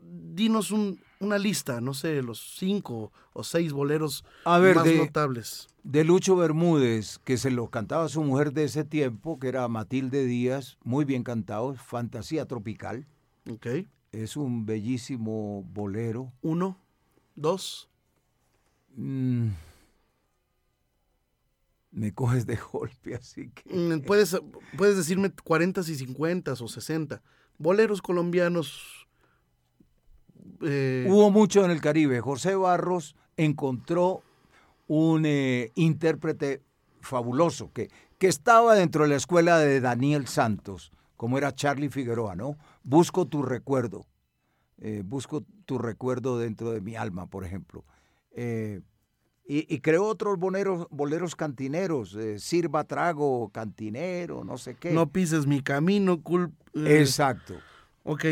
dinos 0.01 0.71
un, 0.71 0.99
una 1.21 1.37
lista 1.37 1.79
no 1.79 1.93
sé 1.93 2.21
los 2.21 2.57
cinco 2.57 3.13
o 3.31 3.45
seis 3.45 3.71
boleros 3.71 4.25
A 4.43 4.59
ver, 4.59 4.75
más 4.75 4.83
de, 4.83 4.97
notables 4.97 5.69
de 5.83 6.03
Lucho 6.03 6.35
Bermúdez 6.35 7.17
que 7.23 7.37
se 7.37 7.49
lo 7.49 7.69
cantaba 7.69 8.09
su 8.09 8.21
mujer 8.25 8.51
de 8.51 8.65
ese 8.65 8.83
tiempo 8.83 9.39
que 9.39 9.47
era 9.47 9.65
Matilde 9.69 10.25
Díaz 10.25 10.77
muy 10.83 11.05
bien 11.05 11.23
cantado 11.23 11.75
Fantasía 11.75 12.45
Tropical 12.45 13.07
okay. 13.49 13.87
Es 14.11 14.37
un 14.37 14.65
bellísimo 14.65 15.63
bolero. 15.73 16.31
Uno, 16.41 16.77
dos. 17.35 17.89
Mm. 18.95 19.49
Me 21.91 22.13
coges 22.13 22.45
de 22.45 22.57
golpe, 22.71 23.15
así 23.15 23.49
que. 23.49 23.73
Mm, 23.73 24.01
puedes, 24.01 24.39
puedes 24.77 24.97
decirme 24.97 25.31
40 25.31 25.81
y 25.81 25.95
50 25.95 26.53
o 26.53 26.67
60. 26.67 27.21
Boleros 27.57 28.01
colombianos. 28.01 29.07
Eh... 30.61 31.07
Hubo 31.09 31.31
mucho 31.31 31.63
en 31.65 31.71
el 31.71 31.81
Caribe. 31.81 32.19
José 32.19 32.55
Barros 32.55 33.15
encontró 33.37 34.23
un 34.87 35.25
eh, 35.25 35.71
intérprete 35.75 36.61
fabuloso 37.01 37.71
que, 37.73 37.89
que 38.17 38.27
estaba 38.27 38.75
dentro 38.75 39.03
de 39.03 39.09
la 39.09 39.15
escuela 39.15 39.57
de 39.57 39.81
Daniel 39.81 40.27
Santos, 40.27 40.91
como 41.17 41.37
era 41.37 41.53
Charlie 41.53 41.89
Figueroa, 41.89 42.35
¿no? 42.35 42.57
Busco 42.83 43.25
tu 43.27 43.41
recuerdo. 43.41 44.05
Eh, 44.79 45.01
busco 45.05 45.45
tu 45.65 45.77
recuerdo 45.77 46.37
dentro 46.37 46.71
de 46.71 46.81
mi 46.81 46.95
alma, 46.95 47.27
por 47.27 47.45
ejemplo. 47.45 47.85
Eh, 48.31 48.81
y, 49.45 49.73
y, 49.73 49.79
creó 49.79 50.05
otros 50.05 50.37
boleros, 50.37 50.87
boleros 50.89 51.35
cantineros, 51.35 52.15
eh, 52.15 52.39
sirva 52.39 52.83
trago, 52.85 53.49
cantinero, 53.49 54.43
no 54.43 54.57
sé 54.57 54.75
qué. 54.75 54.91
No 54.91 55.09
pises 55.09 55.47
mi 55.47 55.61
camino, 55.61 56.21
cul 56.21 56.53
Exacto. 56.73 57.55
Ok, 58.05 58.25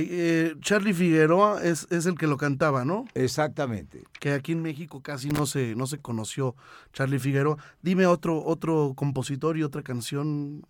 Charlie 0.60 0.93
Figueroa 0.93 1.64
es, 1.64 1.88
es, 1.89 2.06
el 2.06 2.18
que 2.18 2.28
lo 2.28 2.36
cantaba, 2.36 2.84
¿no? 2.84 3.06
Exactamente. 3.14 4.04
Que 4.20 4.34
aquí 4.34 4.52
en 4.52 4.62
México 4.62 5.02
casi 5.02 5.30
no 5.30 5.45
se, 5.45 5.76
no 5.76 5.88
se 5.88 5.99
conoció 5.99 6.58
Charlie 6.91 7.20
Figueroa. 7.20 7.58
Dime 7.82 8.06
otro, 8.06 8.43
otro 8.43 8.93
compositor 8.97 9.58
y 9.58 9.64
otra 9.64 9.82
canción 9.82 10.66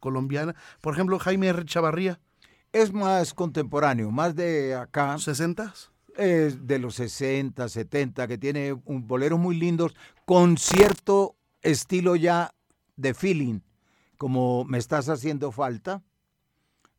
colombiana. 0.00 0.54
Por 0.82 0.92
ejemplo, 0.92 1.18
Jaime 1.18 1.46
R. 1.46 1.64
Chavarría 1.64 2.20
es 2.82 2.92
más 2.92 3.32
contemporáneo, 3.32 4.10
más 4.10 4.34
de 4.36 4.74
acá. 4.74 5.16
¿60? 5.16 5.72
Es 6.16 6.66
de 6.66 6.78
los 6.78 6.96
60, 6.96 7.68
70, 7.68 8.28
que 8.28 8.38
tiene 8.38 8.72
un 8.84 9.06
boleros 9.06 9.38
muy 9.38 9.56
lindos, 9.56 9.94
con 10.24 10.58
cierto 10.58 11.36
estilo 11.62 12.16
ya 12.16 12.54
de 12.96 13.14
feeling, 13.14 13.60
como 14.18 14.64
me 14.64 14.78
estás 14.78 15.08
haciendo 15.08 15.52
falta, 15.52 16.02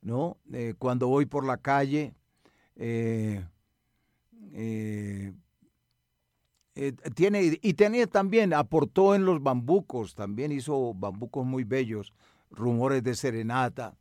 ¿no? 0.01 0.37
Eh, 0.51 0.73
cuando 0.77 1.07
voy 1.07 1.25
por 1.25 1.45
la 1.45 1.57
calle, 1.57 2.13
eh, 2.75 3.43
eh, 4.53 5.33
tiene, 7.15 7.59
y 7.61 7.73
tenía 7.73 8.05
también, 8.07 8.53
aportó 8.53 9.15
en 9.15 9.25
los 9.25 9.41
bambucos, 9.41 10.13
también 10.15 10.51
hizo 10.51 10.93
bambucos 10.93 11.45
muy 11.45 11.63
bellos, 11.63 12.13
rumores 12.51 13.03
de 13.03 13.15
serenata 13.15 13.95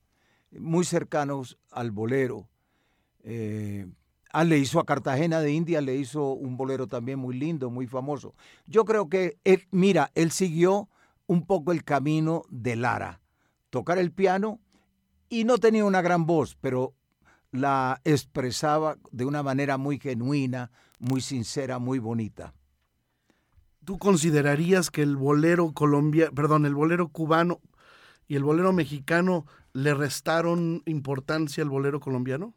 muy 0.60 0.84
cercanos 0.84 1.58
al 1.70 1.90
bolero. 1.90 2.48
Eh, 3.22 3.86
ah, 4.32 4.44
le 4.44 4.58
hizo 4.58 4.80
a 4.80 4.86
Cartagena 4.86 5.40
de 5.40 5.52
India, 5.52 5.80
le 5.80 5.96
hizo 5.96 6.32
un 6.32 6.56
bolero 6.56 6.86
también 6.86 7.18
muy 7.18 7.36
lindo, 7.36 7.70
muy 7.70 7.86
famoso. 7.86 8.34
Yo 8.66 8.84
creo 8.84 9.08
que, 9.08 9.38
él, 9.44 9.66
mira, 9.70 10.10
él 10.14 10.30
siguió 10.30 10.88
un 11.26 11.46
poco 11.46 11.72
el 11.72 11.84
camino 11.84 12.44
de 12.50 12.76
Lara, 12.76 13.20
tocar 13.70 13.98
el 13.98 14.12
piano 14.12 14.60
y 15.28 15.44
no 15.44 15.58
tenía 15.58 15.84
una 15.84 16.02
gran 16.02 16.26
voz, 16.26 16.56
pero 16.60 16.94
la 17.50 18.00
expresaba 18.04 18.96
de 19.10 19.24
una 19.24 19.42
manera 19.42 19.76
muy 19.76 19.98
genuina, 19.98 20.70
muy 20.98 21.20
sincera, 21.20 21.78
muy 21.78 21.98
bonita. 21.98 22.54
¿Tú 23.84 23.98
considerarías 23.98 24.90
que 24.90 25.02
el 25.02 25.16
bolero 25.16 25.72
colombia, 25.72 26.30
perdón, 26.32 26.66
el 26.66 26.74
bolero 26.74 27.08
cubano 27.08 27.60
y 28.26 28.36
el 28.36 28.42
bolero 28.42 28.72
mexicano 28.72 29.46
le 29.76 29.92
restaron 29.92 30.82
importancia 30.86 31.62
al 31.62 31.68
bolero 31.68 32.00
colombiano? 32.00 32.54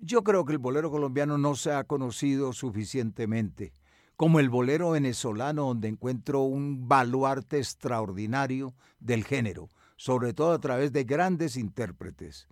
Yo 0.00 0.24
creo 0.24 0.44
que 0.44 0.52
el 0.52 0.58
bolero 0.58 0.90
colombiano 0.90 1.38
no 1.38 1.54
se 1.54 1.70
ha 1.70 1.84
conocido 1.84 2.52
suficientemente, 2.52 3.72
como 4.16 4.40
el 4.40 4.50
bolero 4.50 4.90
venezolano, 4.90 5.66
donde 5.66 5.86
encuentro 5.86 6.42
un 6.42 6.88
baluarte 6.88 7.58
extraordinario 7.58 8.74
del 8.98 9.24
género, 9.24 9.68
sobre 9.96 10.34
todo 10.34 10.52
a 10.52 10.58
través 10.58 10.92
de 10.92 11.04
grandes 11.04 11.56
intérpretes. 11.56 12.48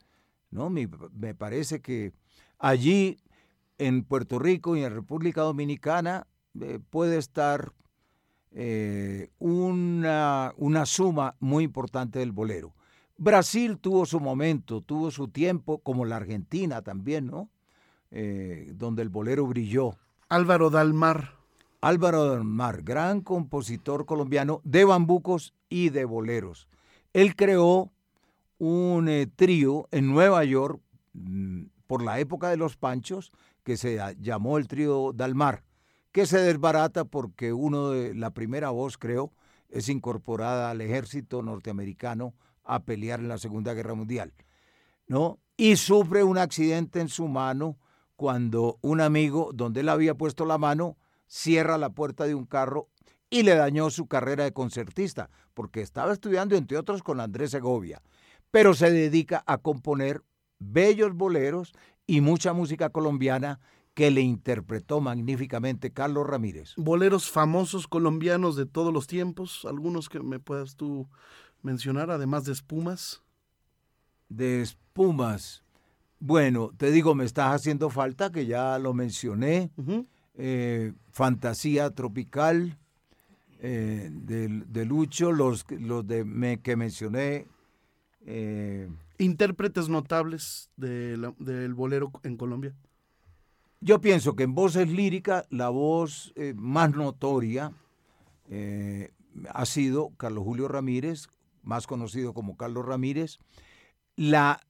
¿no? 0.50 0.70
Me, 0.70 0.86
parece 1.34 1.80
que 1.80 2.12
allí, 2.58 3.18
en 3.78 4.04
Puerto 4.04 4.38
Rico 4.38 4.76
y 4.76 4.84
en 4.84 4.94
República 4.94 5.40
Dominicana, 5.40 6.28
eh, 6.60 6.78
puede 6.88 7.18
estar 7.18 7.72
eh, 8.52 9.30
una, 9.40 10.52
una 10.56 10.86
suma 10.86 11.34
muy 11.40 11.64
importante 11.64 12.20
del 12.20 12.30
bolero. 12.30 12.75
Brasil 13.18 13.78
tuvo 13.78 14.04
su 14.06 14.20
momento, 14.20 14.82
tuvo 14.82 15.10
su 15.10 15.28
tiempo, 15.28 15.78
como 15.78 16.04
la 16.04 16.16
Argentina 16.16 16.82
también, 16.82 17.26
¿no? 17.26 17.50
Eh, 18.10 18.72
donde 18.74 19.02
el 19.02 19.08
bolero 19.08 19.46
brilló. 19.46 19.96
Álvaro 20.28 20.70
Dalmar. 20.70 21.34
Álvaro 21.80 22.26
Dalmar, 22.26 22.82
gran 22.82 23.20
compositor 23.20 24.06
colombiano 24.06 24.60
de 24.64 24.84
bambucos 24.84 25.54
y 25.68 25.90
de 25.90 26.04
boleros. 26.04 26.68
Él 27.12 27.36
creó 27.36 27.92
un 28.58 29.08
eh, 29.08 29.26
trío 29.26 29.86
en 29.90 30.08
Nueva 30.08 30.44
York 30.44 30.80
mmm, 31.12 31.64
por 31.86 32.02
la 32.02 32.18
época 32.18 32.48
de 32.48 32.56
los 32.56 32.76
Panchos 32.76 33.32
que 33.62 33.76
se 33.76 33.98
llamó 34.20 34.58
el 34.58 34.68
trío 34.68 35.12
Dalmar, 35.12 35.64
que 36.12 36.26
se 36.26 36.38
desbarata 36.38 37.04
porque 37.04 37.52
uno 37.52 37.90
de 37.90 38.14
la 38.14 38.30
primera 38.30 38.70
voz, 38.70 38.96
creo, 38.96 39.32
es 39.68 39.88
incorporada 39.88 40.70
al 40.70 40.80
ejército 40.80 41.42
norteamericano 41.42 42.34
a 42.66 42.84
pelear 42.84 43.20
en 43.20 43.28
la 43.28 43.38
Segunda 43.38 43.74
Guerra 43.74 43.94
Mundial. 43.94 44.32
¿no? 45.08 45.38
y 45.56 45.76
sufre 45.76 46.22
un 46.22 46.38
accidente 46.38 47.00
en 47.00 47.08
su 47.08 47.28
mano 47.28 47.78
cuando 48.14 48.78
un 48.82 49.00
amigo, 49.00 49.50
donde 49.54 49.80
él 49.80 49.88
había 49.88 50.14
puesto 50.14 50.44
la 50.44 50.58
mano, 50.58 50.96
cierra 51.26 51.78
la 51.78 51.90
puerta 51.90 52.24
de 52.24 52.34
un 52.34 52.46
carro 52.46 52.88
y 53.30 53.42
le 53.42 53.54
dañó 53.54 53.90
su 53.90 54.06
carrera 54.06 54.44
de 54.44 54.52
concertista, 54.52 55.30
porque 55.54 55.80
estaba 55.80 56.12
estudiando, 56.12 56.56
entre 56.56 56.78
otros, 56.78 57.02
con 57.02 57.20
Andrés 57.20 57.50
Segovia, 57.50 58.02
pero 58.50 58.74
se 58.74 58.90
dedica 58.90 59.42
a 59.46 59.58
componer 59.58 60.22
bellos 60.58 61.14
boleros 61.14 61.72
y 62.06 62.20
mucha 62.20 62.52
música 62.52 62.90
colombiana 62.90 63.60
que 63.94 64.10
le 64.10 64.20
interpretó 64.20 65.00
magníficamente 65.00 65.90
Carlos 65.90 66.26
Ramírez. 66.26 66.74
Boleros 66.76 67.30
famosos 67.30 67.88
colombianos 67.88 68.54
de 68.54 68.66
todos 68.66 68.92
los 68.92 69.06
tiempos, 69.06 69.64
algunos 69.64 70.10
que 70.10 70.20
me 70.20 70.38
puedas 70.38 70.76
tú 70.76 71.08
mencionar, 71.66 72.10
además 72.10 72.44
de 72.44 72.52
espumas. 72.52 73.22
De 74.30 74.62
espumas. 74.62 75.62
Bueno, 76.18 76.72
te 76.76 76.90
digo, 76.90 77.14
me 77.14 77.24
estás 77.24 77.54
haciendo 77.54 77.90
falta, 77.90 78.32
que 78.32 78.46
ya 78.46 78.78
lo 78.78 78.94
mencioné. 78.94 79.70
Eh, 80.34 80.92
fantasía 81.10 81.90
tropical 81.90 82.78
eh, 83.60 84.08
de, 84.12 84.84
Lucho, 84.86 85.32
los, 85.32 85.66
los 85.70 86.06
de, 86.06 86.24
me, 86.24 86.60
que 86.60 86.76
mencioné. 86.76 87.46
Eh, 88.24 88.88
Intérpretes 89.18 89.88
notables 89.88 90.70
del 90.76 91.74
bolero 91.74 92.12
en 92.22 92.36
Colombia. 92.36 92.74
Yo 93.80 94.00
pienso 94.00 94.36
que 94.36 94.44
en 94.44 94.54
voces 94.54 94.88
líricas 94.88 95.46
la 95.50 95.68
voz 95.68 96.32
más 96.54 96.94
notoria 96.94 97.72
ha 99.50 99.66
sido 99.66 100.10
Carlos 100.16 100.44
Julio 100.44 100.68
Ramírez, 100.68 101.28
más 101.66 101.86
conocido 101.86 102.32
como 102.32 102.56
Carlos 102.56 102.86
Ramírez. 102.86 103.38
La 104.16 104.60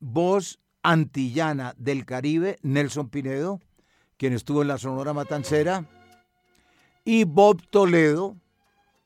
voz 0.00 0.60
antillana 0.82 1.74
del 1.78 2.04
Caribe, 2.04 2.58
Nelson 2.62 3.08
Pinedo, 3.08 3.60
quien 4.18 4.34
estuvo 4.34 4.62
en 4.62 4.68
la 4.68 4.78
Sonora 4.78 5.14
Matancera. 5.14 5.88
Y 7.04 7.24
Bob 7.24 7.62
Toledo, 7.70 8.36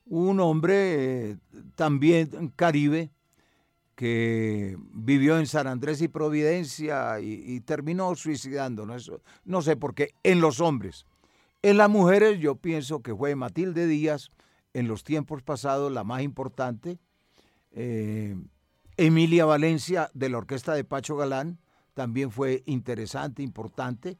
un 0.07 0.41
hombre 0.41 1.31
eh, 1.31 1.37
también 1.77 2.53
caribe, 2.57 3.11
que 3.95 4.77
vivió 4.93 5.39
en 5.41 5.49
San 5.49 5.67
Andrés 5.67 6.01
y 6.03 6.07
Providencia 6.07 7.19
y, 7.19 7.59
terminó 7.63 8.15
suicidando, 8.15 8.87
¿no? 8.87 8.95
no 9.45 9.61
sé 9.61 9.75
por 9.75 9.97
qué, 9.97 10.15
en 10.23 10.41
los 10.41 10.61
hombres. 10.61 11.05
En 11.63 11.79
las 11.79 11.91
mujeres 11.91 12.39
yo 12.39 12.55
pienso 12.55 13.03
que 13.03 13.13
fue 13.13 13.35
Matilde 13.35 13.89
Díaz, 13.89 14.31
en 14.73 14.87
los 14.87 15.03
tiempos 15.03 15.43
pasados 15.43 15.91
la 15.91 16.05
más 16.05 16.23
importante, 16.23 17.01
eh, 17.81 18.37
Emilia 18.97 19.45
Valencia 19.45 20.11
de 20.13 20.29
la 20.29 20.39
orquesta 20.39 20.75
de 20.75 20.83
Pacho 20.83 21.17
Galán, 21.17 21.61
también 21.95 22.33
fue 22.33 22.65
interesante, 22.67 23.41
importante, 23.45 24.19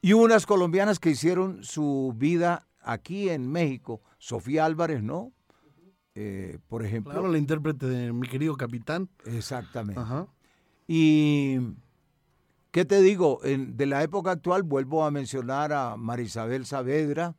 y 0.00 0.14
unas 0.14 0.46
colombianas 0.46 0.98
que 0.98 1.10
hicieron 1.10 1.62
su 1.64 2.14
vida 2.16 2.66
aquí 2.80 3.28
en 3.28 3.50
México, 3.50 4.00
Sofía 4.16 4.64
Álvarez, 4.64 5.02
¿no? 5.02 5.32
Eh, 6.14 6.58
por 6.66 6.82
ejemplo. 6.82 7.12
Claro, 7.12 7.28
la 7.28 7.36
intérprete 7.36 7.86
de 7.86 8.12
mi 8.14 8.26
querido 8.26 8.56
capitán. 8.56 9.10
Exactamente. 9.26 10.00
Y, 10.88 11.58
¿qué 12.70 12.86
te 12.86 13.02
digo? 13.02 13.40
de 13.42 13.86
la 13.86 14.02
época 14.02 14.30
actual 14.30 14.62
vuelvo 14.62 15.04
a 15.04 15.10
mencionar 15.10 15.74
a 15.74 15.98
Marisabel 15.98 16.64
Saavedra, 16.64 17.34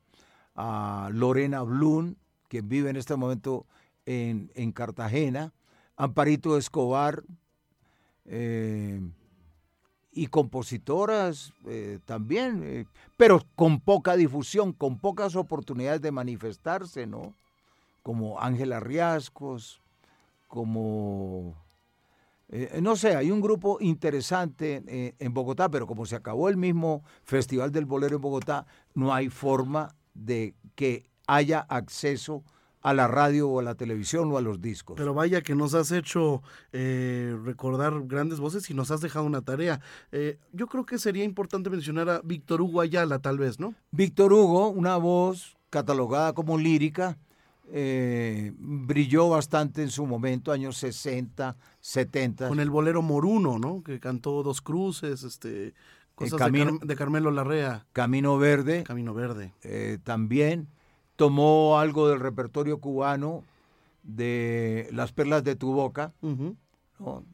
a 0.54 1.10
Lorena 1.12 1.64
Blum, 1.64 2.16
quien 2.50 2.70
vive 2.70 2.92
en 2.92 2.98
este 2.98 3.16
momento 3.16 3.66
en, 4.06 4.52
en 4.54 4.72
Cartagena, 4.72 5.55
Amparito 5.98 6.58
Escobar, 6.58 7.24
eh, 8.26 9.00
y 10.12 10.28
compositoras 10.28 11.54
eh, 11.68 12.00
también, 12.06 12.88
pero 13.18 13.42
con 13.56 13.82
poca 13.82 14.16
difusión, 14.16 14.72
con 14.72 14.98
pocas 14.98 15.36
oportunidades 15.36 16.02
de 16.02 16.12
manifestarse, 16.12 17.06
¿no? 17.06 17.34
como 18.06 18.40
Ángela 18.40 18.80
Riascos, 18.80 19.82
como, 20.48 21.56
eh, 22.50 22.78
no 22.80 22.96
sé, 22.96 23.16
hay 23.16 23.32
un 23.32 23.42
grupo 23.42 23.80
interesante 23.82 24.84
eh, 24.86 25.16
en 25.18 25.34
Bogotá, 25.34 25.70
pero 25.70 25.88
como 25.88 26.06
se 26.06 26.16
acabó 26.16 26.48
el 26.48 26.56
mismo 26.56 27.04
Festival 27.24 27.72
del 27.72 27.86
Bolero 27.86 28.18
en 28.18 28.22
Bogotá, 28.22 28.68
no 28.94 29.12
hay 29.12 29.30
forma 29.30 29.96
de 30.14 30.54
que 30.76 31.10
haya 31.26 31.62
acceso 31.62 32.44
a 32.46 32.55
la 32.94 33.08
radio 33.08 33.50
o 33.50 33.60
a 33.60 33.64
la 33.64 33.76
televisión 33.76 34.32
o 34.32 34.38
a 34.38 34.42
los 34.42 34.62
discos. 34.62 34.96
Pero 34.98 35.14
vaya 35.14 35.42
que 35.42 35.56
nos 35.56 35.74
has 35.74 35.92
hecho 35.92 36.44
eh, 36.72 37.38
recordar 37.44 38.06
grandes 38.06 38.40
voces 38.40 38.70
y 38.70 38.74
nos 38.74 38.92
has 38.92 39.02
dejado 39.02 39.26
una 39.26 39.42
tarea. 39.42 39.82
yo 40.52 40.68
creo 40.68 40.86
que 40.86 40.98
sería 40.98 41.24
importante 41.24 41.70
mencionar 41.70 42.10
a 42.10 42.22
Víctor 42.24 42.62
Hugo 42.62 42.82
Ayala, 42.82 43.20
tal 43.20 43.38
vez, 43.38 43.60
¿no? 43.60 43.74
Víctor 43.92 44.34
Hugo, 44.34 44.70
una 44.70 44.98
voz 44.98 45.58
catalogada 45.70 46.34
como 46.34 46.58
lírica, 46.58 47.18
eh, 47.68 48.54
brilló 48.58 49.30
bastante 49.30 49.82
en 49.82 49.90
su 49.90 50.06
momento, 50.06 50.52
años 50.52 50.78
60, 50.78 51.58
70. 51.80 52.48
Con 52.48 52.60
el 52.60 52.70
bolero 52.70 53.02
Moruno, 53.02 53.58
¿no? 53.58 53.84
Que 53.84 54.00
cantó 54.00 54.44
Dos 54.44 54.62
Cruces, 54.62 55.24
este, 55.24 55.74
cosas 56.14 56.40
de, 56.82 56.96
Carmelo 56.96 57.32
Larrea. 57.32 57.86
Camino 57.92 58.38
Verde. 58.38 58.84
Camino 58.84 59.14
Verde. 59.14 59.54
Eh, 59.64 59.98
también 60.04 60.70
tomó 61.16 61.80
algo 61.80 62.10
del 62.10 62.20
repertorio 62.20 62.80
cubano 62.80 63.44
de 64.04 64.88
Las 64.92 65.12
Perlas 65.12 65.44
de 65.44 65.56
tu 65.56 65.74
Boca. 65.74 66.14
Un 66.22 66.58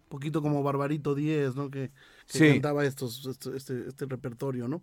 poquito 0.10 0.42
como 0.42 0.64
Barbarito 0.64 1.16
Díez, 1.16 1.56
¿no? 1.56 1.70
Que, 1.70 1.92
cantaba 2.38 2.86
estos, 2.86 3.26
este, 3.54 3.88
este, 3.88 4.06
repertorio, 4.06 4.68
¿no? 4.68 4.82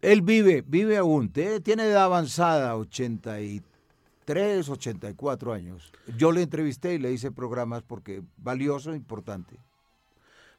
Él 0.00 0.22
vive, 0.22 0.64
vive 0.66 0.96
aún, 0.96 1.30
tiene 1.30 1.84
edad 1.84 2.04
avanzada, 2.04 2.76
83 2.76 3.62
83, 4.22 4.68
84 4.68 5.52
años. 5.52 5.92
Yo 6.16 6.32
le 6.32 6.42
entrevisté 6.42 6.94
y 6.94 6.98
le 6.98 7.12
hice 7.12 7.30
programas 7.30 7.82
porque 7.82 8.22
valioso, 8.36 8.94
importante. 8.94 9.56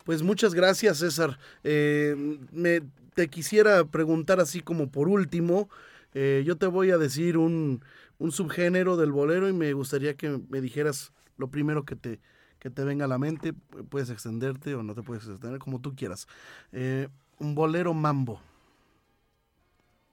Pues 0.04 0.22
muchas 0.22 0.54
gracias, 0.54 0.98
César. 0.98 1.40
Eh, 1.64 2.16
me, 2.52 2.82
te 3.14 3.30
quisiera 3.30 3.86
preguntar 3.86 4.40
así 4.40 4.60
como 4.60 4.90
por 4.90 5.08
último, 5.08 5.70
eh, 6.14 6.44
yo 6.46 6.58
te 6.58 6.68
voy 6.68 6.92
a 6.92 6.98
decir 6.98 7.38
un, 7.38 7.82
subgénero 8.30 8.96
del 8.98 9.12
bolero 9.12 9.50
y 9.50 9.54
me 9.54 9.74
gustaría 9.74 10.16
que 10.16 10.40
me 10.50 10.62
dijeras 10.62 11.12
lo 11.38 11.50
primero 11.50 11.84
que 11.84 11.96
te, 11.96 12.20
que 12.60 12.70
te 12.70 12.84
venga 12.84 13.06
a 13.06 13.08
la 13.08 13.18
mente. 13.18 13.54
Puedes 13.90 14.10
extenderte 14.10 14.76
o 14.76 14.84
no 14.84 14.96
te 14.96 15.04
puedes 15.04 15.28
extender, 15.28 15.60
como 15.60 15.82
tú 15.82 15.96
quieras. 15.96 16.28
Eh, 16.72 17.10
un 17.40 17.56
bolero 17.56 17.94
mambo. 17.94 18.40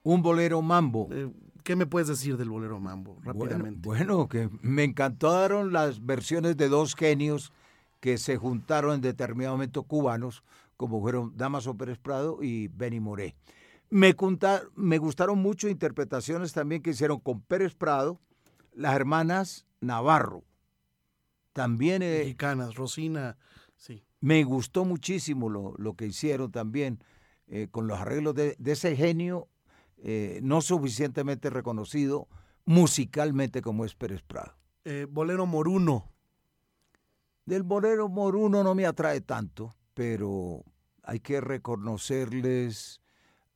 Un 0.03 0.23
bolero 0.23 0.63
mambo. 0.63 1.09
¿Qué 1.63 1.77
me 1.77 1.87
puedes 1.87 2.09
decir 2.09 2.37
del 2.37 2.49
bolero 2.49 2.81
mambo 2.81 3.19
rápidamente? 3.23 3.81
Bueno, 3.87 4.29
que 4.29 4.49
me 4.63 4.85
encantaron 4.85 5.73
las 5.73 6.05
versiones 6.05 6.57
de 6.57 6.69
dos 6.69 6.95
genios 6.95 7.53
que 8.01 8.17
se 8.17 8.37
juntaron 8.39 8.95
en 8.95 9.01
determinado 9.03 9.55
momento 9.55 9.83
cubanos, 9.83 10.43
como 10.77 11.01
fueron 11.01 11.37
Damaso 11.37 11.77
Pérez 11.77 11.99
Prado 11.99 12.43
y 12.43 12.69
Benny 12.69 12.99
Moré. 12.99 13.35
Me, 13.91 14.15
me 14.77 14.99
gustaron 14.99 15.41
mucho 15.41 15.69
interpretaciones 15.69 16.53
también 16.53 16.81
que 16.81 16.91
hicieron 16.91 17.19
con 17.19 17.41
Pérez 17.41 17.75
Prado, 17.75 18.21
las 18.73 18.95
hermanas 18.95 19.67
Navarro. 19.81 20.45
También. 21.53 22.03
Eh, 22.03 22.21
Mexicanas, 22.21 22.77
Rosina, 22.77 23.37
sí. 23.77 24.05
Me 24.21 24.45
gustó 24.45 24.85
muchísimo 24.85 25.49
lo, 25.49 25.75
lo 25.77 25.95
que 25.95 26.07
hicieron 26.07 26.53
también 26.53 27.03
eh, 27.49 27.69
con 27.71 27.89
los 27.89 27.99
arreglos 27.99 28.35
de, 28.35 28.55
de 28.59 28.73
ese 28.73 28.95
genio 28.95 29.49
eh, 29.97 30.41
no 30.43 30.61
suficientemente 30.61 31.51
reconocido 31.51 32.29
musicalmente 32.65 33.61
como 33.61 33.85
es 33.85 33.95
Pérez 33.95 34.23
Prado. 34.23 34.55
Bolero 35.11 35.47
Moruno. 35.47 36.11
Del 37.45 37.63
bolero 37.65 38.09
Moruno 38.09 38.63
no 38.63 38.75
me 38.75 38.87
atrae 38.87 39.21
tanto, 39.21 39.75
pero 39.95 40.65
hay 41.03 41.21
que 41.21 41.41
reconocerles 41.41 43.01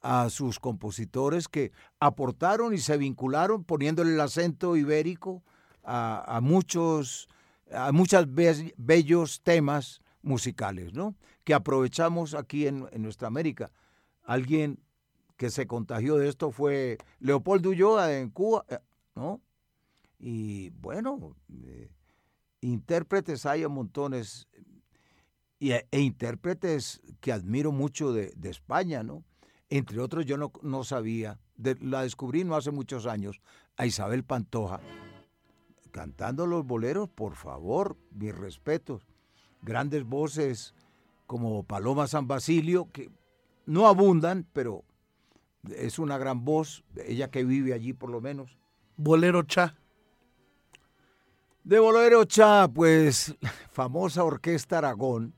a 0.05 0.29
sus 0.29 0.61
compositores 0.61 1.49
que 1.49 1.73
aportaron 1.99 2.75
y 2.75 2.79
se 2.79 2.99
vincularon 2.99 3.65
poniéndole 3.65 4.13
el 4.13 4.21
acento 4.21 4.77
ibérico 4.77 5.43
a, 5.83 6.41
muchos 6.43 7.27
a 7.73 7.91
muchos 7.91 8.27
bellos 8.29 9.41
temas 9.43 10.03
musicales, 10.21 10.93
¿no? 10.93 11.15
Que 11.43 11.55
aprovechamos 11.55 12.35
aquí 12.35 12.67
en, 12.67 12.87
nuestra 12.97 13.29
América. 13.29 13.73
Alguien 14.23 14.79
que 15.39 15.49
se 15.49 15.67
contagió 15.67 16.17
de 16.17 16.29
esto 16.29 16.51
fue 16.51 16.99
Leopoldo 17.19 17.71
Ulloa 17.71 18.13
en 18.13 18.29
Cuba, 18.29 18.67
eh, 18.69 18.79
¿no? 19.15 19.41
Y 20.19 20.69
bueno, 20.69 21.35
eh, 21.65 21.91
intérpretes 22.61 23.47
hay 23.47 23.63
a 23.63 23.71
montones, 23.71 24.49
y, 25.59 25.73
e, 25.73 25.87
intérpretes 25.93 27.01
que 27.23 27.33
admiro 27.33 27.73
mucho 27.73 28.13
de, 28.13 28.35
España, 28.45 29.03
¿no? 29.03 29.25
Entre 29.71 30.01
otros, 30.01 30.27
yo 30.27 30.37
no, 30.37 30.53
no 30.63 30.85
sabía, 30.85 31.39
la 31.81 32.03
descubrí 32.03 32.45
no 32.45 32.55
hace 32.55 32.71
muchos 32.71 33.07
años, 33.07 33.41
a 33.77 33.87
Isabel 33.87 34.25
Pantoja, 34.25 34.81
cantando 35.91 36.47
los 36.47 36.65
boleros, 36.67 37.09
por 37.09 37.35
favor, 37.35 37.97
mis 38.11 38.35
respetos. 38.35 39.07
Grandes 39.63 40.05
voces 40.05 40.75
como 41.27 41.63
Paloma 41.65 42.07
San 42.07 42.27
Basilio, 42.27 42.91
que 42.93 43.11
no 43.67 43.87
abundan, 43.87 44.47
pero 44.53 44.85
es 45.77 45.99
una 45.99 46.19
gran 46.19 46.45
voz, 46.45 46.85
ella 47.07 47.31
que 47.31 47.45
vive 47.45 47.73
allí 47.73 47.93
por 47.93 48.11
lo 48.11 48.21
menos. 48.21 48.59
Bolero 48.97 49.43
Cha. 49.45 49.77
De 51.65 51.79
Bolero 51.79 52.25
Cha, 52.25 52.69
pues 52.69 53.35
famosa 53.73 54.25
Orquesta 54.25 54.79
Aragón 54.79 55.35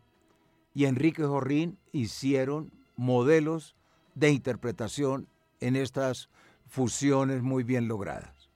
y 0.74 0.86
Enrique 0.86 1.24
Jorrín 1.24 1.78
hicieron 1.92 2.72
modelos 2.96 3.75
de 4.16 4.30
interpretación 4.32 5.28
en 5.60 5.76
estas 5.76 6.28
fusiones 6.66 7.42
muy 7.42 7.62
bien 7.62 7.86
logradas. 7.86 8.50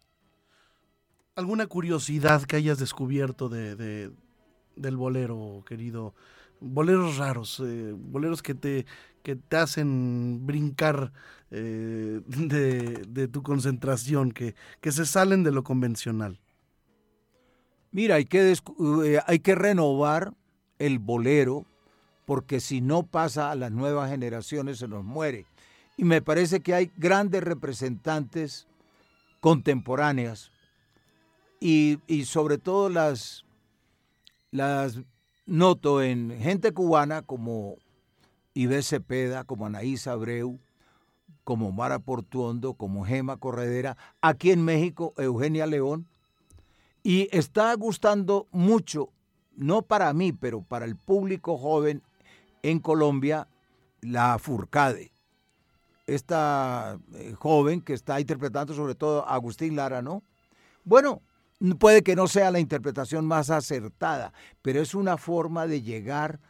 ¿Alguna 1.36 1.66
curiosidad 1.68 2.42
que 2.42 2.56
hayas 2.56 2.78
descubierto 2.78 3.48
de, 3.48 3.76
de- 3.76 4.10
del 4.74 4.96
bolero, 4.96 5.62
querido? 5.66 6.14
Boleros 6.60 7.18
raros, 7.18 7.62
eh, 7.64 7.94
boleros 7.96 8.42
que 8.42 8.54
te, 8.54 8.84
que 9.22 9.36
te 9.36 9.56
hacen 9.56 10.46
brincar 10.46 11.12
eh, 11.50 12.20
de, 12.26 13.02
de 13.08 13.28
tu 13.28 13.42
concentración, 13.42 14.32
que, 14.32 14.54
que 14.80 14.92
se 14.92 15.06
salen 15.06 15.42
de 15.44 15.52
lo 15.52 15.62
convencional. 15.62 16.40
Mira, 17.92 18.16
hay 18.16 18.24
que, 18.24 18.52
eh, 18.52 19.20
hay 19.26 19.38
que 19.40 19.54
renovar 19.54 20.34
el 20.78 20.98
bolero 20.98 21.66
porque 22.26 22.60
si 22.60 22.80
no 22.80 23.02
pasa 23.04 23.50
a 23.50 23.56
las 23.56 23.72
nuevas 23.72 24.10
generaciones 24.10 24.78
se 24.78 24.86
nos 24.88 25.04
muere. 25.04 25.46
Y 26.00 26.04
me 26.04 26.22
parece 26.22 26.60
que 26.60 26.72
hay 26.72 26.90
grandes 26.96 27.44
representantes 27.44 28.66
contemporáneas 29.40 30.50
y, 31.60 31.98
y 32.06 32.24
sobre 32.24 32.56
todo 32.56 32.88
las, 32.88 33.44
las 34.50 34.98
noto 35.44 36.00
en 36.00 36.38
gente 36.40 36.72
cubana 36.72 37.20
como 37.20 37.76
Ives 38.54 38.88
Cepeda, 38.88 39.44
como 39.44 39.66
Anaís 39.66 40.06
Abreu, 40.06 40.58
como 41.44 41.70
Mara 41.70 41.98
Portuondo, 41.98 42.72
como 42.72 43.04
Gema 43.04 43.36
Corredera, 43.36 43.98
aquí 44.22 44.52
en 44.52 44.64
México 44.64 45.12
Eugenia 45.18 45.66
León, 45.66 46.06
y 47.02 47.28
está 47.30 47.74
gustando 47.74 48.46
mucho, 48.52 49.10
no 49.54 49.82
para 49.82 50.10
mí, 50.14 50.32
pero 50.32 50.62
para 50.62 50.86
el 50.86 50.96
público 50.96 51.58
joven 51.58 52.02
en 52.62 52.78
Colombia, 52.78 53.48
la 54.00 54.38
Furcade. 54.38 55.09
Esta 56.10 56.98
eh, 57.14 57.34
joven 57.38 57.80
que 57.80 57.92
está 57.92 58.20
interpretando 58.20 58.74
sobre 58.74 58.94
todo 58.94 59.24
a 59.26 59.34
Agustín 59.34 59.76
Lara, 59.76 60.02
¿no? 60.02 60.24
Bueno, 60.82 61.22
puede 61.78 62.02
que 62.02 62.16
no 62.16 62.26
sea 62.26 62.50
la 62.50 62.58
interpretación 62.58 63.26
más 63.26 63.50
acertada, 63.50 64.32
pero 64.60 64.80
es 64.80 64.94
una 64.94 65.16
forma 65.16 65.66
de 65.66 65.82
llegar 65.82 66.40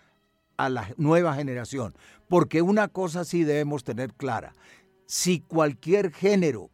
a 0.57 0.69
la 0.69 0.89
nueva 0.97 1.35
generación. 1.35 1.95
Porque 2.29 2.63
una 2.63 2.89
cosa 2.89 3.25
sí 3.25 3.45
debemos 3.45 3.85
tener 3.85 4.15
clara. 4.15 4.55
Si 5.07 5.41
cualquier 5.41 6.13
género 6.13 6.71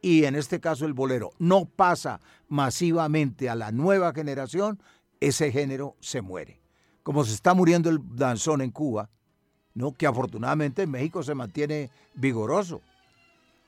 y 0.00 0.24
en 0.24 0.34
este 0.34 0.60
caso 0.60 0.86
el 0.86 0.94
bolero, 0.94 1.32
no 1.38 1.66
pasa 1.66 2.20
masivamente 2.48 3.50
a 3.50 3.54
la 3.54 3.70
nueva 3.70 4.12
generación, 4.14 4.82
ese 5.20 5.52
género 5.52 5.96
se 6.00 6.22
muere. 6.22 6.62
Como 7.02 7.24
se 7.24 7.34
está 7.34 7.52
muriendo 7.52 7.90
el 7.90 7.98
danzón 8.14 8.62
en 8.62 8.70
Cuba, 8.70 9.10
¿no? 9.74 9.92
que 9.92 10.06
afortunadamente 10.06 10.82
en 10.82 10.90
México 10.90 11.22
se 11.22 11.34
mantiene 11.34 11.90
vigoroso. 12.14 12.80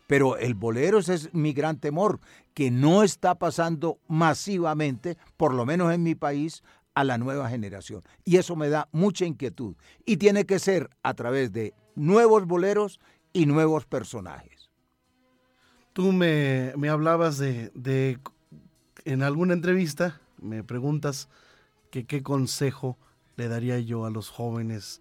Pero 0.06 0.36
el 0.36 0.54
bolero 0.54 0.98
ese 0.98 1.14
es 1.14 1.32
mi 1.34 1.52
gran 1.52 1.78
temor, 1.78 2.20
que 2.54 2.70
no 2.70 3.02
está 3.02 3.34
pasando 3.36 3.98
masivamente, 4.08 5.16
por 5.36 5.54
lo 5.54 5.64
menos 5.64 5.92
en 5.92 6.02
mi 6.02 6.14
país, 6.14 6.62
a 6.94 7.04
la 7.04 7.16
nueva 7.16 7.48
generación. 7.48 8.02
Y 8.24 8.36
eso 8.36 8.54
me 8.54 8.68
da 8.68 8.88
mucha 8.92 9.24
inquietud. 9.24 9.74
Y 10.04 10.18
tiene 10.18 10.44
que 10.44 10.58
ser 10.58 10.90
a 11.02 11.14
través 11.14 11.52
de 11.52 11.72
nuevos 11.94 12.46
boleros 12.46 13.00
y 13.32 13.46
nuevos 13.46 13.86
personajes. 13.86 14.68
Tú 15.94 16.12
me, 16.12 16.72
me 16.76 16.88
hablabas 16.90 17.38
de, 17.38 17.70
de- 17.74 18.18
en 19.04 19.22
alguna 19.22 19.54
entrevista, 19.54 20.20
me 20.40 20.62
preguntas 20.62 21.28
que 21.90 22.04
qué 22.04 22.22
consejo 22.22 22.98
le 23.36 23.48
daría 23.48 23.78
yo 23.78 24.04
a 24.04 24.10
los 24.10 24.28
jóvenes 24.28 25.00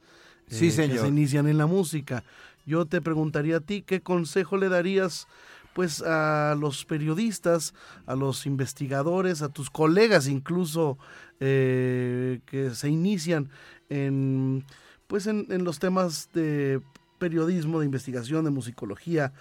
eh, 0.52 0.56
Sí, 0.56 0.66
que 0.68 0.72
señor. 0.72 1.00
se 1.00 1.08
inician 1.08 1.48
en 1.48 1.58
la 1.58 1.66
música. 1.66 2.24
Yo 2.66 2.86
te 2.86 3.02
preguntaría 3.02 3.58
a 3.58 3.60
ti 3.62 3.82
qué 3.82 4.02
consejo 4.02 4.58
le 4.58 4.70
darías 4.70 5.28
pues 5.74 6.02
a 6.02 6.56
los 6.60 6.84
periodistas, 6.86 7.74
a 8.06 8.16
los 8.16 8.46
investigadores, 8.46 9.42
a 9.42 9.50
tus 9.50 9.70
colegas 9.70 10.28
incluso 10.28 10.98
eh, 11.40 12.42
que 12.46 12.72
se 12.72 12.90
inician 12.90 13.50
en 13.90 14.66
pues 15.08 15.28
en, 15.28 15.48
en 15.50 15.64
los 15.64 15.80
temas 15.80 16.30
de 16.34 16.82
periodismo, 17.20 17.80
de 17.80 17.86
investigación, 17.86 18.46
de 18.46 18.52
musicología 18.52 19.34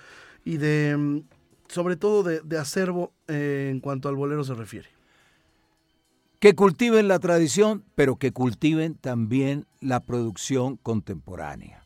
y 0.44 0.56
de 0.56 0.96
mm, 0.96 1.20
sobre 1.68 1.96
todo 1.96 2.22
de, 2.22 2.40
de 2.40 2.58
acervo 2.58 3.12
eh, 3.28 3.68
en 3.70 3.80
cuanto 3.80 4.08
al 4.08 4.16
bolero 4.16 4.42
se 4.44 4.54
refiere. 4.54 4.88
Que 6.41 6.55
cultiven 6.55 7.07
la 7.07 7.18
tradición, 7.18 7.84
pero 7.95 8.16
que 8.16 8.32
cultiven 8.32 8.95
también 8.95 9.66
la 9.80 10.01
producción 10.01 10.78
contemporánea. 10.78 11.84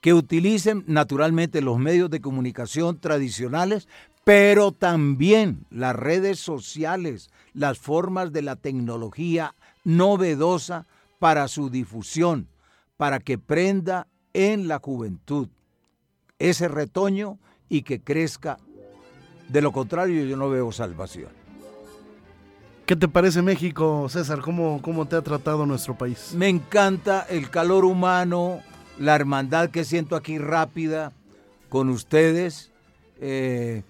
Que 0.00 0.12
utilicen 0.12 0.82
naturalmente 0.88 1.62
los 1.62 1.78
medios 1.78 2.10
de 2.10 2.20
comunicación 2.20 2.98
tradicionales, 2.98 3.86
pero 4.24 4.72
también 4.72 5.66
las 5.70 5.94
redes 5.94 6.40
sociales, 6.40 7.30
las 7.54 7.78
formas 7.78 8.32
de 8.32 8.42
la 8.42 8.56
tecnología 8.56 9.54
novedosa 9.84 10.86
para 11.20 11.46
su 11.46 11.70
difusión, 11.70 12.48
para 12.96 13.20
que 13.20 13.38
prenda 13.38 14.08
en 14.32 14.66
la 14.66 14.80
juventud 14.80 15.48
ese 16.40 16.66
retoño 16.66 17.38
y 17.68 17.82
que 17.82 18.00
crezca. 18.00 18.58
De 19.48 19.62
lo 19.62 19.70
contrario, 19.70 20.24
yo 20.24 20.36
no 20.36 20.50
veo 20.50 20.72
salvación. 20.72 21.41
¿Qué 22.92 22.96
te 22.96 23.08
parece 23.08 23.40
México, 23.40 24.06
César? 24.10 24.40
¿Cómo, 24.40 24.82
cómo 24.82 25.08
te 25.08 25.16
ha 25.16 25.22
tratado 25.22 25.64
nuestro 25.64 25.96
país? 25.96 26.34
Me 26.36 26.50
encanta 26.50 27.26
el 27.30 27.48
calor 27.48 27.86
humano, 27.86 28.60
la 28.98 29.14
hermandad 29.14 29.70
que 29.70 29.84
siento 29.84 30.14
aquí 30.14 30.36
rápida 30.36 31.14
con 31.70 31.88
ustedes, 31.88 32.70
eh, 33.18 33.82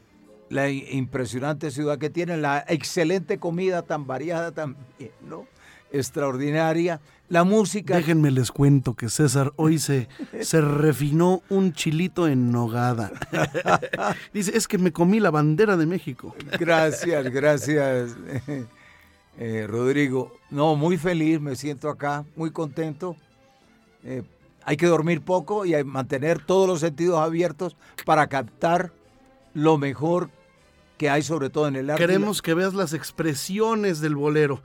la 0.51 0.71
impresionante 0.71 1.73
ciudad 1.73 1.99
que 1.99 2.11
tienen, 2.11 2.43
la 2.43 2.65
excelente 2.69 3.39
comida 3.39 3.83
tan 3.83 4.07
variada 4.07 4.53
también, 4.53 5.11
¿no? 5.29 5.47
Extraordinaria. 5.91 7.01
La 7.29 7.43
música. 7.43 7.97
Déjenme 7.97 8.31
les 8.31 8.53
cuento 8.53 8.95
que 8.95 9.09
César 9.09 9.53
hoy 9.57 9.81
se, 9.81 10.07
se 10.43 10.61
refinó 10.61 11.43
un 11.49 11.73
chilito 11.73 12.29
en 12.29 12.53
nogada. 12.53 13.11
Dice, 14.33 14.57
es 14.57 14.69
que 14.69 14.79
me 14.79 14.93
comí 14.93 15.19
la 15.19 15.33
bandera 15.33 15.77
de 15.77 15.87
México. 15.87 16.37
Gracias, 16.57 17.25
gracias, 17.31 18.15
eh, 19.39 19.67
Rodrigo. 19.69 20.33
No, 20.51 20.77
muy 20.77 20.97
feliz, 20.99 21.41
me 21.41 21.57
siento 21.57 21.89
acá, 21.89 22.25
muy 22.37 22.51
contento. 22.51 23.17
Eh, 24.05 24.23
hay 24.65 24.77
que 24.77 24.87
dormir 24.87 25.21
poco 25.23 25.65
y 25.67 25.83
mantener 25.85 26.39
todos 26.45 26.69
los 26.69 26.81
sentidos 26.81 27.19
abiertos 27.19 27.77
para 28.05 28.27
captar 28.29 28.93
lo 29.55 29.79
mejor 29.79 30.31
que 30.99 31.11
hay, 31.11 31.23
sobre 31.23 31.51
todo 31.51 31.67
en 31.69 31.77
el 31.77 31.91
arte. 31.91 32.03
Queremos 32.07 32.43
que 32.43 32.55
veas 32.55 32.75
las 32.75 32.93
expresiones 32.93 34.01
del 34.01 34.15
bolero, 34.15 34.63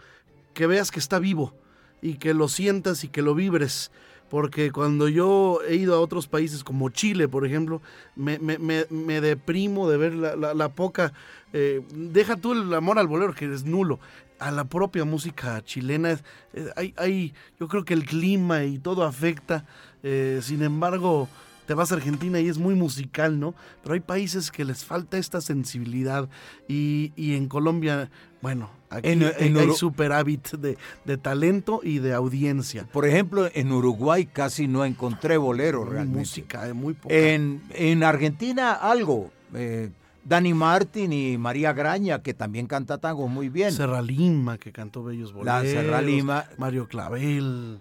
que 0.54 0.68
veas 0.68 0.92
que 0.92 1.00
está 1.00 1.18
vivo 1.20 1.54
y 2.02 2.16
que 2.16 2.34
lo 2.34 2.48
sientas 2.48 3.04
y 3.04 3.08
que 3.10 3.22
lo 3.22 3.34
vibres. 3.34 3.92
Porque 4.30 4.72
cuando 4.74 5.08
yo 5.08 5.62
he 5.68 5.76
ido 5.76 5.96
a 5.96 6.02
otros 6.02 6.28
países 6.28 6.64
como 6.64 6.90
Chile, 6.90 7.30
por 7.30 7.46
ejemplo, 7.46 7.82
me, 8.16 8.38
me- 8.40 9.22
deprimo 9.22 9.90
de 9.90 9.98
ver 9.98 10.14
la 10.14 10.70
poca... 10.70 11.14
eh, 11.54 11.82
deja 11.94 12.36
tú 12.36 12.52
el 12.52 12.74
amor 12.74 13.00
al 13.00 13.08
bolero, 13.08 13.34
que 13.34 13.46
es 13.52 13.64
nulo. 13.64 14.00
A 14.40 14.52
la 14.52 14.66
propia 14.66 15.04
música 15.04 15.64
chilena, 15.64 16.12
eh, 16.54 16.70
hay, 16.76 16.94
hay- 16.98 17.34
yo 17.60 17.68
creo 17.68 17.84
que 17.86 17.94
el 17.94 18.06
clima 18.06 18.64
y 18.64 18.78
todo 18.80 19.04
afecta. 19.04 19.66
eh, 20.04 20.40
sin 20.44 20.62
embargo, 20.62 21.28
te 21.66 21.74
vas 21.74 21.92
a 21.92 21.96
Argentina 21.96 22.40
y 22.40 22.48
es 22.48 22.58
muy 22.60 22.76
musical, 22.76 23.40
¿no? 23.40 23.54
Pero 23.84 23.96
hay 23.96 24.00
países 24.00 24.52
que 24.52 24.64
les 24.64 24.86
falta 24.86 25.18
esta 25.18 25.42
sensibilidad 25.42 26.30
y, 26.68 27.12
y 27.18 27.36
en 27.36 27.48
Colombia, 27.50 28.10
bueno, 28.42 28.70
aquí 28.90 29.10
En- 29.10 29.24
hay- 29.24 29.34
en 29.40 29.58
hay 29.58 29.72
superávit 29.74 30.52
de, 30.52 30.78
de 31.04 31.18
talento 31.18 31.82
y 31.84 31.98
de 32.00 32.14
audiencia. 32.14 32.86
Por 32.94 33.06
ejemplo, 33.06 33.50
en 33.54 33.72
Uruguay 33.72 34.28
casi 34.28 34.68
no 34.68 34.86
encontré 34.86 35.36
bolero 35.38 35.84
realmente. 35.84 36.20
música, 36.20 36.68
eh, 36.70 36.74
muy 36.74 36.94
poca. 36.94 37.14
En, 37.14 37.62
en 37.72 38.04
Argentina 38.04 38.72
algo. 38.74 39.32
eh, 39.54 39.90
Dani 40.28 40.54
Martín 40.54 41.14
y 41.14 41.38
María 41.38 41.72
Graña, 41.72 42.22
que 42.22 42.34
también 42.34 42.68
canta 42.68 42.98
tango 42.98 43.30
muy 43.30 43.48
bien. 43.48 43.72
Serra 43.72 44.02
Lima, 44.02 44.58
que 44.58 44.74
cantó 44.74 45.02
Bellos 45.02 45.32
La 45.32 45.60
Boleros. 45.60 45.72
Serra 45.72 46.02
Lima. 46.02 46.46
Mario 46.58 46.88
Clavel. 46.90 47.80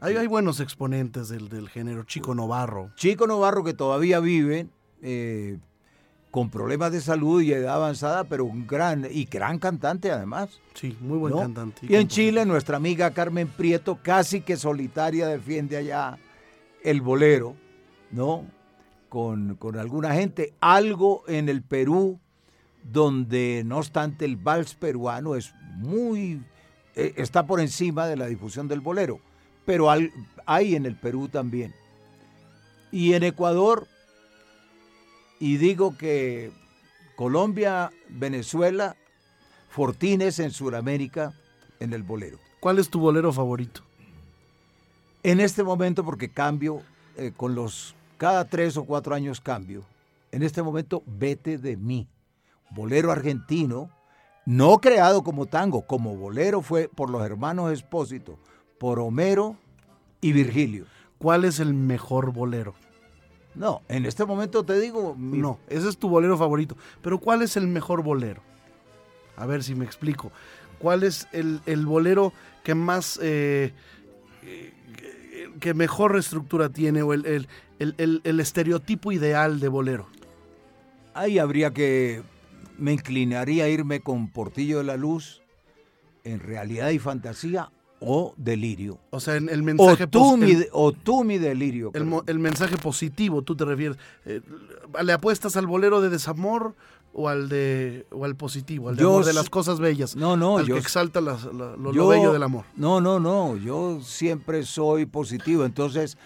Hay, 0.00 0.14
hay 0.14 0.26
buenos 0.28 0.60
exponentes 0.60 1.28
del, 1.28 1.48
del 1.48 1.68
género. 1.68 2.04
Chico 2.04 2.36
Novarro. 2.36 2.92
Chico 2.94 3.26
Novarro 3.26 3.64
que 3.64 3.74
todavía 3.74 4.20
vive, 4.20 4.68
eh, 5.02 5.58
con 6.30 6.50
problemas 6.50 6.92
de 6.92 7.00
salud 7.00 7.42
y 7.42 7.52
edad 7.52 7.74
avanzada, 7.74 8.22
pero 8.24 8.44
un 8.44 8.64
gran 8.66 9.08
y 9.10 9.24
gran 9.24 9.58
cantante 9.58 10.12
además. 10.12 10.60
Sí, 10.74 10.96
muy 11.00 11.18
buen 11.18 11.34
¿no? 11.34 11.40
cantante. 11.40 11.80
Y 11.88 11.96
en 11.96 12.06
Chile 12.06 12.46
nuestra 12.46 12.76
amiga 12.76 13.10
Carmen 13.10 13.48
Prieto 13.48 13.98
casi 14.00 14.42
que 14.42 14.56
solitaria 14.56 15.26
defiende 15.26 15.76
allá 15.76 16.16
el 16.84 17.00
bolero, 17.00 17.56
¿no? 18.12 18.44
Con, 19.08 19.56
con 19.56 19.78
alguna 19.78 20.12
gente. 20.14 20.52
Algo 20.60 21.24
en 21.28 21.48
el 21.48 21.62
Perú 21.62 22.20
donde 22.82 23.62
no 23.64 23.78
obstante 23.78 24.24
el 24.24 24.36
vals 24.36 24.74
peruano 24.74 25.34
es 25.34 25.54
muy 25.76 26.42
eh, 26.94 27.14
está 27.16 27.46
por 27.46 27.60
encima 27.60 28.06
de 28.06 28.16
la 28.16 28.26
difusión 28.26 28.66
del 28.68 28.80
bolero, 28.80 29.20
pero 29.64 29.90
al- 29.90 30.12
hay 30.46 30.74
en 30.74 30.84
el 30.86 30.96
Perú 30.96 31.28
también. 31.28 31.74
Y 32.90 33.12
en 33.14 33.22
Ecuador, 33.22 33.86
y 35.38 35.56
digo 35.58 35.96
que 35.96 36.50
Colombia, 37.16 37.90
Venezuela, 38.08 38.96
Fortines 39.68 40.38
en 40.38 40.50
Sudamérica 40.50 41.32
en 41.80 41.92
el 41.92 42.02
bolero. 42.02 42.38
¿Cuál 42.60 42.78
es 42.78 42.88
tu 42.88 42.98
bolero 42.98 43.32
favorito? 43.32 43.82
En 45.22 45.40
este 45.40 45.62
momento, 45.62 46.04
porque 46.04 46.30
cambio, 46.30 46.82
eh, 47.16 47.32
con 47.36 47.54
los, 47.54 47.94
cada 48.18 48.44
tres 48.44 48.76
o 48.76 48.84
cuatro 48.84 49.14
años 49.14 49.40
cambio, 49.40 49.84
en 50.32 50.42
este 50.42 50.62
momento, 50.62 51.02
vete 51.06 51.56
de 51.56 51.76
mí. 51.78 52.06
Bolero 52.70 53.10
argentino, 53.10 53.88
no 54.44 54.78
creado 54.78 55.22
como 55.22 55.46
tango, 55.46 55.82
como 55.86 56.16
bolero 56.16 56.60
fue 56.60 56.88
por 56.94 57.08
los 57.08 57.24
hermanos 57.24 57.72
Espósito, 57.72 58.38
por 58.78 58.98
Homero 59.00 59.56
y 60.20 60.32
Virgilio. 60.32 60.84
¿Cuál 61.18 61.44
es 61.46 61.60
el 61.60 61.72
mejor 61.72 62.32
bolero? 62.32 62.74
No, 63.54 63.80
en 63.88 64.04
este 64.06 64.24
momento 64.24 64.64
te 64.64 64.78
digo, 64.78 65.14
mi- 65.16 65.38
No, 65.38 65.58
ese 65.68 65.88
es 65.88 65.96
tu 65.98 66.08
bolero 66.08 66.36
favorito. 66.36 66.76
Pero 67.02 67.18
¿cuál 67.18 67.42
es 67.42 67.56
el 67.56 67.66
mejor 67.66 68.02
bolero? 68.02 68.42
A 69.36 69.46
ver 69.46 69.64
si 69.64 69.74
me 69.74 69.84
explico. 69.84 70.30
¿Cuál 70.78 71.02
es 71.02 71.26
el, 71.32 71.60
el 71.66 71.86
bolero 71.86 72.32
que 72.62 72.74
más, 72.74 73.18
eh, 73.22 73.72
eh, 74.42 74.74
que 75.60 75.74
mejor 75.74 76.16
estructura 76.16 76.68
tiene 76.68 77.02
o 77.02 77.12
el, 77.14 77.24
el- 77.26 77.48
el- 77.78 77.94
el- 77.98 78.20
el 78.24 78.40
estereotipo 78.40 79.12
ideal 79.12 79.60
de 79.60 79.68
bolero? 79.68 80.06
ahí 81.14 81.38
habría 81.40 81.72
que, 81.72 82.22
me 82.78 82.92
inclinaría 82.92 83.64
a 83.64 83.68
irme 83.68 83.98
con 84.00 84.28
Portillo 84.28 84.78
de 84.78 84.84
la 84.84 84.96
Luz, 84.96 85.42
en 86.22 86.38
realidad 86.38 86.90
y 86.90 87.00
fantasía 87.00 87.72
o 88.00 88.34
delirio. 88.36 88.98
O 89.10 89.18
sea, 89.18 89.34
en 89.34 89.48
el 89.48 89.62
O 89.62 89.64
mensaje, 89.64 90.06
tú, 90.06 90.36
mi, 90.36 90.52
el- 90.52 90.58
de- 90.60 90.68
o 90.72 90.92
tú 90.92 91.24
mi 91.24 91.38
delirio. 91.38 91.90
el, 91.94 92.38
mensaje 92.38 92.76
positivo, 92.76 93.42
tú 93.42 93.56
te 93.56 93.64
refieres. 93.64 93.98
Eh, 94.26 94.40
¿Le 95.02 95.12
apuestas 95.12 95.56
al 95.56 95.66
bolero 95.66 96.00
de 96.00 96.08
desamor 96.08 96.76
o 97.12 97.28
al 97.28 97.48
de 97.48 98.06
o 98.12 98.24
al 98.24 98.36
positivo, 98.36 98.88
al 98.90 98.94
de, 98.94 99.02
Yo 99.02 99.10
amor, 99.14 99.24
de 99.24 99.32
las 99.32 99.50
cosas 99.50 99.80
bellas? 99.80 100.14
No, 100.14 100.36
no, 100.36 100.58
al 100.58 100.66
yo 100.66 100.74
que 100.76 100.80
exalta 100.80 101.20
las- 101.20 101.46
la- 101.46 101.74
lo, 101.76 101.92
lo 101.92 102.06
bello 102.06 102.32
del 102.32 102.44
amor. 102.44 102.64
No, 102.76 103.00
no, 103.00 103.18
no, 103.18 103.56
yo 103.56 104.00
siempre 104.02 104.62
soy 104.64 105.04
positivo. 105.06 105.64
Entonces, 105.64 106.16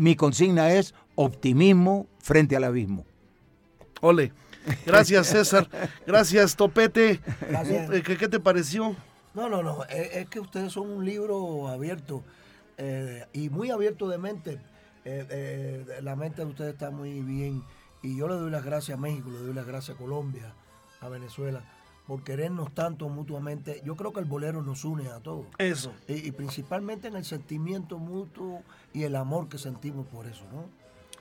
mi 0.00 0.16
consigna 0.16 0.72
es 0.72 0.94
optimismo 1.14 2.06
frente 2.18 2.56
al 2.56 2.64
abismo. 2.64 3.04
Ole. 4.00 4.32
Gracias, 4.86 5.26
César. 5.30 5.68
Gracias, 6.06 6.56
Topete. 6.56 7.20
Gracias. 7.48 7.90
Eh, 7.90 8.02
¿Qué, 8.02 8.16
qué 8.16 8.28
te 8.28 8.40
pareció? 8.40 8.96
No, 9.34 9.48
no, 9.48 9.62
no. 9.62 9.84
Es, 9.84 10.16
es 10.16 10.28
que 10.28 10.40
ustedes 10.40 10.72
son 10.72 10.90
un 10.90 11.04
libro 11.04 11.68
abierto 11.68 12.24
eh, 12.78 13.26
y 13.34 13.50
muy 13.50 13.70
abierto 13.70 14.08
de 14.08 14.16
mente. 14.16 14.52
Eh, 15.04 15.26
eh, 15.28 16.00
la 16.02 16.16
mente 16.16 16.42
de 16.42 16.48
ustedes 16.48 16.72
está 16.72 16.90
muy 16.90 17.20
bien. 17.20 17.62
Y 18.02 18.16
yo 18.16 18.26
le 18.26 18.34
doy 18.34 18.50
las 18.50 18.64
gracias 18.64 18.96
a 18.96 19.00
México, 19.00 19.28
le 19.30 19.38
doy 19.38 19.52
las 19.52 19.66
gracias 19.66 19.96
a 19.96 20.00
Colombia, 20.00 20.54
a 21.02 21.08
Venezuela, 21.10 21.62
por 22.10 22.24
querernos 22.24 22.74
tanto 22.74 23.08
mutuamente. 23.08 23.82
Yo 23.84 23.94
creo 23.94 24.12
que 24.12 24.18
el 24.18 24.24
bolero 24.26 24.62
nos 24.62 24.84
une 24.84 25.06
a 25.10 25.20
todos. 25.20 25.46
Eso. 25.58 25.92
Y, 26.08 26.14
y 26.26 26.32
principalmente 26.32 27.06
en 27.06 27.14
el 27.14 27.24
sentimiento 27.24 27.98
mutuo 27.98 28.64
y 28.92 29.04
el 29.04 29.14
amor 29.14 29.48
que 29.48 29.58
sentimos 29.58 30.08
por 30.08 30.26
eso, 30.26 30.42
¿no? 30.52 30.64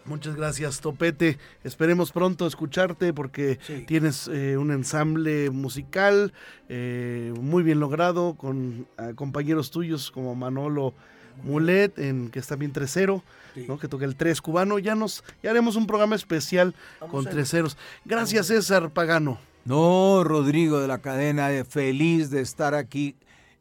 Muchas 0.05 0.35
gracias, 0.35 0.81
Topete. 0.81 1.37
Esperemos 1.63 2.11
pronto 2.11 2.47
escucharte 2.47 3.13
porque 3.13 3.59
Sí. 3.61 3.83
tienes 3.85 4.27
eh, 4.29 4.57
un 4.57 4.71
ensamble 4.71 5.51
musical 5.51 6.33
eh, 6.69 7.35
muy 7.39 7.61
bien 7.61 7.79
logrado 7.79 8.33
con 8.33 8.87
ah, 8.97 9.11
compañeros 9.13 9.69
tuyos 9.69 10.09
como 10.09 10.33
Manolo 10.33 10.95
Mulet, 11.43 11.99
en, 11.99 12.31
que 12.31 12.39
está 12.39 12.55
bien 12.55 12.71
tresero, 12.73 13.21
Sí. 13.53 13.65
¿no? 13.67 13.77
que 13.77 13.87
toca 13.87 14.05
el 14.05 14.15
tres 14.15 14.41
cubano. 14.41 14.79
Ya 14.79 14.95
nos 14.95 15.23
ya 15.43 15.51
haremos 15.51 15.75
un 15.75 15.85
programa 15.85 16.15
especial 16.15 16.73
Vamos 16.99 17.11
con 17.13 17.25
treseros. 17.31 17.77
Gracias, 18.05 18.47
César 18.47 18.89
Pagano. 18.89 19.37
No, 19.65 20.23
Rodrigo 20.23 20.79
de 20.79 20.87
la 20.87 20.99
cadena, 20.99 21.51
eh, 21.51 21.63
feliz 21.63 22.29
de 22.29 22.41
estar 22.41 22.73
aquí 22.73 23.15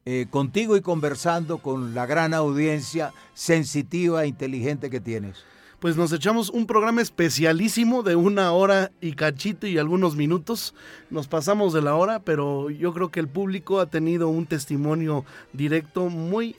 eh, 0.05 0.26
contigo 0.30 0.76
y 0.76 0.80
conversando 0.80 1.59
con 1.59 1.94
la 1.94 2.07
gran 2.07 2.32
audiencia 2.32 3.12
sensitiva 3.34 4.24
e 4.24 4.28
inteligente 4.28 4.90
que 4.90 5.01
tienes. 5.01 5.44
Pues 5.80 5.96
nos 5.96 6.12
echamos 6.12 6.51
un 6.51 6.66
programa 6.66 7.03
especialísimo 7.03 8.03
de 8.03 8.16
una 8.16 8.51
hora 8.53 8.90
y 9.01 9.12
cachito 9.12 9.66
y 9.66 9.78
algunos 9.78 10.16
minutos. 10.16 10.74
Nos 11.11 11.28
pasamos 11.28 11.72
de 11.72 11.82
la 11.82 11.94
hora, 11.94 12.20
pero 12.20 12.70
yo 12.70 12.92
creo 12.92 13.11
que 13.11 13.20
el 13.20 13.28
público 13.28 13.78
ha 13.78 13.86
tenido 13.86 14.28
un 14.28 14.46
testimonio 14.46 15.24
directo 15.53 16.09
muy 16.09 16.57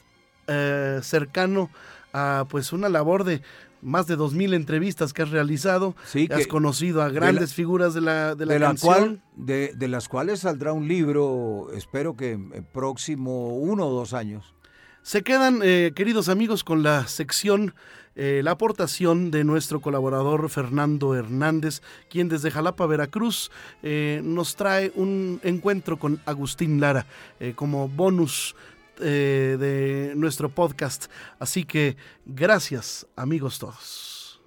eh, 0.48 1.00
cercano 1.02 1.70
a 2.14 2.46
pues 2.50 2.74
una 2.74 2.90
labor 2.90 3.24
de 3.24 3.42
más 3.82 4.08
de 4.08 4.18
dos 4.18 4.34
mil 4.34 4.54
entrevistas 4.54 5.14
que 5.14 5.22
has 5.22 5.30
realizado. 5.30 5.96
Sí, 6.06 6.28
has 6.32 6.40
que- 6.40 6.48
conocido 6.48 7.02
a 7.02 7.10
grandes 7.10 7.54
figuras 7.54 7.94
de 7.94 8.02
la, 8.02 8.36
de 8.36 8.46
la 8.46 8.54
de, 8.54 8.60
la 8.60 8.66
canción. 8.68 8.94
cual, 8.94 9.22
de, 9.38 9.72
de 9.76 9.88
las 9.88 10.10
cuales 10.10 10.42
saldrá 10.42 10.74
un 10.74 10.88
libro, 10.88 11.68
espero 11.74 12.16
que 12.18 12.32
en 12.32 12.66
próximo 12.74 13.56
uno 13.58 13.88
o 13.88 13.92
dos 13.94 14.14
años. 14.14 14.54
Se 15.02 15.24
quedan, 15.24 15.62
eh, 15.64 15.94
queridos 15.96 16.28
amigos, 16.28 16.66
con 16.66 16.84
la 16.84 17.08
sección, 17.08 17.74
eh, 18.18 18.42
la 18.44 18.52
aportación 18.52 19.32
de 19.32 19.46
nuestro 19.46 19.80
colaborador 19.80 20.50
Fernando 20.50 21.16
Hernández, 21.16 21.82
quien 22.10 22.28
desde 22.28 22.52
Jalapa, 22.52 22.86
Veracruz, 22.86 23.50
eh, 23.82 24.20
nos 24.26 24.58
trae 24.58 24.92
un 24.96 25.40
encuentro 25.44 25.98
con 25.98 26.20
Agustín 26.26 26.82
Lara 26.82 27.06
eh, 27.40 27.54
como 27.56 27.88
bonus 27.88 28.58
eh, 29.00 29.58
de 29.60 30.14
nuestro 30.16 30.50
podcast. 30.50 31.06
Así 31.40 31.64
que 31.64 31.98
gracias, 32.26 33.08
amigos 33.16 33.60
todos. 33.60 34.42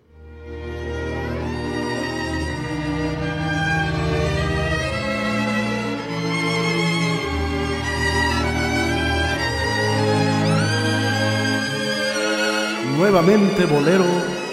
Nuevamente 12.96 13.66
Bolero 13.66 14.04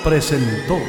presentó. 0.04 0.80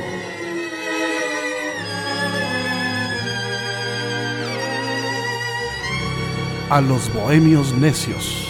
A 6.71 6.81
los 6.81 7.13
bohemios 7.13 7.75
necios. 7.75 8.50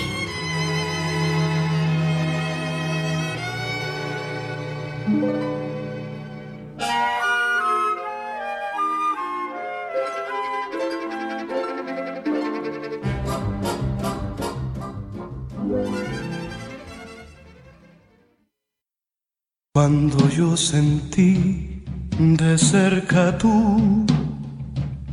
Cuando 19.91 20.29
yo 20.29 20.57
sentí 20.57 21.83
de 22.17 22.57
cerca 22.57 23.37
tu 23.37 24.07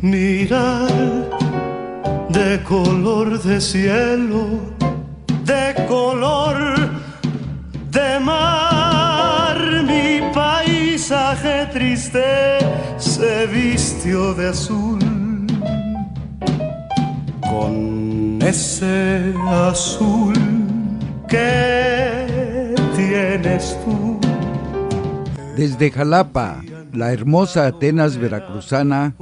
mirar 0.01 0.88
de 2.30 2.61
color 2.61 3.41
de 3.41 3.59
cielo, 3.59 4.43
de 5.45 5.73
color 5.88 6.55
de 7.89 8.19
mar, 8.19 9.57
mi 9.88 10.21
paisaje 10.32 11.65
triste 11.73 12.59
se 12.97 13.47
vistió 13.47 14.36
de 14.36 14.49
azul. 14.49 14.99
Con 17.41 18.39
ese 18.43 19.34
azul 19.49 20.36
que 21.28 22.75
tienes 22.95 23.75
tú. 23.84 24.16
Desde 25.58 25.89
Jalapa, 25.89 26.62
la 26.93 27.12
hermosa 27.12 27.66
Atenas 27.66 28.18
veracruzana, 28.18 29.16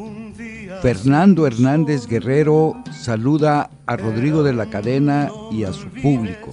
Fernando 0.81 1.47
Hernández 1.47 2.07
Guerrero 2.07 2.75
saluda 2.91 3.69
a 3.85 3.95
Rodrigo 3.95 4.43
de 4.43 4.51
la 4.51 4.65
Cadena 4.65 5.29
y 5.49 5.63
a 5.63 5.71
su 5.71 5.87
público. 5.89 6.51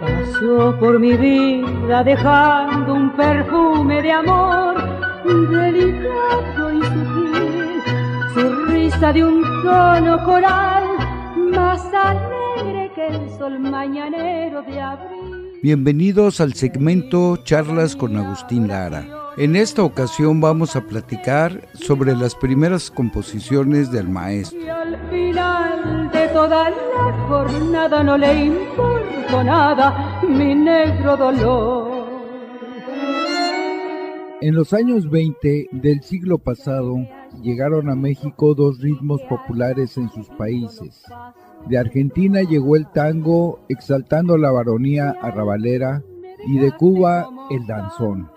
pasó 0.00 0.78
por 0.78 0.98
mi 0.98 1.12
vida 1.14 2.04
dejando 2.04 2.94
un 2.94 3.10
perfume 3.16 4.00
de 4.02 4.12
amor 4.12 4.74
delicado 5.50 6.72
y 6.72 6.82
sutil, 6.82 7.82
su 8.34 8.64
risa 8.66 9.12
de 9.12 9.24
un 9.24 9.42
tono 9.62 10.24
coral 10.24 10.84
más 11.52 11.84
alegre 11.92 12.25
que 12.96 13.06
el 13.08 13.28
sol 13.36 13.60
mañanero 13.60 14.62
de 14.62 14.80
abril. 14.80 15.52
Bienvenidos 15.62 16.40
al 16.40 16.54
segmento 16.54 17.36
Charlas 17.44 17.94
con 17.94 18.16
Agustín 18.16 18.68
Lara. 18.68 19.06
En 19.36 19.54
esta 19.54 19.82
ocasión 19.82 20.40
vamos 20.40 20.76
a 20.76 20.80
platicar 20.80 21.68
sobre 21.74 22.16
las 22.16 22.34
primeras 22.34 22.90
composiciones 22.90 23.92
del 23.92 24.08
maestro. 24.08 24.58
Y 24.58 24.68
al 24.70 25.10
final 25.10 26.10
de 26.10 26.28
toda 26.28 26.70
la 26.70 27.26
jornada 27.28 28.02
no 28.02 28.16
le 28.16 28.46
importó 28.46 29.44
nada 29.44 30.22
mi 30.26 30.54
negro 30.54 31.18
dolor. 31.18 31.96
En 34.40 34.54
los 34.54 34.72
años 34.72 35.10
20 35.10 35.68
del 35.70 36.02
siglo 36.02 36.38
pasado 36.38 36.96
llegaron 37.42 37.90
a 37.90 37.94
México 37.94 38.54
dos 38.54 38.80
ritmos 38.80 39.20
populares 39.24 39.98
en 39.98 40.08
sus 40.08 40.28
países. 40.30 41.04
De 41.68 41.78
Argentina 41.78 42.42
llegó 42.42 42.76
el 42.76 42.86
tango 42.92 43.60
exaltando 43.68 44.36
la 44.38 44.50
varonía 44.50 45.16
arrabalera 45.20 46.02
y 46.46 46.58
de 46.58 46.72
Cuba 46.72 47.28
el 47.50 47.66
danzón. 47.66 48.28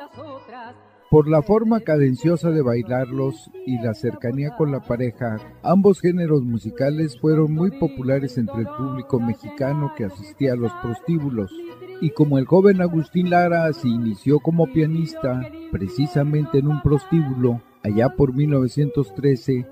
Por 1.10 1.28
la 1.28 1.42
forma 1.42 1.80
cadenciosa 1.80 2.52
de 2.52 2.62
bailarlos 2.62 3.50
y 3.66 3.80
la 3.80 3.96
cercanía 3.96 4.56
con 4.56 4.72
la 4.72 4.80
pareja, 4.80 5.38
ambos 5.64 6.02
géneros 6.02 6.44
musicales 6.44 7.20
fueron 7.20 7.52
muy 7.52 7.72
populares 7.80 8.38
entre 8.38 8.60
el 8.60 8.68
público 8.68 9.20
mexicano 9.20 9.92
que 9.98 10.06
asistía 10.06 10.54
a 10.54 10.56
los 10.56 10.72
prostíbulos. 10.84 11.52
Y 12.00 12.12
como 12.12 12.38
el 12.38 12.46
joven 12.46 12.82
Agustín 12.82 13.32
Lara 13.32 13.74
se 13.74 13.88
inició 13.88 14.40
como 14.40 14.72
pianista 14.72 15.42
precisamente 15.72 16.60
en 16.60 16.68
un 16.68 16.80
prostíbulo 16.84 17.60
allá 17.84 18.10
por 18.10 18.36
1913, 18.36 19.66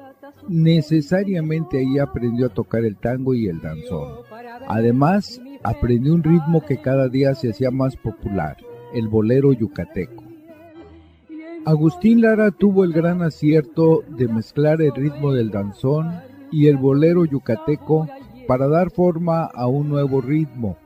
necesariamente 0.47 1.79
ahí 1.79 1.99
aprendió 1.99 2.47
a 2.47 2.53
tocar 2.53 2.85
el 2.85 2.97
tango 2.97 3.33
y 3.33 3.47
el 3.47 3.59
danzón. 3.61 4.19
Además, 4.67 5.41
aprendió 5.63 6.13
un 6.13 6.23
ritmo 6.23 6.65
que 6.65 6.77
cada 6.77 7.09
día 7.09 7.35
se 7.35 7.51
hacía 7.51 7.71
más 7.71 7.95
popular, 7.95 8.57
el 8.93 9.07
bolero 9.07 9.53
yucateco. 9.53 10.23
Agustín 11.65 12.21
Lara 12.21 12.51
tuvo 12.51 12.83
el 12.85 12.93
gran 12.93 13.21
acierto 13.21 14.01
de 14.07 14.27
mezclar 14.27 14.81
el 14.81 14.93
ritmo 14.95 15.33
del 15.33 15.51
danzón 15.51 16.13
y 16.51 16.67
el 16.67 16.77
bolero 16.77 17.25
yucateco 17.25 18.07
para 18.47 18.67
dar 18.67 18.89
forma 18.91 19.43
a 19.43 19.67
un 19.67 19.89
nuevo 19.89 20.21
ritmo, 20.21 20.77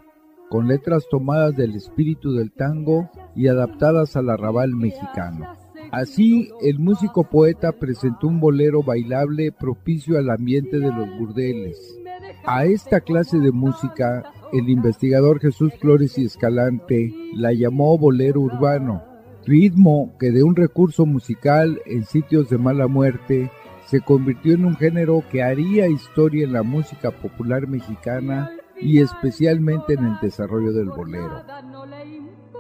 con 0.49 0.68
letras 0.68 1.05
tomadas 1.09 1.55
del 1.55 1.76
espíritu 1.76 2.34
del 2.34 2.51
tango 2.51 3.09
y 3.36 3.47
adaptadas 3.47 4.16
al 4.16 4.32
arrabal 4.32 4.76
mexicano. 4.76 5.61
Así, 5.92 6.50
el 6.62 6.80
músico 6.80 7.26
poeta 7.26 7.74
presentó 7.74 8.28
un 8.28 8.39
bolero 8.39 8.82
bailable 8.82 9.52
propicio 9.52 10.18
al 10.18 10.30
ambiente 10.30 10.80
de 10.80 10.88
los 10.92 11.20
burdeles. 11.20 12.00
A 12.46 12.66
esta 12.66 13.02
clase 13.02 13.39
de 13.39 13.52
música, 13.52 14.24
el 14.54 14.70
investigador 14.70 15.42
Jesús 15.42 15.74
Flores 15.80 16.18
y 16.18 16.26
Escalante 16.26 17.14
la 17.34 17.52
llamó 17.52 17.98
bolero 17.98 18.39
urbano, 18.39 19.04
ritmo 19.46 20.16
que 20.18 20.32
de 20.32 20.44
un 20.44 20.56
recurso 20.56 21.06
musical 21.06 21.82
en 21.86 22.06
sitios 22.06 22.50
de 22.50 22.58
mala 22.58 22.88
muerte 22.88 23.52
se 23.86 24.00
convirtió 24.00 24.54
en 24.54 24.64
un 24.64 24.76
género 24.76 25.24
que 25.30 25.44
haría 25.44 25.88
historia 25.88 26.46
en 26.46 26.54
la 26.54 26.64
música 26.64 27.12
popular 27.12 27.68
mexicana 27.68 28.50
y 28.80 29.00
especialmente 29.00 29.94
en 29.94 30.06
el 30.06 30.20
desarrollo 30.22 30.72
del 30.72 30.88
bolero. 30.88 31.44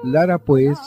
Lara, 0.03 0.37
pues, 0.37 0.77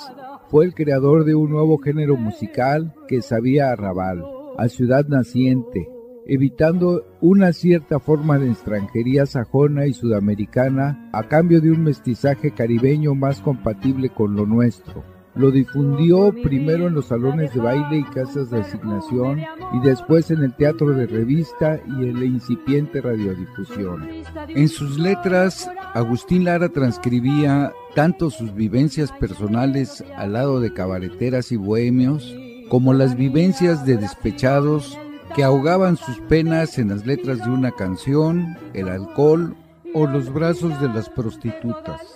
fue 0.55 0.66
el 0.66 0.72
creador 0.72 1.24
de 1.24 1.34
un 1.34 1.50
nuevo 1.50 1.78
género 1.78 2.16
musical 2.16 2.94
que 3.09 3.22
sabía 3.22 3.72
arrabal, 3.72 4.22
a 4.57 4.68
ciudad 4.68 5.05
naciente, 5.09 5.88
evitando 6.26 7.05
una 7.20 7.52
cierta 7.52 7.98
forma 7.98 8.38
de 8.38 8.50
extranjería 8.50 9.26
sajona 9.26 9.86
y 9.86 9.94
sudamericana 9.94 11.11
a 11.12 11.26
cambio 11.26 11.61
de 11.61 11.72
un 11.72 11.82
mestizaje 11.82 12.52
caribeño 12.52 13.16
más 13.16 13.40
compatible 13.40 14.11
con 14.11 14.36
lo 14.36 14.46
nuestro. 14.46 15.13
Lo 15.37 15.51
difundió 15.51 16.32
primero 16.43 16.87
en 16.87 16.95
los 16.95 17.07
salones 17.07 17.53
de 17.53 17.61
baile 17.61 17.99
y 17.99 18.05
casas 18.05 18.51
de 18.51 18.61
asignación 18.61 19.41
y 19.72 19.80
después 19.82 20.30
en 20.30 20.45
el 20.45 20.55
teatro 20.55 20.91
de 20.91 21.07
revista 21.07 21.80
y 21.99 22.05
en 22.05 22.20
la 22.20 22.24
incipiente 22.24 23.01
radiodifusión. 23.01 24.09
En 24.49 24.68
sus 24.68 24.99
letras, 24.99 25.68
Agustín 25.95 26.45
Lara 26.45 26.68
transcribía 26.68 27.72
tanto 27.97 28.30
sus 28.30 28.55
vivencias 28.55 29.11
personales 29.11 30.05
al 30.16 30.35
lado 30.35 30.61
de 30.61 30.72
cabareteras 30.72 31.51
y 31.51 31.57
bohemios, 31.57 32.32
como 32.68 32.93
las 32.93 33.16
vivencias 33.16 33.85
de 33.85 33.97
despechados 33.97 34.99
que 35.35 35.43
ahogaban 35.43 35.97
sus 35.97 36.20
penas 36.20 36.78
en 36.78 36.91
las 36.91 37.07
letras 37.07 37.45
de 37.45 37.51
una 37.51 37.72
canción, 37.72 38.57
el 38.72 38.89
alcohol 38.89 39.57
o 39.95 40.07
los 40.07 40.32
brazos 40.32 40.80
de 40.80 40.89
las 40.89 41.09
prostitutas 41.09 42.13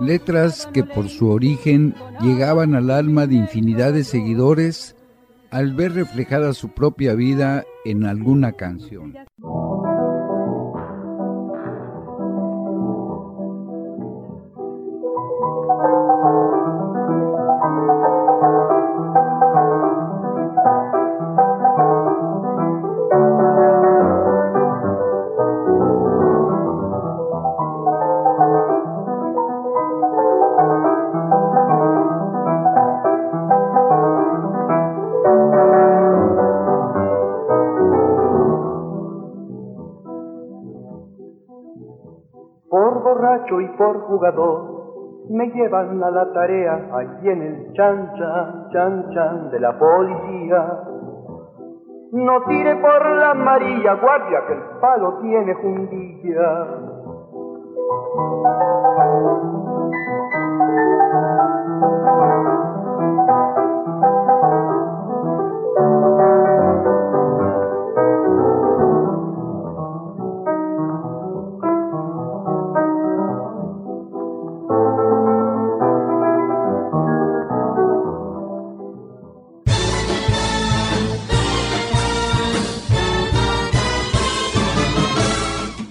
letras 0.00 0.68
que 0.72 0.84
por 0.84 1.08
su 1.08 1.28
origen 1.28 1.94
llegaban 2.20 2.74
al 2.74 2.90
alma 2.90 3.26
de 3.26 3.36
infinidad 3.36 3.92
de 3.92 4.04
seguidores 4.04 4.96
al 5.50 5.74
ver 5.74 5.92
reflejada 5.94 6.52
su 6.52 6.68
propia 6.70 7.14
vida 7.14 7.64
en 7.84 8.04
alguna 8.04 8.52
canción. 8.52 9.14
Jugador 43.96 44.78
me 45.30 45.46
llevan 45.50 46.02
a 46.02 46.10
la 46.10 46.32
tarea 46.32 46.88
allí 46.92 47.28
en 47.28 47.42
el 47.42 47.72
chan 47.74 48.12
chan 48.16 48.68
chan 48.72 49.10
chan 49.12 49.50
de 49.50 49.60
la 49.60 49.78
policía. 49.78 50.80
No 52.12 52.42
tire 52.44 52.76
por 52.76 53.06
la 53.16 53.30
amarilla, 53.32 53.94
guardia, 53.94 54.46
que 54.46 54.54
el 54.54 54.62
palo 54.80 55.18
tiene 55.20 55.54
juntilla. 55.54 56.66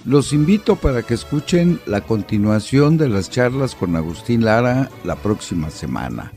Los 0.08 0.32
invito 0.32 0.76
para 0.76 1.02
que 1.02 1.12
escuchen 1.12 1.80
la 1.84 2.00
continuación 2.00 2.96
de 2.96 3.10
las 3.10 3.28
charlas 3.28 3.74
con 3.74 3.94
Agustín 3.94 4.42
Lara 4.42 4.88
la 5.04 5.16
próxima 5.16 5.68
semana. 5.68 6.32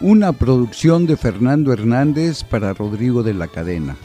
Una 0.00 0.32
producción 0.32 1.06
de 1.06 1.18
Fernando 1.18 1.74
Hernández 1.74 2.42
para 2.42 2.72
Rodrigo 2.72 3.22
de 3.22 3.34
la 3.34 3.48
Cadena. 3.48 3.98